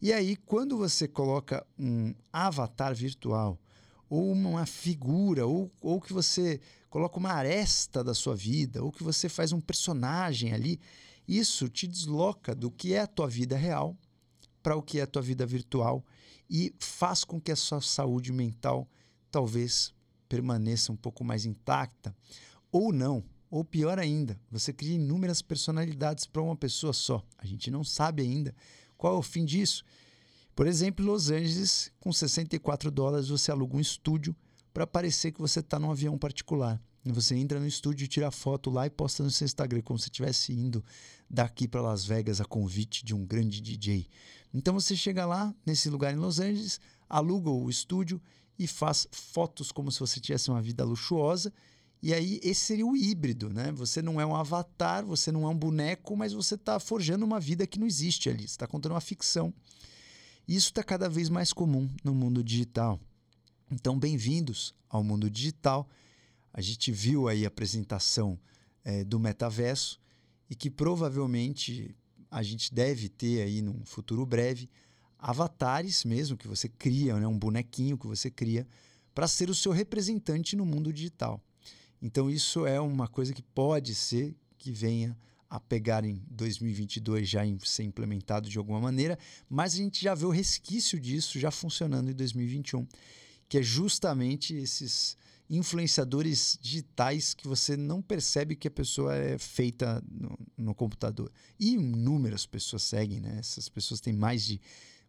E 0.03 0.13
aí, 0.13 0.37
quando 0.37 0.77
você 0.77 1.09
coloca 1.09 1.67
um 1.79 2.15
avatar 2.31 2.95
virtual, 2.95 3.59
ou 4.09 4.31
uma 4.31 4.67
figura, 4.67 5.47
ou, 5.47 5.73
ou 5.81 6.01
que 6.01 6.13
você 6.13 6.61
coloca 6.91 7.19
uma 7.19 7.33
aresta 7.33 8.05
da 8.05 8.15
sua 8.15 8.37
vida, 8.37 8.83
ou 8.83 8.93
que 8.93 9.03
você 9.03 9.29
faz 9.29 9.51
um 9.51 9.61
personagem 9.61 10.53
ali, 10.53 10.79
isso 11.27 11.69
te 11.69 11.87
desloca 11.87 12.55
do 12.55 12.71
que 12.71 12.93
é 12.93 13.01
a 13.01 13.07
tua 13.07 13.27
vida 13.27 13.57
real 13.57 13.97
para 14.63 14.77
o 14.77 14.83
que 14.83 15.01
é 15.01 15.03
a 15.03 15.07
tua 15.07 15.23
vida 15.23 15.47
virtual 15.47 16.05
e 16.49 16.75
faz 16.79 17.25
com 17.25 17.41
que 17.41 17.51
a 17.51 17.57
sua 17.57 17.81
saúde 17.81 18.31
mental 18.31 18.87
talvez 19.31 19.95
permaneça 20.35 20.91
um 20.91 20.97
pouco 20.97 21.23
mais 21.23 21.45
intacta 21.45 22.15
ou 22.73 22.93
não. 22.93 23.23
Ou 23.49 23.65
pior 23.65 24.01
ainda, 24.01 24.37
você 24.51 24.73
cria 24.73 24.97
inúmeras 24.97 25.41
personalidades 25.41 26.27
para 26.27 26.43
uma 26.43 26.57
pessoa 26.57 26.93
só. 26.93 27.25
A 27.39 27.47
gente 27.47 27.71
não 27.71 27.85
sabe 27.85 28.23
ainda 28.23 28.53
qual 28.97 29.15
é 29.15 29.19
o 29.19 29.23
fim 29.23 29.45
disso. 29.45 29.85
Por 30.57 30.67
exemplo, 30.67 31.05
em 31.05 31.09
Los 31.09 31.31
Angeles, 31.31 31.93
com 32.01 32.13
64 32.13 32.91
dólares, 32.91 33.29
você 33.29 33.53
aluga 33.53 33.77
um 33.77 33.81
estúdio 33.81 34.35
para 34.73 34.89
parecer 34.89 35.31
que 35.31 35.41
você 35.41 35.61
está 35.61 35.79
num 35.79 35.93
avião 35.93 36.19
particular. 36.19 36.83
Você 37.05 37.37
entra 37.37 37.61
no 37.61 37.67
estúdio, 37.67 38.09
tira 38.09 38.31
foto 38.31 38.71
lá 38.71 38.87
e 38.87 38.91
posta 38.91 39.23
no 39.23 39.31
seu 39.31 39.45
Instagram, 39.45 39.83
como 39.83 39.99
se 39.99 40.07
estivesse 40.07 40.53
indo 40.53 40.85
daqui 41.31 41.69
para 41.69 41.83
Las 41.83 42.05
Vegas 42.05 42.41
a 42.41 42.45
convite 42.45 43.05
de 43.05 43.15
um 43.15 43.25
grande 43.25 43.61
DJ. 43.61 44.09
Então 44.53 44.75
você 44.75 44.97
chega 44.97 45.27
lá, 45.27 45.55
nesse 45.65 45.89
lugar 45.89 46.13
em 46.13 46.17
Los 46.17 46.41
Angeles, 46.41 46.81
aluga 47.09 47.51
o 47.51 47.71
estúdio 47.71 48.21
e 48.59 48.67
faz 48.67 49.07
fotos 49.11 49.73
como 49.73 49.91
se 49.91 50.01
você 50.01 50.21
tivesse 50.21 50.51
uma 50.51 50.63
vida 50.63 50.85
luxuosa 50.85 51.53
E 52.03 52.13
aí, 52.13 52.39
esse 52.43 52.61
seria 52.61 52.87
o 52.87 52.95
híbrido, 52.95 53.49
né? 53.49 53.73
Você 53.73 54.03
não 54.03 54.21
é 54.21 54.27
um 54.27 54.37
avatar, 54.37 55.05
você 55.07 55.33
não 55.33 55.45
é 55.45 55.49
um 55.49 55.57
boneco, 55.57 56.15
mas 56.15 56.35
você 56.35 56.55
está 56.55 56.79
forjando 56.79 57.25
uma 57.25 57.41
vida 57.41 57.67
que 57.67 57.79
não 57.79 57.87
existe 57.87 58.29
ali. 58.29 58.41
Você 58.41 58.45
está 58.45 58.67
contando 58.67 58.93
uma 58.93 59.01
ficção. 59.01 59.55
Isso 60.47 60.69
está 60.69 60.83
cada 60.83 61.09
vez 61.09 61.31
mais 61.31 61.51
comum 61.51 61.89
no 62.05 62.15
mundo 62.15 62.45
digital. 62.45 63.01
Então, 63.71 63.99
bem-vindos 63.99 64.75
ao 64.87 65.03
mundo 65.03 65.31
digital. 65.31 65.89
A 66.53 66.61
gente 66.61 66.93
viu 66.93 67.27
aí 67.27 67.47
a 67.47 67.49
apresentação 67.49 68.39
é, 68.85 69.03
do 69.03 69.19
metaverso 69.19 69.99
e 70.51 70.55
que 70.55 70.71
provavelmente 70.71 71.97
a 72.31 72.43
gente 72.43 72.75
deve 72.75 73.09
ter 73.09 73.41
aí 73.41 73.63
num 73.63 73.83
futuro 73.87 74.27
breve 74.27 74.69
avatares 75.25 76.05
mesmo 76.05 76.37
que 76.37 76.47
você 76.47 76.69
cria, 76.69 77.19
né? 77.19 77.27
um 77.27 77.39
bonequinho 77.39 77.97
que 77.97 78.07
você 78.07 78.31
cria 78.31 78.67
para 79.15 79.27
ser 79.27 79.49
o 79.49 79.55
seu 79.55 79.73
representante 79.73 80.55
no 80.55 80.67
mundo 80.67 80.93
digital. 80.93 81.41
Então, 82.03 82.29
isso 82.29 82.67
é 82.67 82.79
uma 82.79 83.09
coisa 83.09 83.33
que 83.33 83.41
pode 83.41 83.95
ser 83.95 84.37
que 84.59 84.71
venha 84.71 85.17
a 85.49 85.59
pegar 85.59 86.05
em 86.05 86.23
2022 86.29 87.27
já 87.27 87.47
em 87.47 87.59
ser 87.61 87.85
implementado 87.85 88.51
de 88.51 88.59
alguma 88.59 88.79
maneira, 88.79 89.19
mas 89.49 89.73
a 89.73 89.77
gente 89.79 90.03
já 90.03 90.15
vê 90.15 90.27
o 90.27 90.31
resquício 90.31 91.01
disso 91.01 91.39
já 91.39 91.51
funcionando 91.51 92.11
em 92.11 92.15
2021, 92.15 92.87
que 93.49 93.57
é 93.57 93.63
justamente 93.63 94.55
esses 94.55 95.17
influenciadores 95.49 96.59
digitais 96.61 97.33
que 97.33 97.49
você 97.49 97.79
não 97.79 98.03
percebe 98.03 98.57
que 98.57 98.69
a 98.69 98.71
pessoa 98.71 99.15
é 99.15 99.39
feita 99.39 100.05
no, 100.11 100.39
no 100.57 100.75
computador. 100.75 101.33
E 101.59 101.75
inúmeras 101.75 102.45
pessoas 102.45 102.83
seguem, 102.83 103.21
né? 103.21 103.37
Essas 103.39 103.71
pessoas 103.71 104.01
têm 104.01 104.13
mais 104.13 104.45
de 104.45 104.61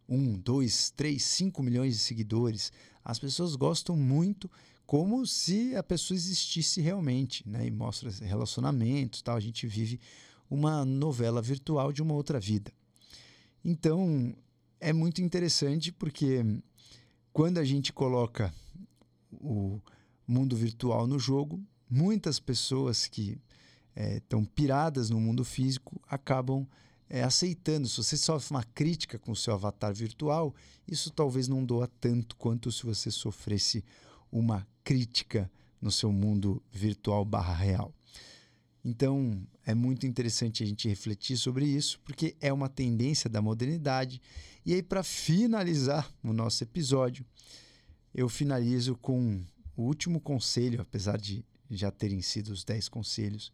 um, 0.08 0.38
dois, 0.38 0.90
três, 0.90 1.24
cinco 1.24 1.62
milhões 1.62 1.94
de 1.94 2.00
seguidores. 2.00 2.72
As 3.04 3.18
pessoas 3.18 3.56
gostam 3.56 3.96
muito 3.96 4.50
como 4.86 5.26
se 5.26 5.74
a 5.74 5.82
pessoa 5.82 6.16
existisse 6.16 6.80
realmente, 6.80 7.46
né? 7.48 7.66
E 7.66 7.70
mostra 7.70 8.10
relacionamentos, 8.24 9.20
tal. 9.20 9.36
A 9.36 9.40
gente 9.40 9.66
vive 9.66 10.00
uma 10.48 10.84
novela 10.84 11.42
virtual 11.42 11.92
de 11.92 12.02
uma 12.02 12.14
outra 12.14 12.38
vida. 12.38 12.72
Então 13.64 14.34
é 14.80 14.92
muito 14.92 15.20
interessante 15.20 15.90
porque 15.90 16.44
quando 17.32 17.58
a 17.58 17.64
gente 17.64 17.92
coloca 17.92 18.54
o 19.32 19.80
mundo 20.26 20.56
virtual 20.56 21.06
no 21.06 21.18
jogo, 21.18 21.60
muitas 21.90 22.38
pessoas 22.38 23.06
que 23.06 23.38
estão 23.96 24.42
é, 24.42 24.46
piradas 24.54 25.10
no 25.10 25.20
mundo 25.20 25.44
físico 25.44 26.00
acabam 26.06 26.66
é, 27.08 27.22
aceitando. 27.22 27.88
Se 27.88 27.96
você 27.96 28.16
sofre 28.16 28.54
uma 28.54 28.64
crítica 28.64 29.18
com 29.18 29.32
o 29.32 29.36
seu 29.36 29.54
avatar 29.54 29.94
virtual, 29.94 30.54
isso 30.86 31.10
talvez 31.10 31.48
não 31.48 31.64
doa 31.64 31.88
tanto 32.00 32.36
quanto 32.36 32.70
se 32.70 32.84
você 32.84 33.10
sofresse 33.10 33.84
uma 34.30 34.66
crítica 34.82 35.50
no 35.80 35.90
seu 35.90 36.12
mundo 36.12 36.62
virtual 36.70 37.24
barra 37.24 37.54
real. 37.54 37.92
Então, 38.84 39.44
é 39.64 39.74
muito 39.74 40.06
interessante 40.06 40.62
a 40.62 40.66
gente 40.66 40.88
refletir 40.88 41.36
sobre 41.36 41.66
isso, 41.66 41.98
porque 42.04 42.36
é 42.40 42.52
uma 42.52 42.68
tendência 42.68 43.28
da 43.28 43.42
modernidade. 43.42 44.20
E 44.64 44.72
aí, 44.72 44.82
para 44.82 45.02
finalizar 45.02 46.08
o 46.22 46.32
nosso 46.32 46.62
episódio, 46.62 47.26
eu 48.14 48.28
finalizo 48.28 48.94
com 48.96 49.44
o 49.76 49.82
último 49.82 50.20
conselho, 50.20 50.80
apesar 50.80 51.18
de 51.18 51.44
já 51.68 51.90
terem 51.90 52.22
sido 52.22 52.48
os 52.50 52.64
10 52.64 52.88
conselhos, 52.88 53.52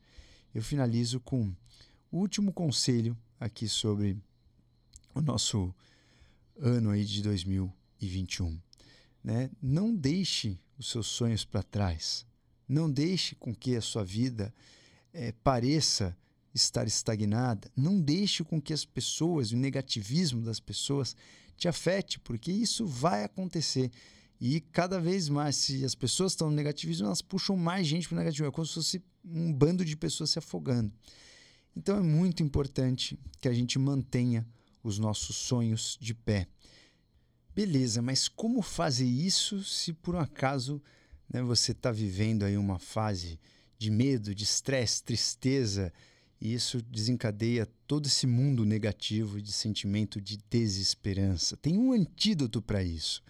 eu 0.55 0.63
finalizo 0.63 1.19
com 1.19 1.51
o 2.11 2.19
último 2.19 2.53
conselho 2.53 3.17
aqui 3.43 3.69
sobre 3.69 4.17
o 5.15 5.21
nosso 5.21 5.75
ano 6.57 6.91
aí 6.91 7.05
de 7.05 7.23
2021. 7.23 8.59
Né? 9.23 9.51
Não 9.61 9.95
deixe 9.95 10.59
os 10.79 10.89
seus 10.89 11.09
sonhos 11.09 11.45
para 11.45 11.63
trás. 11.63 12.25
Não 12.69 12.91
deixe 12.91 13.35
com 13.35 13.55
que 13.55 13.75
a 13.77 13.81
sua 13.81 14.05
vida 14.05 14.55
é, 15.13 15.33
pareça 15.33 16.17
estar 16.55 16.87
estagnada. 16.87 17.71
Não 17.77 18.01
deixe 18.01 18.45
com 18.45 18.61
que 18.61 18.73
as 18.73 18.85
pessoas, 18.85 19.51
o 19.51 19.57
negativismo 19.57 20.43
das 20.43 20.61
pessoas, 20.61 21.17
te 21.57 21.67
afete, 21.67 22.21
porque 22.21 22.53
isso 22.53 22.87
vai 22.87 23.25
acontecer. 23.25 23.91
E 24.41 24.61
cada 24.61 25.01
vez 25.01 25.29
mais, 25.29 25.57
se 25.57 25.85
as 25.85 25.95
pessoas 25.95 26.33
estão 26.33 26.49
no 26.49 26.57
negativismo, 26.57 27.07
elas 27.07 27.23
puxam 27.23 27.57
mais 27.57 27.87
gente 27.87 28.09
para 28.09 28.17
o 28.17 28.19
negativismo. 28.19 28.49
É 28.49 28.53
como 28.53 28.67
se 28.67 28.75
fosse 28.75 29.03
um 29.25 29.53
bando 29.53 29.85
de 29.85 29.97
pessoas 29.97 30.31
se 30.31 30.39
afogando. 30.39 30.93
Então 31.77 31.97
é 31.97 32.03
muito 32.03 32.43
importante 32.43 33.19
que 33.41 33.49
a 33.49 33.53
gente 33.53 33.79
mantenha 33.79 34.47
os 34.83 34.99
nossos 34.99 35.37
sonhos 35.37 35.97
de 36.01 36.15
pé. 36.15 36.47
Beleza, 37.55 38.01
mas 38.01 38.29
como 38.29 38.63
fazer 38.63 39.07
isso 39.07 39.63
se 39.63 39.93
por 39.93 40.15
um 40.15 40.21
acaso 40.21 40.83
né, 41.29 41.43
você 41.43 41.73
está 41.73 41.93
vivendo 41.93 42.45
aí 42.45 42.57
uma 42.57 42.79
fase 42.79 43.39
de 43.79 43.91
medo, 43.91 44.35
de 44.35 44.45
estresse, 44.45 45.03
tristeza, 45.03 45.93
e 46.41 46.55
isso 46.55 46.83
desencadeia 46.83 47.69
todo 47.87 48.07
esse 48.07 48.27
mundo 48.27 48.65
negativo 48.65 49.41
de 49.41 49.53
sentimento 49.53 50.21
de 50.21 50.39
desesperança? 50.51 51.57
Tem 51.57 51.79
um 51.79 51.93
antídoto 51.93 52.61
para 52.61 52.83
isso. 52.83 53.23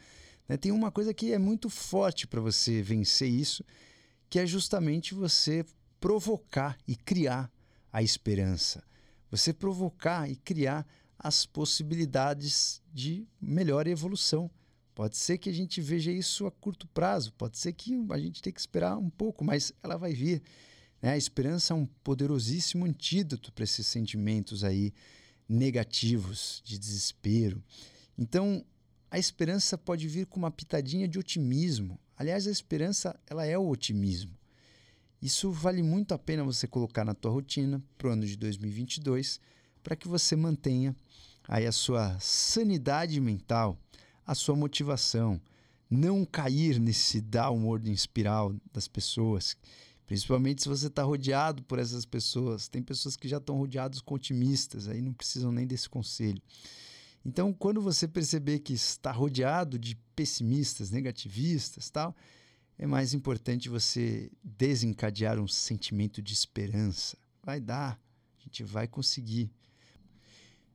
Né? 0.49 0.57
Tem 0.57 0.72
uma 0.72 0.90
coisa 0.90 1.12
que 1.12 1.32
é 1.32 1.38
muito 1.38 1.68
forte 1.68 2.26
para 2.26 2.40
você 2.40 2.80
vencer 2.80 3.28
isso, 3.28 3.64
que 4.30 4.38
é 4.38 4.47
justamente 4.47 5.14
você 5.14 5.64
provocar 6.01 6.78
e 6.86 6.97
criar 6.97 7.51
a 7.93 8.03
esperança. 8.03 8.82
Você 9.30 9.53
provocar 9.53 10.30
e 10.30 10.36
criar 10.36 10.86
as 11.18 11.47
possibilidades 11.47 12.82
de 12.93 13.26
melhor 13.40 13.86
evolução. 13.86 14.51
Pode 14.95 15.16
ser 15.16 15.38
que 15.38 15.49
a 15.49 15.53
gente 15.53 15.80
veja 15.80 16.11
isso 16.11 16.47
a 16.47 16.51
curto 16.51 16.86
prazo, 16.88 17.32
pode 17.34 17.59
ser 17.59 17.72
que 17.72 17.95
a 18.11 18.18
gente 18.18 18.43
tenha 18.43 18.53
que 18.53 18.61
esperar 18.61 18.99
um 18.99 19.09
pouco, 19.09 19.45
mas 19.45 19.72
ela 19.82 19.97
vai 19.97 20.12
vir. 20.12 20.43
Né? 21.01 21.12
A 21.12 21.16
esperança 21.16 21.72
é 21.72 21.76
um 21.76 21.86
poderosíssimo 22.05 22.84
antídoto 22.84 23.53
para 23.53 23.64
esses 23.64 23.86
sentimentos 23.86 24.64
aí 24.64 24.93
negativos, 25.49 26.62
de 26.64 26.78
desespero. 26.78 27.62
Então, 28.18 28.64
a 29.11 29.18
esperança 29.18 29.78
pode 29.78 30.09
vir 30.09 30.26
com 30.26 30.38
uma 30.38 30.51
pitadinha 30.51 31.09
de 31.09 31.18
otimismo. 31.18 31.99
Aliás, 32.16 32.47
a 32.47 32.51
esperança 32.51 33.18
ela 33.26 33.47
é 33.47 33.57
o 33.57 33.68
otimismo. 33.68 34.36
Isso 35.23 35.53
vale 35.53 35.85
muito 35.85 36.12
a 36.12 36.18
pena 36.18 36.43
você 36.43 36.66
colocar 36.66 37.05
na 37.05 37.14
tua 37.14 37.31
rotina 37.31 37.81
para 37.97 38.09
o 38.09 38.11
ano 38.11 38.27
de 38.27 38.37
2022 38.37 39.41
para 39.81 39.95
que 39.95 40.09
você 40.09 40.35
mantenha 40.35 40.97
aí 41.47 41.64
a 41.64 41.70
sua 41.70 42.18
sanidade 42.18 43.20
mental, 43.20 43.79
a 44.27 44.35
sua 44.35 44.57
motivação, 44.57 45.41
não 45.89 46.25
cair 46.25 46.81
nesse 46.81 47.20
downward 47.20 47.91
espiral 47.93 48.53
das 48.73 48.89
pessoas, 48.89 49.57
principalmente 50.07 50.62
se 50.62 50.68
você 50.68 50.89
está 50.89 51.05
rodeado 51.05 51.62
por 51.62 51.79
essas 51.79 52.05
pessoas. 52.05 52.66
Tem 52.66 52.83
pessoas 52.83 53.16
que 53.16 53.29
já 53.29 53.37
estão 53.37 53.57
rodeados 53.57 54.01
com 54.01 54.16
otimistas, 54.16 54.89
aí 54.89 55.01
não 55.01 55.12
precisam 55.12 55.53
nem 55.53 55.66
desse 55.66 55.89
conselho. 55.89 56.43
Então, 57.25 57.53
quando 57.53 57.81
você 57.81 58.09
perceber 58.09 58.59
que 58.59 58.73
está 58.73 59.12
rodeado 59.12 59.79
de 59.79 59.95
pessimistas, 60.16 60.91
negativistas, 60.91 61.89
tal, 61.91 62.16
é 62.83 62.87
mais 62.87 63.14
importante 63.14 63.68
você 63.68 64.28
desencadear 64.43 65.39
um 65.39 65.47
sentimento 65.47 66.20
de 66.20 66.33
esperança. 66.33 67.16
Vai 67.41 67.61
dar, 67.61 67.97
a 68.37 68.43
gente 68.43 68.64
vai 68.64 68.89
conseguir. 68.89 69.53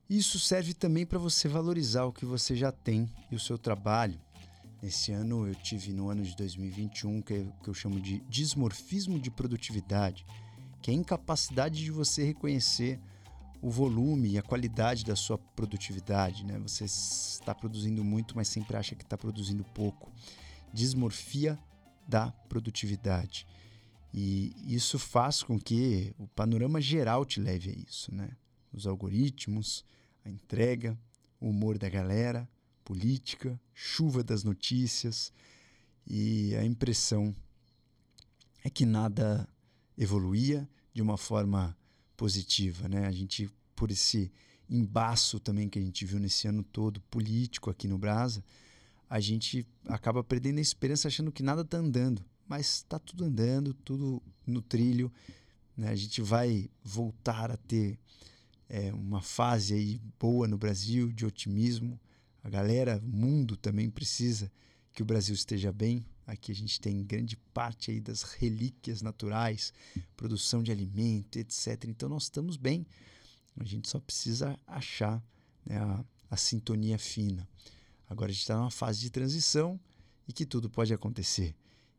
Isso 0.08 0.38
serve 0.38 0.72
também 0.72 1.04
para 1.04 1.18
você 1.18 1.48
valorizar 1.48 2.04
o 2.04 2.12
que 2.12 2.24
você 2.24 2.56
já 2.56 2.72
tem 2.72 3.12
e 3.30 3.36
o 3.36 3.38
seu 3.38 3.58
trabalho. 3.58 4.18
Esse 4.82 5.12
ano 5.12 5.46
eu 5.46 5.54
tive 5.54 5.92
no 5.92 6.08
ano 6.08 6.22
de 6.22 6.34
2021 6.34 7.20
que, 7.20 7.34
eu, 7.34 7.52
que 7.62 7.68
eu 7.68 7.74
chamo 7.74 8.00
de 8.00 8.20
dismorfismo 8.20 9.20
de 9.20 9.30
produtividade, 9.30 10.24
que 10.80 10.90
é 10.90 10.94
a 10.94 10.96
incapacidade 10.96 11.84
de 11.84 11.90
você 11.90 12.24
reconhecer 12.24 12.98
o 13.60 13.68
volume 13.68 14.30
e 14.30 14.38
a 14.38 14.42
qualidade 14.42 15.04
da 15.04 15.14
sua 15.14 15.36
produtividade. 15.36 16.42
Né? 16.42 16.58
Você 16.60 16.86
está 16.86 17.54
produzindo 17.54 18.02
muito, 18.02 18.34
mas 18.34 18.48
sempre 18.48 18.78
acha 18.78 18.94
que 18.94 19.04
está 19.04 19.18
produzindo 19.18 19.62
pouco. 19.62 20.10
Dismorfia 20.72 21.58
da 22.08 22.32
produtividade. 22.48 23.46
E 24.12 24.54
isso 24.74 24.98
faz 24.98 25.42
com 25.42 25.60
que 25.60 26.14
o 26.18 26.26
panorama 26.28 26.80
geral 26.80 27.26
te 27.26 27.38
leve 27.38 27.70
a 27.70 27.74
isso, 27.74 28.12
né? 28.14 28.30
Os 28.72 28.86
algoritmos, 28.86 29.84
a 30.24 30.30
entrega, 30.30 30.98
o 31.38 31.50
humor 31.50 31.76
da 31.76 31.88
galera, 31.88 32.48
política, 32.82 33.60
chuva 33.74 34.24
das 34.24 34.42
notícias 34.42 35.30
e 36.06 36.54
a 36.56 36.64
impressão 36.64 37.36
é 38.64 38.70
que 38.70 38.86
nada 38.86 39.46
evoluía 39.96 40.66
de 40.94 41.02
uma 41.02 41.18
forma 41.18 41.76
positiva, 42.16 42.88
né? 42.88 43.06
A 43.06 43.12
gente 43.12 43.50
por 43.76 43.90
esse 43.90 44.32
embaço 44.68 45.38
também 45.38 45.68
que 45.68 45.78
a 45.78 45.82
gente 45.82 46.04
viu 46.04 46.18
nesse 46.18 46.48
ano 46.48 46.62
todo 46.62 47.00
político 47.02 47.70
aqui 47.70 47.86
no 47.86 47.98
Brasa, 47.98 48.42
a 49.08 49.20
gente 49.20 49.66
acaba 49.86 50.22
perdendo 50.22 50.58
a 50.58 50.62
esperança 50.62 51.08
achando 51.08 51.32
que 51.32 51.42
nada 51.42 51.62
está 51.62 51.78
andando, 51.78 52.24
mas 52.46 52.76
está 52.76 52.98
tudo 52.98 53.24
andando, 53.24 53.72
tudo 53.72 54.22
no 54.46 54.60
trilho, 54.60 55.12
né? 55.76 55.88
A 55.88 55.94
gente 55.94 56.20
vai 56.20 56.68
voltar 56.82 57.50
a 57.50 57.56
ter 57.56 57.98
é, 58.68 58.92
uma 58.92 59.22
fase 59.22 59.74
aí 59.74 60.00
boa 60.18 60.46
no 60.46 60.58
Brasil 60.58 61.12
de 61.12 61.24
otimismo. 61.24 61.98
A 62.42 62.50
galera, 62.50 63.00
o 63.02 63.08
mundo 63.08 63.56
também 63.56 63.88
precisa 63.88 64.50
que 64.92 65.02
o 65.02 65.06
Brasil 65.06 65.34
esteja 65.34 65.72
bem. 65.72 66.04
Aqui 66.26 66.52
a 66.52 66.54
gente 66.54 66.80
tem 66.80 67.02
grande 67.04 67.36
parte 67.54 67.90
aí 67.90 68.00
das 68.00 68.22
relíquias 68.22 69.00
naturais, 69.00 69.72
produção 70.16 70.62
de 70.62 70.70
alimento, 70.70 71.38
etc. 71.38 71.84
Então 71.86 72.08
nós 72.08 72.24
estamos 72.24 72.56
bem. 72.56 72.86
A 73.56 73.64
gente 73.64 73.88
só 73.88 73.98
precisa 73.98 74.58
achar 74.66 75.22
né, 75.64 75.78
a, 75.78 76.04
a 76.30 76.36
sintonia 76.36 76.98
fina. 76.98 77.48
Agora 78.08 78.30
a 78.30 78.32
gente 78.32 78.42
está 78.42 78.56
numa 78.56 78.70
fase 78.70 79.00
de 79.00 79.10
transição 79.10 79.78
e 80.26 80.32
que 80.32 80.46
tudo 80.46 80.70
pode 80.70 80.92
acontecer. 80.92 81.54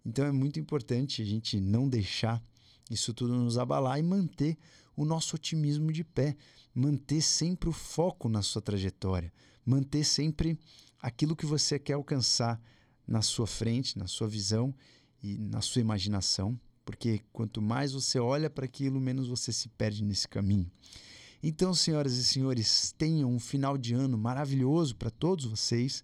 Então 0.05 0.25
é 0.25 0.31
muito 0.31 0.59
importante 0.59 1.21
a 1.21 1.25
gente 1.25 1.59
não 1.59 1.87
deixar 1.87 2.43
isso 2.89 3.13
tudo 3.13 3.35
nos 3.35 3.57
abalar 3.57 3.99
e 3.99 4.03
manter 4.03 4.57
o 4.95 5.05
nosso 5.05 5.35
otimismo 5.35 5.91
de 5.91 6.03
pé, 6.03 6.35
manter 6.73 7.21
sempre 7.21 7.69
o 7.69 7.73
foco 7.73 8.27
na 8.27 8.41
sua 8.41 8.61
trajetória, 8.61 9.31
manter 9.65 10.03
sempre 10.03 10.57
aquilo 11.01 11.35
que 11.35 11.45
você 11.45 11.77
quer 11.77 11.93
alcançar 11.93 12.59
na 13.07 13.21
sua 13.21 13.47
frente, 13.47 13.97
na 13.97 14.07
sua 14.07 14.27
visão 14.27 14.73
e 15.21 15.37
na 15.37 15.61
sua 15.61 15.81
imaginação, 15.81 16.59
porque 16.83 17.21
quanto 17.31 17.61
mais 17.61 17.91
você 17.93 18.19
olha 18.19 18.49
para 18.49 18.65
aquilo, 18.65 18.99
menos 18.99 19.27
você 19.27 19.51
se 19.51 19.69
perde 19.69 20.03
nesse 20.03 20.27
caminho. 20.27 20.69
Então, 21.41 21.73
senhoras 21.73 22.17
e 22.17 22.23
senhores, 22.23 22.93
tenham 22.97 23.31
um 23.31 23.39
final 23.39 23.77
de 23.77 23.93
ano 23.93 24.17
maravilhoso 24.17 24.95
para 24.95 25.09
todos 25.09 25.45
vocês. 25.45 26.03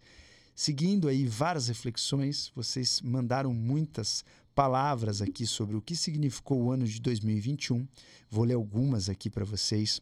Seguindo 0.55 1.09
aí 1.09 1.27
várias 1.27 1.67
reflexões, 1.67 2.51
vocês 2.55 3.01
mandaram 3.01 3.53
muitas 3.53 4.23
palavras 4.55 5.21
aqui 5.21 5.45
sobre 5.45 5.75
o 5.75 5.81
que 5.81 5.93
significou 5.93 6.63
o 6.63 6.71
ano 6.71 6.87
de 6.87 7.01
2021. 7.01 7.85
Vou 8.29 8.45
ler 8.45 8.53
algumas 8.53 9.09
aqui 9.09 9.29
para 9.29 9.43
vocês. 9.43 9.99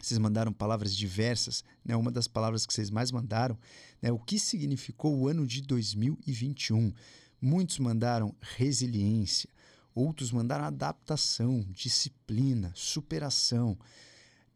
Vocês 0.00 0.18
mandaram 0.18 0.52
palavras 0.52 0.94
diversas, 0.94 1.62
né? 1.84 1.94
Uma 1.94 2.10
das 2.10 2.26
palavras 2.26 2.66
que 2.66 2.74
vocês 2.74 2.90
mais 2.90 3.12
mandaram, 3.12 3.56
né? 4.02 4.10
O 4.10 4.18
que 4.18 4.40
significou 4.40 5.16
o 5.16 5.28
ano 5.28 5.46
de 5.46 5.62
2021? 5.62 6.92
Muitos 7.40 7.78
mandaram 7.78 8.34
resiliência, 8.40 9.48
outros 9.94 10.32
mandaram 10.32 10.64
adaptação, 10.64 11.64
disciplina, 11.70 12.72
superação, 12.74 13.78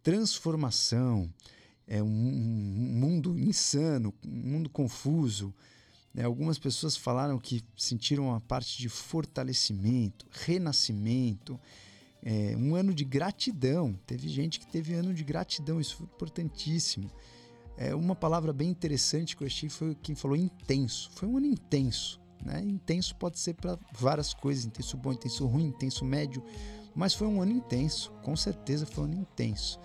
transformação, 0.02 1.32
é 1.86 2.02
um, 2.02 2.06
mundo 2.06 3.38
insano, 3.38 4.14
um 4.24 4.50
mundo 4.50 4.70
confuso. 4.70 5.54
Né? 6.14 6.24
Algumas 6.24 6.58
pessoas 6.58 6.96
falaram 6.96 7.38
que 7.38 7.62
sentiram 7.76 8.28
uma 8.28 8.40
parte 8.40 8.78
de 8.78 8.88
fortalecimento, 8.88 10.26
renascimento, 10.30 11.58
é, 12.22 12.56
um 12.56 12.74
ano 12.74 12.94
de 12.94 13.04
gratidão. 13.04 13.98
Teve 14.06 14.28
gente 14.28 14.60
que 14.60 14.66
teve 14.66 14.94
ano 14.94 15.12
de 15.12 15.24
gratidão, 15.24 15.80
isso 15.80 15.96
foi 15.96 16.06
importantíssimo. 16.06 17.10
É, 17.76 17.94
uma 17.94 18.14
palavra 18.14 18.52
bem 18.52 18.68
interessante 18.68 19.36
que 19.36 19.42
eu 19.42 19.46
achei 19.46 19.68
foi 19.68 19.94
quem 19.94 20.14
falou 20.14 20.36
intenso. 20.36 21.10
Foi 21.14 21.28
um 21.28 21.36
ano 21.36 21.46
intenso. 21.46 22.20
Né? 22.44 22.60
Intenso 22.62 23.14
pode 23.16 23.38
ser 23.38 23.54
para 23.54 23.78
várias 23.92 24.34
coisas: 24.34 24.64
intenso 24.64 24.96
bom, 24.96 25.12
intenso 25.12 25.46
ruim, 25.46 25.66
intenso 25.66 26.04
médio. 26.04 26.42
Mas 26.94 27.14
foi 27.14 27.26
um 27.26 27.40
ano 27.40 27.52
intenso, 27.52 28.12
com 28.22 28.36
certeza 28.36 28.86
foi 28.86 29.04
um 29.04 29.06
ano 29.06 29.20
intenso. 29.20 29.80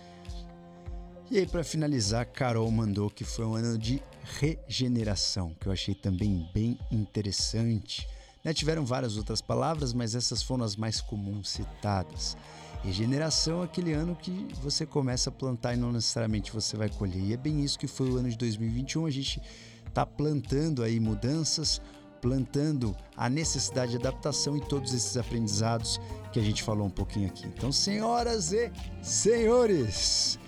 E 1.30 1.38
aí, 1.38 1.46
para 1.46 1.64
finalizar, 1.64 2.26
Carol 2.26 2.72
mandou 2.72 3.10
que 3.10 3.26
foi 3.26 3.46
um 3.46 3.54
ano 3.54 3.78
de 3.78 4.02
regeneração, 4.40 5.54
que 5.60 5.68
eu 5.68 5.72
achei 5.72 5.94
também 5.94 6.50
bem 6.54 6.80
interessante. 6.90 8.08
Né? 8.44 8.54
Tiveram 8.54 8.86
várias 8.86 9.18
outras 9.18 9.42
palavras, 9.42 9.94
mas 9.94 10.16
essas 10.16 10.42
foram 10.42 10.64
as 10.64 10.78
mais 10.78 11.02
comuns 11.02 11.50
citadas. 11.50 12.38
Regeneração 12.82 13.62
é 13.62 13.66
aquele 13.66 13.92
ano 13.92 14.16
que 14.16 14.48
você 14.62 14.86
começa 14.86 15.30
a 15.30 15.34
plantar 15.34 15.74
e 15.74 15.78
não 15.78 15.92
necessariamente 15.92 16.54
você 16.54 16.78
vai 16.78 16.88
colher. 16.90 17.22
E 17.22 17.34
é 17.34 17.38
bem 17.38 17.62
isso 17.62 17.78
que 17.78 17.88
foi 17.88 18.10
o 18.10 18.18
ano 18.18 18.30
de 18.30 18.38
2021. 18.38 19.06
A 19.06 19.12
gente 19.12 19.42
está 19.86 20.06
plantando 20.06 20.82
aí 20.82 20.98
mudanças, 20.98 21.82
plantando 22.22 22.96
a 23.16 23.30
necessidade 23.30 23.92
de 23.92 23.98
adaptação 23.98 24.58
e 24.58 24.62
todos 24.62 24.94
esses 24.94 25.18
aprendizados 25.18 26.00
que 26.32 26.40
a 26.40 26.44
gente 26.44 26.64
falou 26.64 26.88
um 26.88 26.92
pouquinho 26.92 27.28
aqui. 27.28 27.46
Então, 27.48 27.72
senhoras 27.72 28.52
e 28.52 28.72
senhores, 29.02 30.40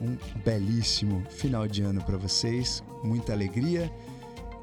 um 0.00 0.16
belíssimo 0.42 1.24
final 1.30 1.66
de 1.66 1.82
ano 1.82 2.02
para 2.02 2.16
vocês, 2.16 2.82
muita 3.02 3.32
alegria, 3.32 3.92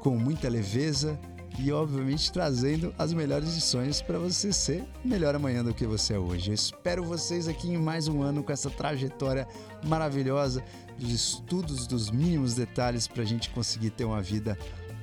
com 0.00 0.16
muita 0.16 0.48
leveza 0.48 1.18
e, 1.58 1.70
obviamente, 1.70 2.32
trazendo 2.32 2.94
as 2.98 3.12
melhores 3.12 3.50
edições 3.50 4.00
para 4.00 4.18
você 4.18 4.52
ser 4.52 4.84
melhor 5.04 5.34
amanhã 5.34 5.62
do 5.62 5.74
que 5.74 5.86
você 5.86 6.14
é 6.14 6.18
hoje. 6.18 6.50
Eu 6.50 6.54
espero 6.54 7.04
vocês 7.04 7.46
aqui 7.46 7.68
em 7.68 7.76
mais 7.76 8.08
um 8.08 8.22
ano 8.22 8.42
com 8.42 8.52
essa 8.52 8.70
trajetória 8.70 9.46
maravilhosa 9.84 10.64
dos 10.98 11.10
estudos 11.10 11.86
dos 11.86 12.10
mínimos 12.10 12.54
detalhes 12.54 13.06
para 13.06 13.22
a 13.22 13.26
gente 13.26 13.50
conseguir 13.50 13.90
ter 13.90 14.04
uma 14.04 14.22
vida 14.22 14.56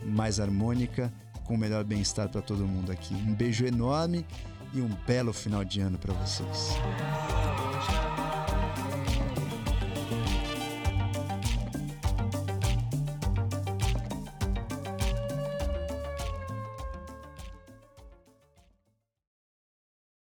mais 0.03 0.39
harmônica, 0.39 1.13
com 1.49 1.55
o 1.55 1.57
melhor 1.57 1.83
bem-estar 1.83 2.29
para 2.29 2.43
todo 2.43 2.63
mundo 2.63 2.91
aqui. 2.91 3.15
Um 3.15 3.33
beijo 3.33 3.65
enorme 3.65 4.23
e 4.71 4.79
um 4.79 4.89
belo 5.07 5.33
final 5.33 5.65
de 5.65 5.81
ano 5.81 5.97
para 5.97 6.13
vocês. 6.13 6.77